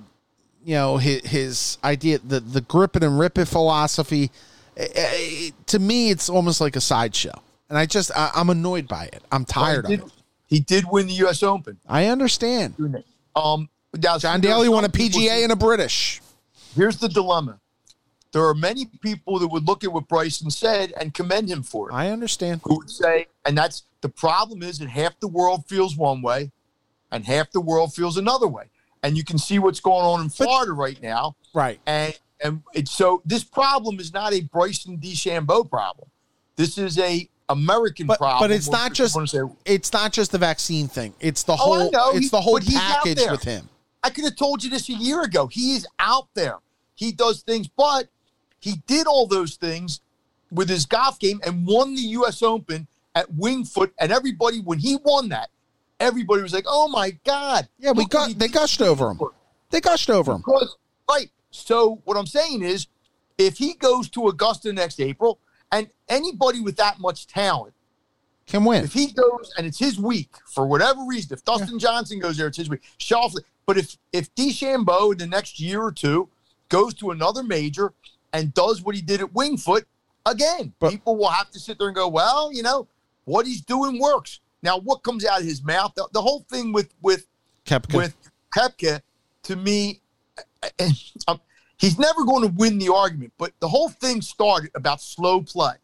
[0.64, 4.32] you know, his, his idea, the the grip it and rip it philosophy.
[4.78, 7.34] eh, eh, to me, it's almost like a sideshow,
[7.70, 9.24] and I just I, I'm annoyed by it.
[9.32, 10.12] I'm tired he of it.
[10.50, 11.44] He did win the U.S.
[11.44, 11.80] Open.
[11.88, 12.74] I understand.
[13.36, 16.22] Um, now, John Daly won a PGA and a British.
[16.76, 17.60] Here's the dilemma.
[18.32, 21.90] There are many people that would look at what Bryson said and commend him for
[21.90, 21.94] it.
[21.94, 22.62] I understand.
[22.64, 26.52] Who would say, and that's the problem is that half the world feels one way,
[27.12, 28.66] and half the world feels another way.
[29.02, 31.36] And you can see what's going on in Florida right now.
[31.54, 31.80] Right.
[31.86, 36.10] And and it's so this problem is not a Bryson DeChambeau problem.
[36.56, 38.50] This is a American But problem.
[38.50, 41.14] but it's not just say, it's not just the vaccine thing.
[41.20, 41.56] It's the Oh,
[41.90, 43.68] whole it's the whole package with him.
[44.04, 45.48] I could have told you this a year ago.
[45.48, 46.58] He is out there.
[46.96, 48.08] He does things, but
[48.60, 50.02] he did all those things
[50.52, 52.42] with his golf game and won the U.S.
[52.42, 53.92] Open at Wingfoot.
[54.00, 55.50] And everybody, when he won that,
[56.00, 59.18] everybody was like, "Oh my God!" Yeah, we got they gushed over him.
[59.18, 59.34] Wingfoot."
[59.72, 60.40] They gushed over him.
[60.40, 60.78] Because
[61.10, 61.30] right.
[61.52, 62.88] So what I'm saying is,
[63.38, 65.40] if he goes to Augusta next April,
[65.72, 67.74] and anybody with that much talent
[68.48, 68.84] Can win.
[68.84, 72.48] if he goes and it's his week for whatever reason, if Dustin Johnson goes there,
[72.48, 72.82] it's his week.
[73.00, 76.30] Schauffele, but if if DeChambeau in the next year or two
[76.70, 77.94] goes to another major
[78.34, 79.86] and does what he did at Wingfoot
[80.26, 82.88] again, But- people will have to sit there and go, well, you know,
[83.26, 84.40] what he's doing works.
[84.62, 85.94] Now, what comes out of his mouth?
[85.96, 87.28] The, the whole thing with with
[87.66, 87.96] Koepka.
[87.96, 88.16] with
[88.56, 89.02] Koepka,
[89.44, 90.02] to me,
[90.80, 90.94] and
[91.80, 93.34] he's never going to win the argument.
[93.38, 95.76] But the whole thing started about slow play.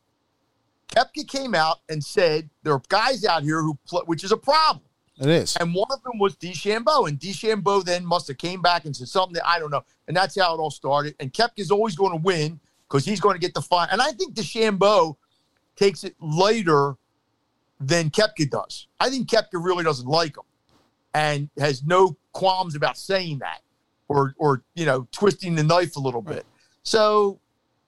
[0.89, 4.37] Koepka came out and said there are guys out here who play, which is a
[4.37, 4.83] problem.
[5.19, 5.55] it is.
[5.57, 9.07] And one of them was DeChambeau, and DeChambeau then must have came back and said
[9.07, 11.15] something that I don't know, and that's how it all started.
[11.19, 13.87] And Koepka's always going to win because he's going to get the fine.
[13.91, 15.15] And I think DeChambeau
[15.75, 16.95] takes it later
[17.79, 18.87] than Koepka does.
[18.99, 20.43] I think Koepka really doesn't like him
[21.13, 23.61] and has no qualms about saying that
[24.07, 26.45] or or you know twisting the knife a little bit.
[26.83, 27.39] So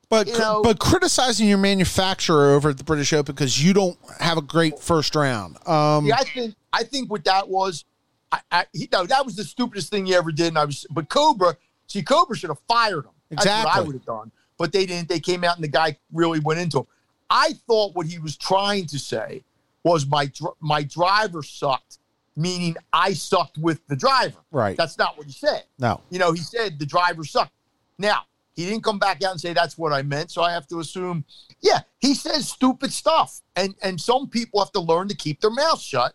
[0.09, 3.97] But you know- but criticizing your manufacturer over at the British Open because you don't
[4.19, 5.57] have a great first round.
[5.67, 7.85] Um, yeah, I think I think what that was,
[8.31, 10.47] I, I he, no, that was the stupidest thing he ever did.
[10.47, 11.57] And I was, but Cobra,
[11.87, 13.11] see, Cobra should have fired him.
[13.31, 15.09] That's what I would have done, but they didn't.
[15.09, 16.87] They came out and the guy really went into him.
[17.29, 19.43] I thought what he was trying to say
[19.83, 20.31] was my
[20.61, 21.99] my driver sucked,
[22.37, 24.37] meaning I sucked with the driver.
[24.51, 24.77] right.
[24.77, 25.63] That's not what he said.
[25.79, 25.99] no.
[26.09, 27.51] You know, he said the driver sucked.
[27.97, 28.21] Now,
[28.55, 30.31] he didn't come back out and say that's what I meant.
[30.31, 31.25] So I have to assume,
[31.61, 33.41] yeah, he says stupid stuff.
[33.55, 36.13] And and some people have to learn to keep their mouth shut.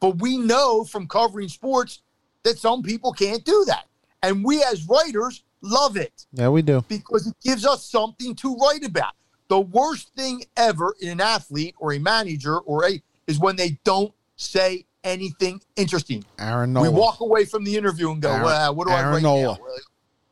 [0.00, 2.00] But we know from covering sports
[2.42, 3.86] that some people can't do that.
[4.22, 6.82] And we as writers love it Yeah, we do.
[6.88, 9.14] because it gives us something to write about.
[9.48, 13.78] The worst thing ever in an athlete or a manager or a is when they
[13.84, 16.24] don't say anything interesting.
[16.38, 16.90] Aaron Nola.
[16.90, 19.22] We walk away from the interview and go, Aaron- well, what do I Aaron write
[19.22, 19.58] Nola.
[19.58, 19.58] now?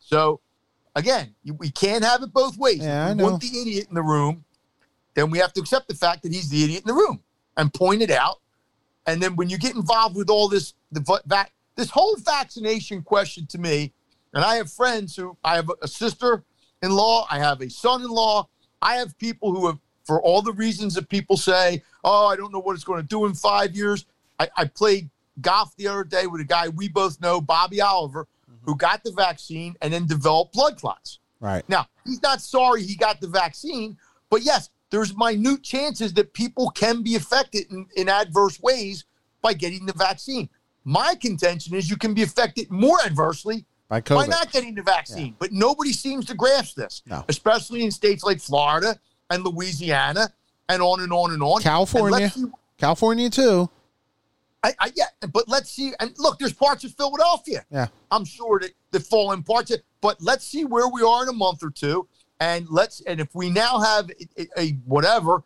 [0.00, 0.40] So,
[0.96, 2.78] again, we can't have it both ways.
[2.78, 3.30] Yeah, I if we know.
[3.30, 4.44] want the idiot in the room,
[5.14, 7.22] then we have to accept the fact that he's the idiot in the room
[7.56, 8.40] and point it out.
[9.06, 13.46] And then when you get involved with all this, the vac, this whole vaccination question
[13.48, 13.92] to me,
[14.32, 18.48] and I have friends who I have a sister-in-law, I have a son-in-law,
[18.80, 22.52] I have people who have, for all the reasons that people say, oh, I don't
[22.52, 24.06] know what it's going to do in five years.
[24.38, 25.10] I, I played
[25.40, 28.26] golf the other day with a guy we both know, Bobby Oliver,
[28.64, 28.78] who mm-hmm.
[28.78, 31.18] got the vaccine and then developed blood clots.
[31.40, 31.68] Right.
[31.68, 33.96] Now, he's not sorry he got the vaccine,
[34.30, 39.04] but yes, there's minute chances that people can be affected in, in adverse ways
[39.40, 40.48] by getting the vaccine.
[40.84, 45.34] My contention is you can be affected more adversely By by not getting the vaccine.
[45.38, 47.24] But nobody seems to grasp this, No.
[47.28, 48.98] especially in states like Florida
[49.30, 50.32] and Louisiana
[50.68, 51.62] and on and on and on.
[51.62, 52.30] California.
[52.30, 52.44] see-
[52.78, 53.70] California too.
[54.62, 55.92] I, I, yeah, but let's see.
[55.98, 57.64] And look, there's parts of Philadelphia.
[57.70, 57.88] Yeah.
[58.10, 59.70] I'm sure that that fall in parts.
[59.72, 62.06] Of, but let's see where we are in a month or two,
[62.38, 63.00] and let's.
[63.02, 65.42] And if we now have a, a whatever,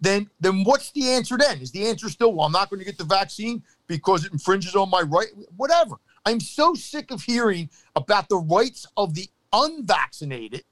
[0.00, 1.38] then then what's the answer?
[1.38, 2.34] Then is the answer still?
[2.34, 5.28] Well, I'm not going to get the vaccine because it infringes on my right.
[5.56, 5.96] Whatever.
[6.26, 10.64] I'm so sick of hearing about the rights of the unvaccinated,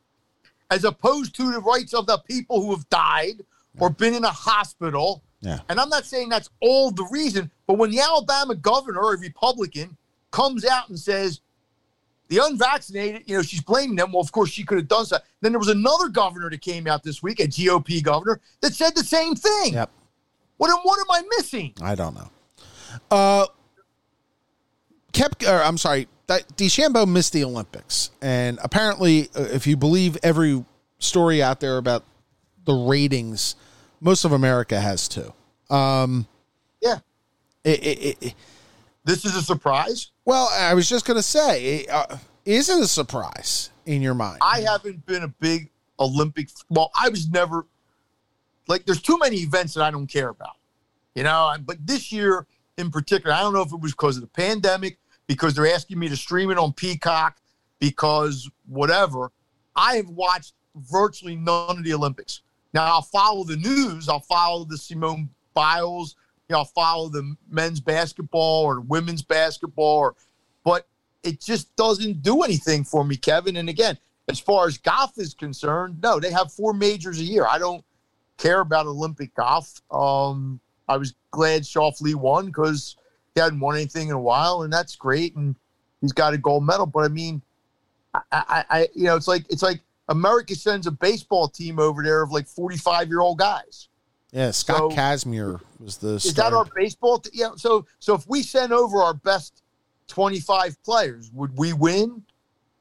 [0.70, 3.42] as opposed to the rights of the people who have died
[3.78, 5.22] or been in a hospital.
[5.40, 5.60] Yeah.
[5.68, 9.96] And I'm not saying that's all the reason, but when the Alabama governor, a Republican,
[10.30, 11.40] comes out and says
[12.28, 14.12] the unvaccinated, you know, she's blaming them.
[14.12, 15.18] Well, of course, she could have done so.
[15.40, 18.94] Then there was another governor that came out this week, a GOP governor, that said
[18.96, 19.74] the same thing.
[19.74, 19.90] Yep.
[20.56, 21.74] What, am- what am I missing?
[21.82, 22.28] I don't know.
[23.10, 23.46] Uh,
[25.12, 25.44] kept.
[25.46, 26.08] Or, I'm sorry.
[26.28, 30.64] DeChambeau missed the Olympics, and apparently, uh, if you believe every
[30.98, 32.02] story out there about
[32.64, 33.54] the ratings,
[34.00, 35.32] most of America has too.
[35.70, 36.26] Um,
[36.80, 36.98] Yeah.
[37.64, 38.34] it, it, it,
[39.04, 40.10] This is a surprise.
[40.24, 44.38] well, I was just gonna say, uh, is it a surprise in your mind?
[44.42, 46.50] I haven't been a big Olympic.
[46.68, 47.66] Well, I was never
[48.68, 48.84] like.
[48.86, 50.56] There's too many events that I don't care about,
[51.14, 51.54] you know.
[51.64, 52.46] But this year
[52.78, 55.98] in particular, I don't know if it was because of the pandemic, because they're asking
[55.98, 57.38] me to stream it on Peacock,
[57.80, 59.32] because whatever.
[59.74, 62.42] I have watched virtually none of the Olympics.
[62.76, 64.08] Now I'll follow the news.
[64.08, 66.14] I'll follow the Simone Biles.
[66.48, 70.14] You know, I'll follow the men's basketball or women's basketball, or,
[70.62, 70.86] but
[71.24, 73.56] it just doesn't do anything for me, Kevin.
[73.56, 73.98] And again,
[74.28, 77.46] as far as golf is concerned, no, they have four majors a year.
[77.46, 77.84] I don't,
[78.36, 79.80] care about Olympic golf.
[79.90, 82.96] Um, I was glad Schauffele won because
[83.34, 85.34] he hadn't won anything in a while, and that's great.
[85.36, 85.54] And
[86.00, 86.86] he's got a gold medal.
[86.86, 87.42] But I mean,
[88.14, 92.02] I, I, I you know, it's like it's like America sends a baseball team over
[92.02, 93.88] there of like forty-five year old guys.
[94.32, 97.18] Yeah, Scott So- Kazmir was the Is that our baseball?
[97.20, 97.50] T- yeah.
[97.56, 99.62] So so if we send over our best
[100.08, 102.22] twenty-five players, would we win?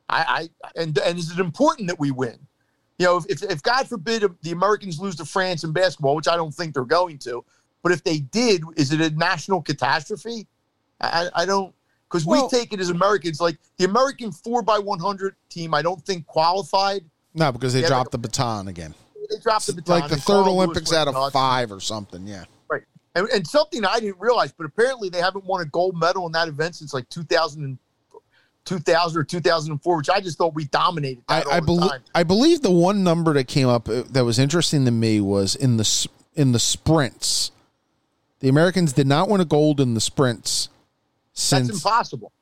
[0.09, 2.37] I, I and and is it important that we win?
[2.99, 6.27] You know, if, if God forbid um, the Americans lose to France in basketball, which
[6.29, 7.43] I don't think they're going to,
[7.83, 10.47] but if they did, is it a national catastrophe?
[11.01, 11.73] I, I don't
[12.07, 15.73] because Well- we take it as Americans like the American four by one hundred team.
[15.73, 17.03] I don't think qualified.
[17.35, 18.95] No, because they dropped the baton again.
[19.29, 19.99] They dropped the baton.
[19.99, 22.25] like the third Olympics out of five or something.
[22.25, 22.45] Yeah.
[23.15, 26.33] And, and something I didn't realize, but apparently they haven't won a gold medal in
[26.33, 27.77] that event since like 2000, and,
[28.65, 31.23] 2000 or 2004, which I just thought we dominated.
[31.29, 31.91] I, I believe.
[32.13, 35.55] I believe the one number that came up uh, that was interesting to me was
[35.55, 37.51] in the in the sprints.
[38.41, 40.67] The Americans did not win a gold in the sprints
[41.33, 42.33] That's since impossible.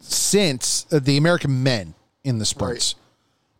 [0.00, 2.96] since uh, the American men in the sprints.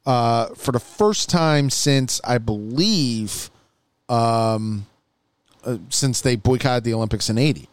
[0.05, 3.51] Uh, for the first time since I believe,
[4.09, 4.87] um,
[5.65, 7.69] uh, since they boycotted the Olympics in '80,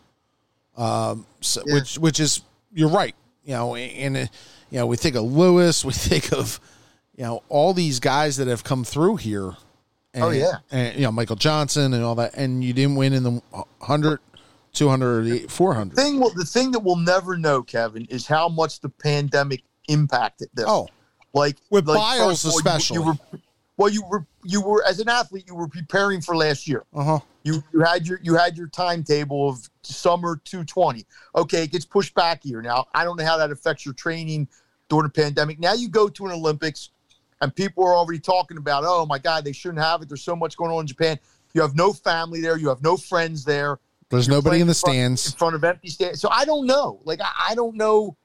[0.77, 1.73] um, so, Yeah.
[1.75, 2.41] which which is
[2.73, 3.15] you're right.
[3.43, 4.19] You know, and uh,
[4.69, 6.59] you know we think of Lewis, we think of
[7.17, 9.55] you know all these guys that have come through here.
[10.13, 10.53] And, Oh, yeah.
[10.71, 13.31] and you know Michael Johnson and all that, and you didn't win in the
[13.79, 14.19] 100,
[14.73, 15.95] 200, or 400.
[15.95, 20.65] Thing, the thing that we'll never know, Kevin, is how much the pandemic impacted this.
[20.67, 20.87] Oh,
[21.33, 22.95] like With like, Biles all, you- especially.
[22.95, 23.13] You, were,
[23.77, 26.85] well, you were you were as an athlete, you were preparing for last year.
[26.93, 27.19] uh huh.
[27.43, 31.05] You you had your you had your timetable of summer 220.
[31.35, 32.61] Okay, it gets pushed back here.
[32.61, 34.47] Now I don't know how that affects your training
[34.89, 35.59] during the pandemic.
[35.59, 36.89] Now you go to an Olympics,
[37.41, 40.09] and people are already talking about, oh my God, they shouldn't have it.
[40.09, 41.17] There's so much going on in Japan.
[41.53, 42.57] You have no family there.
[42.57, 43.79] You have no friends there.
[44.09, 45.35] There's You're nobody in the front- in stands.
[45.35, 46.19] front of empty stands.
[46.19, 46.99] So I don't know.
[47.05, 48.17] Like I, I don't know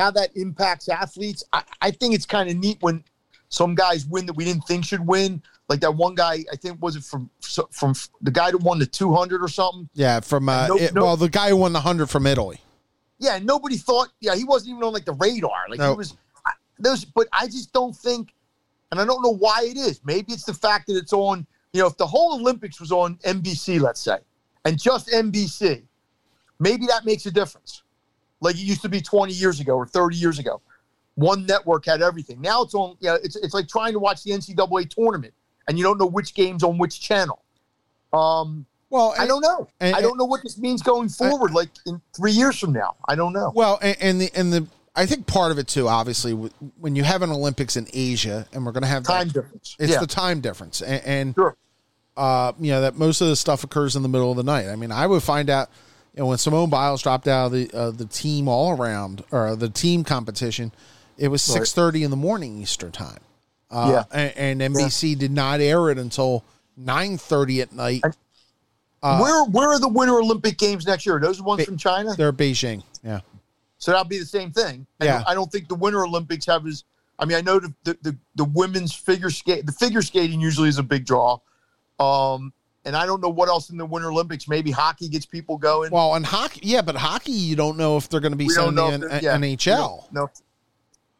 [0.00, 1.44] how that impacts athletes.
[1.52, 3.04] I, I think it's kind of neat when
[3.50, 5.42] some guys win that we didn't think should win.
[5.68, 7.30] Like that one guy, I think was it from
[7.70, 9.88] from the guy that won the 200 or something.
[9.94, 12.60] Yeah, from uh, No- it- no- well, the guy who won the hundred from Italy.
[13.18, 14.08] Yeah, nobody thought.
[14.20, 15.68] Yeah, he wasn't even on like the radar.
[15.68, 15.90] Like No.
[15.92, 16.16] he was.
[16.46, 18.32] I, those, but I just don't think,
[18.90, 20.00] and I don't know why it is.
[20.04, 21.46] Maybe it's the fact that it's on.
[21.72, 24.16] You know, if the whole Olympics was on NBC, let's say,
[24.64, 25.82] and just NBC,
[26.58, 27.82] maybe that makes a difference.
[28.40, 30.60] Like it used to be 20 years ago or 30 years ago.
[31.16, 32.40] One network had everything.
[32.40, 32.96] Now it's on.
[33.00, 35.34] Yeah, it's it's like trying to watch the NCAA tournament
[35.68, 37.42] and you don't know which games on which channel.
[38.12, 39.68] Um, Well, I don't know.
[39.80, 41.52] and- I don't know what this means going forward.
[41.52, 43.52] like in three years from now, I don't know.
[43.54, 47.04] Well, and, and the and the I think part of it too, obviously, when you
[47.04, 49.76] have an Olympics in Asia, and we're going to have that- Time difference.
[49.78, 51.56] it's yeah, the time difference, and, and sure.
[52.16, 54.68] uh, you know that most of the stuff occurs in the middle of the night.
[54.68, 55.70] I mean, I would find out,
[56.14, 59.54] you know, when Simone Biles dropped out of the uh, the team all around or
[59.56, 60.72] the team competition,
[61.18, 63.20] it was six thirty in the morning Eastern time.
[63.70, 64.30] Uh, Yeah.
[64.36, 66.44] and, and NBC did not air it until
[66.76, 68.02] nine thirty at night.
[69.02, 71.16] Uh, where where are the Winter Olympic Games next year?
[71.16, 72.14] Are those the ones Ba- from China?
[72.16, 72.82] They're Beijing.
[73.02, 73.20] Yeah.
[73.78, 74.86] So that'll be the same thing.
[75.00, 75.22] And Yeah.
[75.26, 76.84] I don't think the Winter Olympics have as.
[77.18, 80.68] I mean, I know the the, the, the women's figure skate, the figure skating usually
[80.68, 81.38] is a big draw.
[81.98, 82.52] Um,
[82.84, 84.48] and I don't know what else in the Winter Olympics.
[84.48, 85.90] Maybe hockey gets people going.
[85.90, 88.84] Well, and hockey, yeah, but hockey, you don't know if they're going to be sending
[88.92, 90.10] in yeah, NHL.
[90.12, 90.30] No,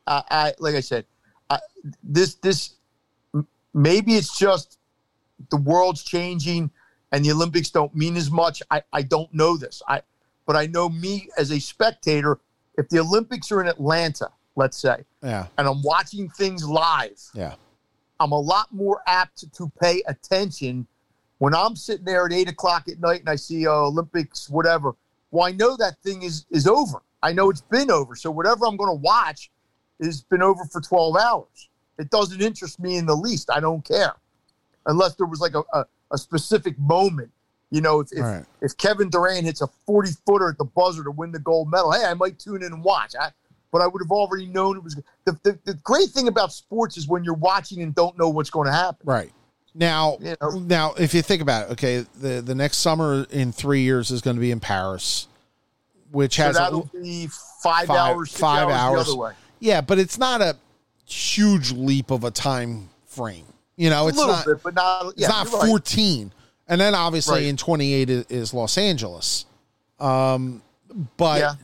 [0.07, 1.05] I, I like I said,
[1.51, 1.59] I,
[2.03, 2.75] this this
[3.75, 4.79] maybe it's just
[5.51, 6.71] the world's changing
[7.13, 8.63] and the Olympics don't mean as much.
[8.71, 9.83] I I don't know this.
[9.87, 10.03] I
[10.47, 12.39] but I know me as a spectator.
[12.79, 17.55] If the Olympics are in Atlanta, let's say, Yeah, and I'm watching things live, yeah,
[18.19, 20.87] I'm a lot more apt to pay attention
[21.41, 24.95] when I'm sitting there at eight o'clock at night and I see uh, Olympics, whatever.
[25.31, 27.03] Well, I know that thing is is over.
[27.23, 28.15] I know it's been over.
[28.15, 29.51] So whatever I'm going to watch
[30.03, 31.69] has been over for 12 hours.
[31.99, 33.51] It doesn't interest me in the least.
[33.51, 34.15] I don't care,
[34.87, 37.31] unless there was like a, a, a specific moment.
[37.71, 38.45] You know, if if, Right.
[38.61, 41.93] if Kevin Durant hits a 40 footer at the buzzer to win the gold medal,
[41.93, 43.15] hey, I might tune in and watch.
[43.19, 43.31] I,
[43.73, 45.01] but I would have already known it was.
[45.25, 48.51] The, the, the great thing about sports is when you're watching and don't know what's
[48.51, 49.07] going to happen.
[49.07, 49.31] right.
[49.75, 50.51] Now, You know?
[50.59, 54.21] now, if you think about it, okay, the the next summer in three years is
[54.21, 55.29] going to be in Paris,
[56.11, 57.29] which So has that'll be
[57.63, 59.07] five, Five- hours, five hours, hours.
[59.07, 59.33] the other way.
[59.61, 60.57] yeah, but it's not a
[61.07, 63.45] huge leap of a time frame.
[63.77, 65.15] You know, it's not bit, but not.
[65.17, 65.69] yeah, it's not you're right.
[65.69, 66.33] 14
[66.69, 67.45] and then obviously Right.
[67.47, 69.45] in 28 is, is los angeles
[69.99, 70.63] um
[71.17, 71.55] but Yeah.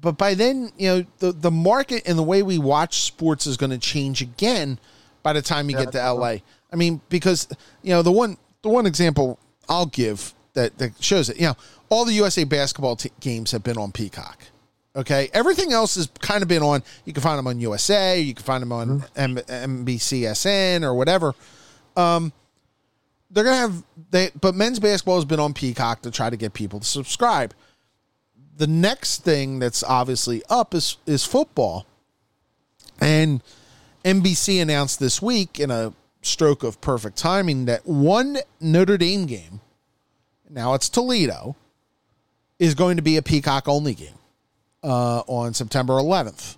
[0.00, 3.56] but by then you know the the market and the way we watch sports is
[3.56, 4.78] going to change again
[5.22, 6.36] by the time you Yeah, get to la
[6.76, 7.48] i mean because
[7.82, 9.38] you know the one the one example
[9.68, 11.56] I'll give that, that shows it, you know,
[11.88, 14.42] all the USA basketball t- games have been on Peacock.
[14.94, 16.82] Okay, everything else has kind of been on.
[17.04, 18.18] You can find them on USA.
[18.18, 21.34] You can find them on M- NBCSN or whatever.
[21.96, 22.32] Um,
[23.30, 26.54] they're gonna have they, but men's basketball has been on Peacock to try to get
[26.54, 27.52] people to subscribe.
[28.56, 31.84] The next thing that's obviously up is is football,
[32.98, 33.42] and
[34.02, 35.92] NBC announced this week in a
[36.26, 39.60] stroke of perfect timing that one Notre Dame game,
[40.50, 41.56] now it's Toledo,
[42.58, 44.18] is going to be a Peacock only game
[44.82, 46.56] uh, on September 11th.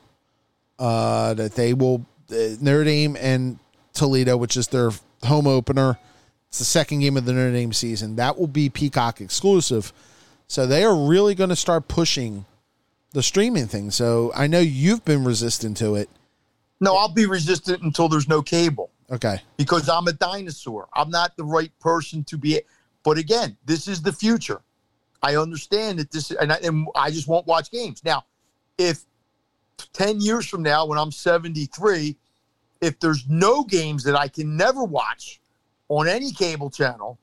[0.78, 3.58] Uh, that they will uh, Notre Dame and
[3.94, 4.90] Toledo, which is their
[5.24, 5.98] home opener.
[6.48, 8.16] It's the second game of the Notre Dame season.
[8.16, 9.92] That will be Peacock exclusive.
[10.46, 12.46] So they are really going to start pushing
[13.12, 13.90] the streaming thing.
[13.90, 16.08] So I know you've been resistant to it.
[16.80, 19.40] No, I'll be resistant until there's no cable Okay.
[19.56, 20.88] because I'm a dinosaur.
[20.94, 22.60] I'm not the right person to be.
[23.02, 24.60] But again, this is the future.
[25.22, 28.04] I understand that this, and I, and I just won't watch games.
[28.04, 28.24] Now,
[28.76, 29.04] if
[29.92, 32.16] 10 years from now, when I'm 73,
[32.80, 35.40] if there's no games that I can never watch
[35.88, 37.18] on any cable channel,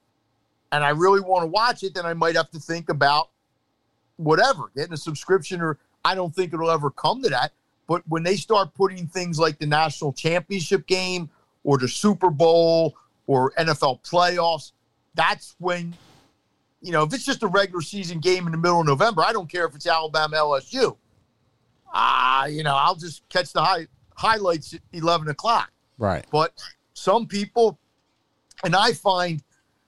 [0.71, 3.29] and I really want to watch it, then I might have to think about
[4.17, 7.51] whatever, getting a subscription, or I don't think it'll ever come to that.
[7.87, 11.29] But when they start putting things like the national championship game
[11.65, 12.95] or the Super Bowl
[13.27, 14.71] or NFL playoffs,
[15.15, 15.93] that's when,
[16.81, 19.33] you know, if it's just a regular season game in the middle of November, I
[19.33, 20.95] don't care if it's Alabama LSU.
[21.93, 25.71] Ah, you know, I'll just catch the high, highlights at 11 o'clock.
[25.97, 26.25] Right.
[26.31, 26.53] But
[26.93, 27.79] some people,
[28.63, 29.41] and I find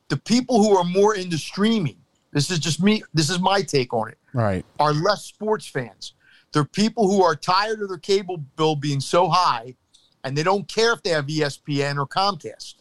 [0.08, 1.98] the people who are more into streaming,
[2.32, 4.66] this is just me, this is my take on it, Right.
[4.80, 6.14] are less sports fans.
[6.54, 9.76] They're people who are tired of their cable bill being so high
[10.24, 12.76] and they don't care if they have ESPN or Comcast.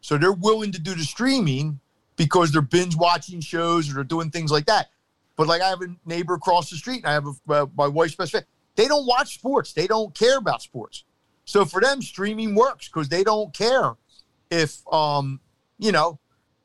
[0.00, 1.80] So they're willing to do the streaming
[2.16, 4.88] because they're binge watching shows or they're doing things like that.
[5.36, 7.86] But like I have a neighbor across the street and I have a, uh, my
[7.86, 8.46] wife's best friend.
[8.76, 9.72] They don't watch sports.
[9.72, 11.04] They don't care about sports.
[11.44, 13.94] So for them, streaming works because they don't care
[14.50, 15.40] if, um,
[15.78, 16.18] you know,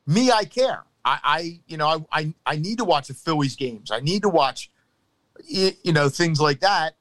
[0.06, 0.84] me, I care.
[1.04, 3.90] I, I you know, I, I, I need to watch the Phillies games.
[3.90, 4.70] I need to watch,
[5.48, 6.96] you know, things like that.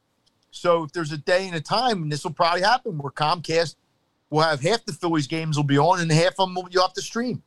[0.56, 3.76] So if there's a day and a time, and this will probably happen, where Comcast
[4.30, 6.84] will have half the Phillies games will be on, and half of them will, you'll
[6.84, 7.44] have to stream.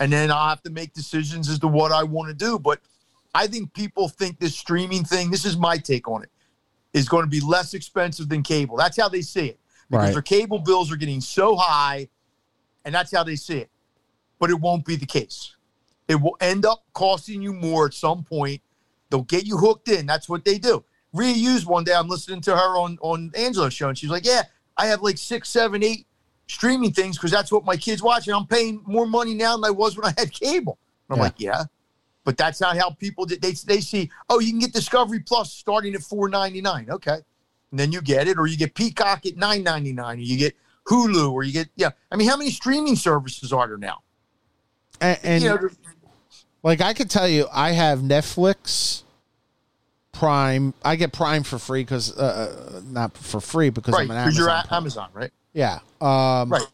[0.00, 2.58] And then I'll have to make decisions as to what I want to do.
[2.58, 2.80] But
[3.32, 6.30] I think people think this streaming thing, this is my take on it,
[6.92, 8.76] is going to be less expensive than cable.
[8.76, 9.60] That's how they see it.
[9.88, 10.12] Because Right.
[10.14, 12.08] their cable bills are getting so high,
[12.84, 13.70] and that's how they see it.
[14.40, 15.54] But it won't be the case.
[16.08, 18.62] It will end up costing you more at some point.
[19.10, 20.06] They'll get you hooked in.
[20.06, 20.84] That's what they do.
[21.14, 21.94] Rhea Hughes one day.
[21.94, 24.42] I'm listening to her on on Angelo's show, and she's like, "Yeah,
[24.76, 26.06] I have like six, seven, eight
[26.48, 29.64] streaming things because that's what my kids watch, and I'm paying more money now than
[29.64, 30.76] I was when I had cable."
[31.08, 31.22] And I'm Yeah.
[31.22, 31.64] like, "Yeah,
[32.24, 33.40] but that's not how people did.
[33.40, 36.90] They they see, oh, you can get Discovery Plus starting at four ninety nine.
[36.90, 37.18] Okay,
[37.70, 40.36] and then you get it, or you get Peacock at nine ninety nine, or you
[40.36, 40.56] get
[40.88, 41.90] Hulu, or you get yeah.
[42.10, 44.02] I mean, how many streaming services are there now?
[45.00, 45.68] And, and you know,
[46.64, 49.03] like I could tell you, I have Netflix,
[50.14, 50.72] Prime.
[50.84, 54.04] I get Prime for free because uh, uh, not for free because right?
[54.04, 54.38] I'm an Amazon.
[54.40, 54.76] you're at Prime.
[54.82, 55.30] Amazon, right?
[55.52, 55.80] Yeah.
[56.00, 56.66] Um, Right.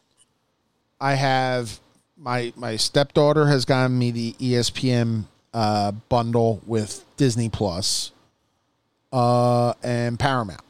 [0.99, 1.79] I have
[2.17, 5.23] my my stepdaughter has gotten me the ESPN
[5.53, 8.11] uh, bundle with Disney Plus,
[9.11, 10.61] uh, and Paramount,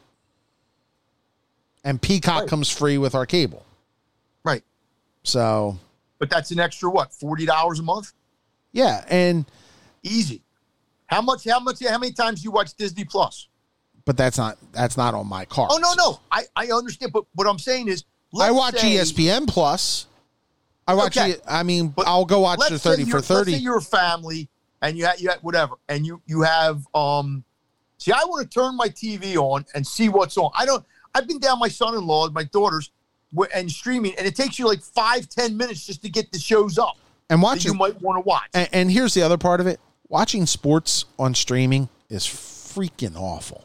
[1.84, 2.48] and Peacock Right.
[2.48, 3.64] comes free with our cable.
[4.44, 4.62] Right.
[5.22, 5.78] So
[6.18, 7.12] But that's an extra what?
[7.12, 8.12] Forty dollars a month?
[8.72, 9.44] yeah, and
[10.04, 10.40] Easy.
[11.12, 11.44] How much?
[11.44, 11.84] How much?
[11.86, 13.48] How many times do you watch Disney Plus?
[14.04, 15.70] but that's not that's not on my card.
[15.72, 16.20] Oh no, no.
[16.30, 18.04] I I understand, but what I'm saying is,
[18.38, 20.06] I watch say- ESPN Plus.
[20.88, 21.16] I watch.
[21.16, 21.32] Okay.
[21.32, 23.52] E- I mean, But I'll go watch the thirty for Let's say thirty.
[23.54, 24.48] you're a family
[24.80, 27.44] and you have you have whatever, and you you have um.
[27.98, 30.50] See, I want to turn my TV on and see what's on.
[30.54, 30.84] I don't.
[31.14, 32.90] I've been down my son-in-law, my daughters,
[33.54, 36.78] and streaming, and it takes you like five, ten minutes just to get the shows
[36.78, 36.96] up
[37.30, 38.48] And that watching you might want to watch.
[38.54, 39.78] And, and here's the other part of it:
[40.12, 43.64] watching sports on streaming is freaking awful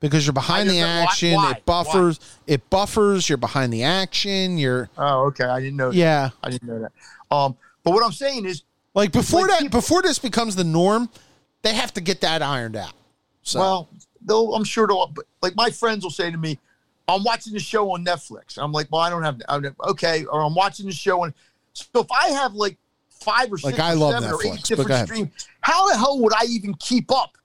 [0.00, 1.34] because you're behind the Why- why- action.
[1.34, 1.52] why?
[1.52, 2.20] It buffers.
[2.46, 3.28] It buffers.
[3.28, 4.58] You're behind the action.
[4.58, 5.44] You're oh, okay.
[5.44, 5.90] I didn't know.
[5.90, 5.96] that.
[5.96, 6.30] yeah.
[6.42, 6.92] I didn't know that.
[7.34, 8.62] Um, but what I'm saying is,
[8.94, 11.08] Like before Like that, people- before this becomes the norm,
[11.62, 12.92] they have to get that ironed out.
[13.42, 13.88] So Well,
[14.24, 14.86] they'll, I'm sure.
[14.86, 16.58] But like my friends will say to me,
[17.08, 20.24] "I'm watching the show on Netflix." I'm like, "Well, I don't have." I don't, okay,
[20.26, 21.34] or I'm watching the show on.
[21.72, 22.76] So if I have like
[23.24, 26.20] five or six, Like, I or love seven or eight different streams, how the hell
[26.20, 27.36] would I even keep up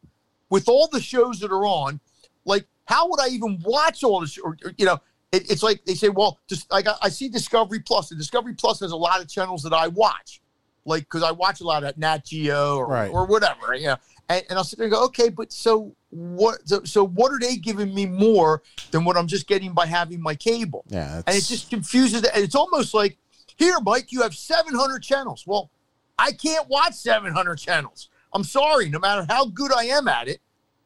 [0.50, 2.00] with all the shows that are on?
[2.46, 4.28] Like, how would I even watch all the?
[4.28, 5.00] Sh- or, or, you know,
[5.32, 8.12] it, it's like they say, well, just like I, I see Discovery Plus.
[8.12, 10.42] And Discovery Plus has a lot of channels that I watch,
[10.86, 13.12] like because I watch a lot of Nat Geo or, Right.
[13.12, 13.98] or whatever, you know.
[14.28, 16.68] And, and I'll sit there and go, okay, but so what?
[16.68, 18.62] So, so what are they giving me more
[18.92, 20.84] than what I'm just getting by having my cable?
[20.88, 22.30] Yeah, and it just confuses it.
[22.34, 23.18] And it's almost like,
[23.60, 25.44] here, Mike, you have 700 channels.
[25.46, 25.70] Well,
[26.18, 28.10] I can't watch 700 channels.
[28.34, 28.90] I'm sorry.
[28.90, 30.40] No matter how good I am at it,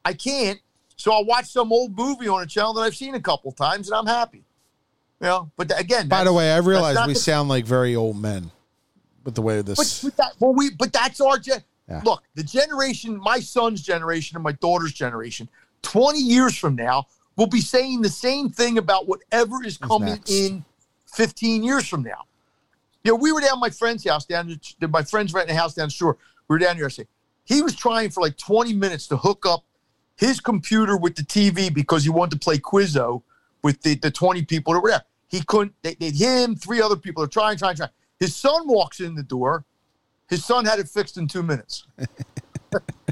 [0.03, 0.59] I can't.
[0.97, 3.87] So I'll watch some old movie on a channel that I've seen a couple times,
[3.89, 4.43] and I'm happy.
[5.21, 8.19] You know, but again, By the way, I realize we the- sound like very old
[8.19, 8.51] men
[9.23, 10.03] with the way But, this.
[10.03, 11.63] but that, well, we, but that's our gen.
[11.87, 12.01] Yeah.
[12.03, 15.47] Look, the generation, my son's generation and my daughter's generation,
[15.83, 20.63] 20 years from now, will be saying the same thing about whatever is coming in
[21.07, 22.25] 15 years from now.
[23.03, 24.59] You know, we were down at my friend's house down.
[24.79, 26.17] The, my friend's renting a house down the shore.
[26.47, 26.85] We were down here.
[26.85, 27.07] I say
[27.45, 29.63] he was trying for like 20 minutes to hook up
[30.15, 33.21] his computer with the TV because he wanted to play Quizzo
[33.61, 35.03] with the, the 20 people that were there.
[35.27, 35.73] He couldn't.
[35.81, 37.89] They, they him, three other people are trying, trying, trying.
[38.19, 39.65] His son walks in the door.
[40.29, 41.85] His son had it fixed in two minutes.
[41.97, 42.09] and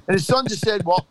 [0.07, 1.07] his son just said, Well,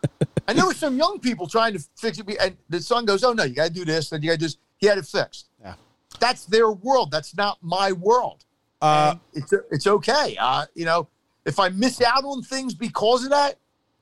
[0.49, 2.27] I know some young people trying to fix it.
[2.41, 4.13] And the son goes, Oh, no, you got to do this.
[4.13, 4.57] And you got to do this.
[4.79, 5.49] He had it fixed.
[5.61, 5.75] Yeah.
[6.19, 7.11] That's their world.
[7.11, 8.45] That's not my world.
[8.81, 10.37] Uh, it's, it's okay.
[10.41, 11.09] Uh, you know,
[11.45, 13.57] if I miss out on things because of that,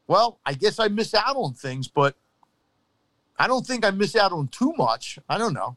[0.06, 2.16] well, I guess I miss out on things, but
[3.38, 5.18] I don't think I miss out on too much.
[5.28, 5.76] I don't know.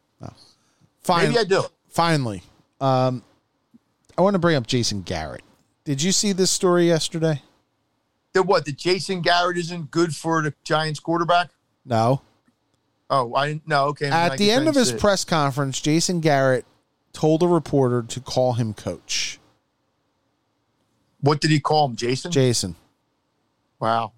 [1.01, 1.63] fine, Maybe I do.
[1.89, 2.43] finally,
[2.79, 3.23] um,
[4.17, 5.43] I want to bring up Jason Garrett.
[5.83, 7.41] Did you see this story yesterday?
[8.33, 8.65] That what?
[8.65, 11.49] That Jason Garrett isn't good for the Giants quarterback?
[11.85, 12.21] No.
[13.09, 13.87] Oh, I know.
[13.87, 14.05] Okay.
[14.05, 16.65] then I At the end of his press conference, Jason Garrett
[17.13, 19.39] told a reporter to call him coach.
[21.19, 21.95] what did he call him?
[21.95, 22.31] Jason.
[22.31, 22.75] Jason,
[23.79, 24.11] wow.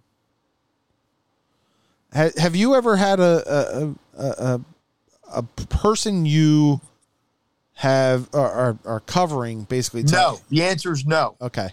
[2.13, 4.61] ha- have you ever had a a, a, a,
[5.35, 6.79] a person you
[7.75, 10.03] have are, are, covering basically?
[10.03, 10.39] No.
[10.49, 11.35] The answer is no.
[11.41, 11.69] Okay.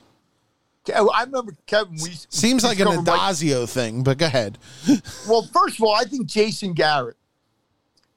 [0.84, 1.92] Ke- oh, I remember Kevin.
[2.02, 4.58] We Seems we like an Mike- thing, but go ahead.
[5.28, 7.16] Well, first of all, I think Jason Garrett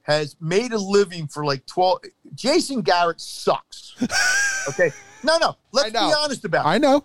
[0.04, 2.00] has made a living for like 12.
[2.34, 3.94] Jason Garrett sucks.
[4.66, 4.90] Okay.
[5.22, 5.56] No, no.
[5.72, 6.68] Let's be honest about it.
[6.70, 7.04] I know.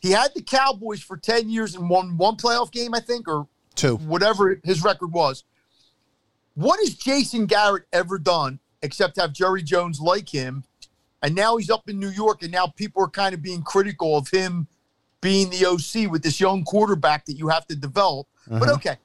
[0.00, 3.46] He had the Cowboys for 10 years and won one playoff game, I think, or
[3.74, 3.96] Two.
[3.96, 5.44] whatever his record was.
[6.56, 10.64] What has Jason Garrett ever done except have Jerry Jones like him?
[11.22, 14.18] And now he's up in New York, and now people are kind of being critical
[14.18, 14.66] of him
[15.22, 18.26] being the OC with this young quarterback that you have to develop.
[18.46, 18.74] But Uh-huh.
[18.74, 18.96] okay.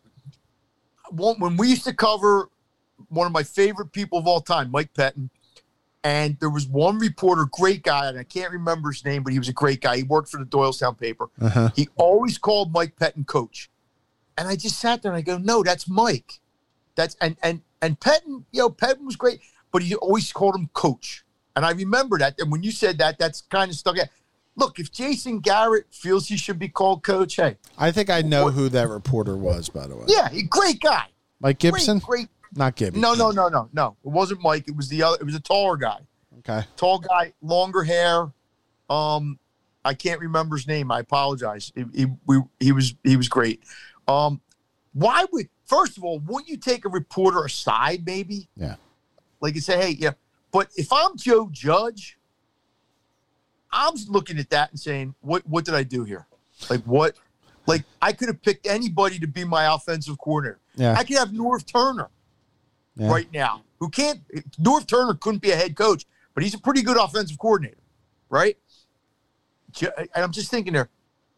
[1.11, 2.49] When we used to cover
[3.09, 5.29] one of my favorite people of all time, Mike Pettine,
[6.03, 9.39] and there was one reporter, great guy, and I can't remember his name, but he
[9.39, 9.97] was a great guy.
[9.97, 11.29] He worked for the Doylestown paper.
[11.41, 11.71] Uh-huh.
[11.75, 13.69] He always called Mike Pettine coach.
[14.37, 16.39] And I just sat there and I go, no, that's Mike.
[16.95, 19.39] That's and and and Pettine, you know, Pettine was great,
[19.71, 21.23] but he always called him coach.
[21.55, 22.35] And I remember that.
[22.39, 24.07] And when you said that, that's kind of stuck out.
[24.57, 28.49] Look, if Jason Garrett feels he should be called coach, hey, I think I know
[28.51, 30.05] who that reporter was, by the way.
[30.07, 31.07] yeah, great guy.
[31.41, 31.99] Mike Great, Gibson?
[31.99, 32.27] great.
[32.55, 32.99] Not Gibby.
[32.99, 33.97] No, no, no, no, no.
[34.03, 34.67] It wasn't Mike.
[34.67, 35.17] It was the other.
[35.19, 35.99] It was a taller guy.
[36.39, 36.65] Okay.
[36.77, 38.31] Tall guy, longer hair.
[38.89, 39.39] Um,
[39.83, 40.91] I can't remember his name.
[40.91, 41.71] I apologize.
[41.75, 43.63] He, he, we, he was he was great.
[44.07, 44.41] Um,
[44.93, 48.47] why would first of all, wouldn't you take a reporter aside, maybe?
[48.55, 48.75] Yeah.
[49.41, 50.11] Like you say, hey, yeah.
[50.51, 52.17] But if I'm Joe Judge,
[53.71, 56.25] I'm looking at that and saying, what what did I do here?
[56.69, 57.15] Like what?
[57.67, 60.59] Like I could have picked anybody to be my offensive coordinator.
[60.75, 60.93] Yeah.
[60.93, 62.09] I could have Norv Turner
[62.97, 63.09] Yeah.
[63.11, 64.21] right now, who can't.
[64.61, 67.77] Norv Turner couldn't be a head coach, but he's a pretty good offensive coordinator,
[68.29, 68.57] right?
[69.81, 70.89] And I'm just thinking there,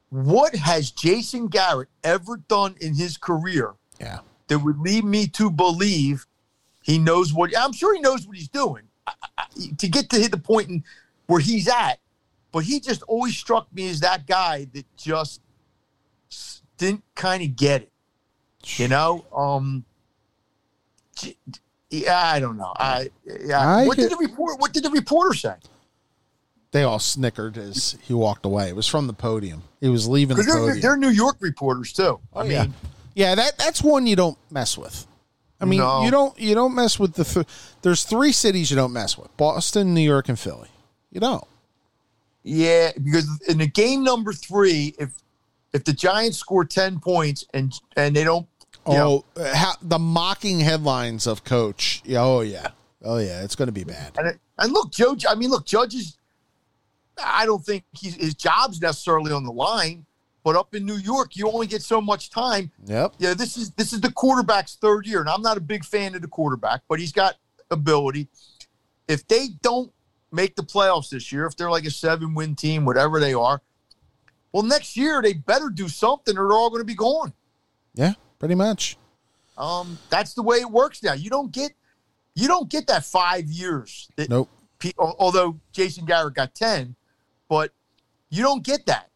[0.09, 4.19] what has Jason Garrett ever done in his career Yeah.
[4.47, 6.27] that would lead me to believe
[6.83, 7.51] he knows what?
[7.57, 9.45] I'm sure he knows what he's doing I, I,
[9.77, 10.83] to get to hit the point in
[11.25, 11.99] where he's at,
[12.51, 15.41] but he just always struck me as that guy that just
[16.77, 17.91] didn't kind of get it.
[18.79, 19.83] You know, um,
[21.89, 22.73] yeah, I don't know.
[22.77, 23.09] I
[23.45, 23.59] yeah.
[23.59, 24.59] I what did the report?
[24.59, 25.55] What did the reporter say?
[26.71, 28.67] They all snickered as he walked away.
[28.69, 29.63] It was from the podium.
[29.79, 30.81] He was leaving the they're, podium.
[30.81, 32.19] they're New York reporters too.
[32.35, 32.65] I Oh, mean, yeah.
[33.15, 35.07] yeah, that that's one you don't mess with.
[35.61, 36.03] I mean, No.
[36.03, 37.23] you don't you don't mess with the.
[37.23, 37.45] Th-
[37.81, 40.67] there's three cities you don't mess with: Boston, New York, and Philly.
[41.11, 41.43] You don't.
[42.43, 45.11] yeah, because in the game number three, if
[45.73, 48.45] if the Giants score ten points and and they don't,
[48.87, 52.01] Oh, how, the mocking headlines of Coach.
[52.05, 52.69] Yeah, oh yeah,
[53.03, 54.13] oh yeah, it's going to be bad.
[54.17, 55.15] and it, and look, Joe.
[55.29, 56.17] I mean, look, judges.
[57.23, 60.05] I don't think he's, his job's necessarily on the line,
[60.43, 62.71] but up in New York, you only get so much time.
[62.85, 63.15] Yep.
[63.17, 66.15] Yeah, this is this is the quarterback's third year, and I'm not a big fan
[66.15, 67.35] of the quarterback, but he's got
[67.69, 68.27] ability.
[69.07, 69.91] If they don't
[70.31, 73.61] make the playoffs this year, if they're like a seven win team, whatever they are,
[74.51, 77.33] well, next year they better do something or they're all going to be gone.
[77.93, 78.97] Yeah, pretty much.
[79.57, 81.13] Um, that's the way it works now.
[81.13, 81.71] You don't get
[82.35, 84.07] you don't get that five years.
[84.15, 84.49] That, Nope.
[84.77, 86.95] pe- although Jason Garrett got 10,
[87.49, 87.71] but
[88.29, 89.09] you don't get that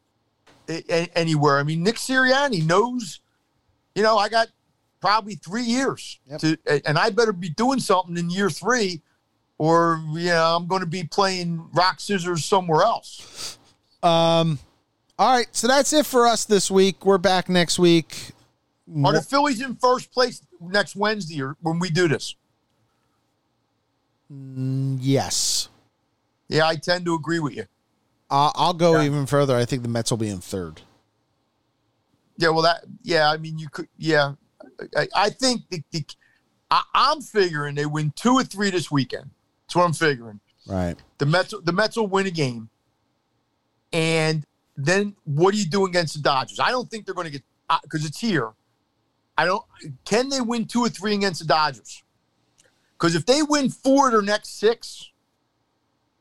[1.16, 1.60] anywhere.
[1.60, 3.20] I mean, Nick Sirianni knows,
[3.94, 4.48] you know, I got
[5.02, 6.40] probably three years Yep.
[6.40, 6.58] to,
[6.88, 9.02] and I better be doing something in year three,
[9.60, 13.60] or you know, I'm going to be playing rock scissors somewhere else.
[14.02, 14.58] Um,
[15.20, 17.06] all right, so that's it for us this week.
[17.06, 18.32] We're back next week.
[19.06, 22.36] Are the Phillies in first place next Wednesday or when we do this?
[24.30, 25.70] Yes.
[26.48, 27.66] Yeah, I tend to agree with you.
[28.30, 29.06] Uh, I'll go Yeah.
[29.06, 29.56] even further.
[29.56, 30.82] I think the Mets will be in third.
[32.38, 34.34] Yeah, well, that yeah, I mean, you could yeah,
[34.96, 36.06] I, I think the, the
[36.72, 39.30] I, I'm figuring they win two or three this weekend.
[39.68, 40.40] That's what I'm figuring.
[40.66, 40.96] Right.
[41.18, 42.70] The Mets the Mets will win a game,
[43.94, 44.46] and
[44.78, 46.60] then what do you do against the Dodgers?
[46.60, 47.44] I don't think they're going to get
[47.84, 48.52] because it's here.
[49.42, 49.64] I don't.
[50.06, 52.04] Can they win two or three against the Dodgers?
[52.94, 55.10] Because if they win four of their next six,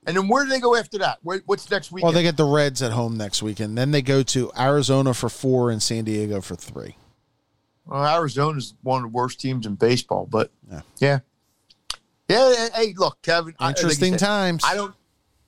[0.07, 1.19] and then where do they go after that?
[1.23, 2.05] Where, what's next weekend?
[2.07, 3.77] Well, they get the Reds at home next weekend.
[3.77, 6.97] Then they go to Arizona for four and San Diego for three.
[7.85, 10.81] Well, Arizona's one of the worst teams in baseball, but Yeah.
[10.99, 11.19] yeah,
[12.31, 12.69] yeah.
[12.75, 13.55] Hey, look, Kevin.
[13.59, 14.63] I- like Interesting said, times.
[14.65, 14.95] I don't.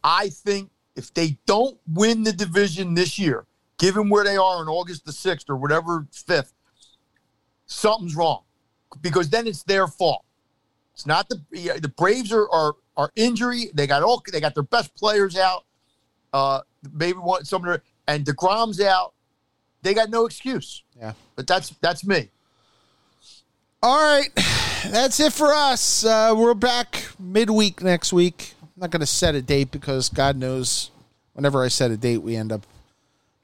[0.04, 3.46] I think if they don't win the division this year,
[3.78, 6.52] given where they are on August the sixth or whatever fifth,
[7.72, 8.42] something's wrong,
[9.00, 10.24] because then it's their fault.
[10.94, 11.40] It's not the
[11.80, 13.70] the Braves are are are injury.
[13.74, 15.64] They got all they got their best players out.
[16.32, 16.60] Uh,
[16.92, 19.14] maybe one some of their and Degrom's out.
[19.82, 20.82] They got no excuse.
[20.98, 21.14] Yeah.
[21.34, 22.30] But that's that's me.
[23.84, 24.28] All right,
[24.86, 26.04] that's it for us.
[26.04, 28.54] Uh, we're back midweek next week.
[28.62, 30.92] I'm not going to set a date because God knows,
[31.32, 32.64] whenever I set a date, we end up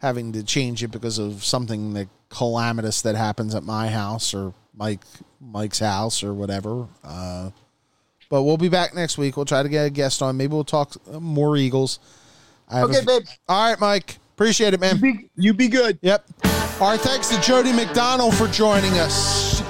[0.01, 4.55] having to change it because of something that calamitous that happens at my house or
[4.75, 5.03] Mike
[5.41, 6.87] Mike's house or whatever.
[7.05, 7.51] Uh,
[8.29, 9.37] but we'll be back next week.
[9.37, 10.37] We'll try to get a guest on.
[10.37, 11.99] Maybe we'll talk more Eagles.
[12.71, 13.23] Have a Okay, babe.
[13.49, 14.19] All right, Mike.
[14.35, 15.01] Appreciate it, man.
[15.01, 15.99] Be, you be good.
[16.03, 16.25] Yep.
[16.81, 19.63] Our thanks to Jody McDonald for joining us.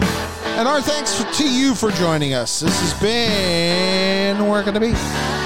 [0.58, 2.60] And our thanks to you for joining us.
[2.60, 5.37] This has been Working the Beat?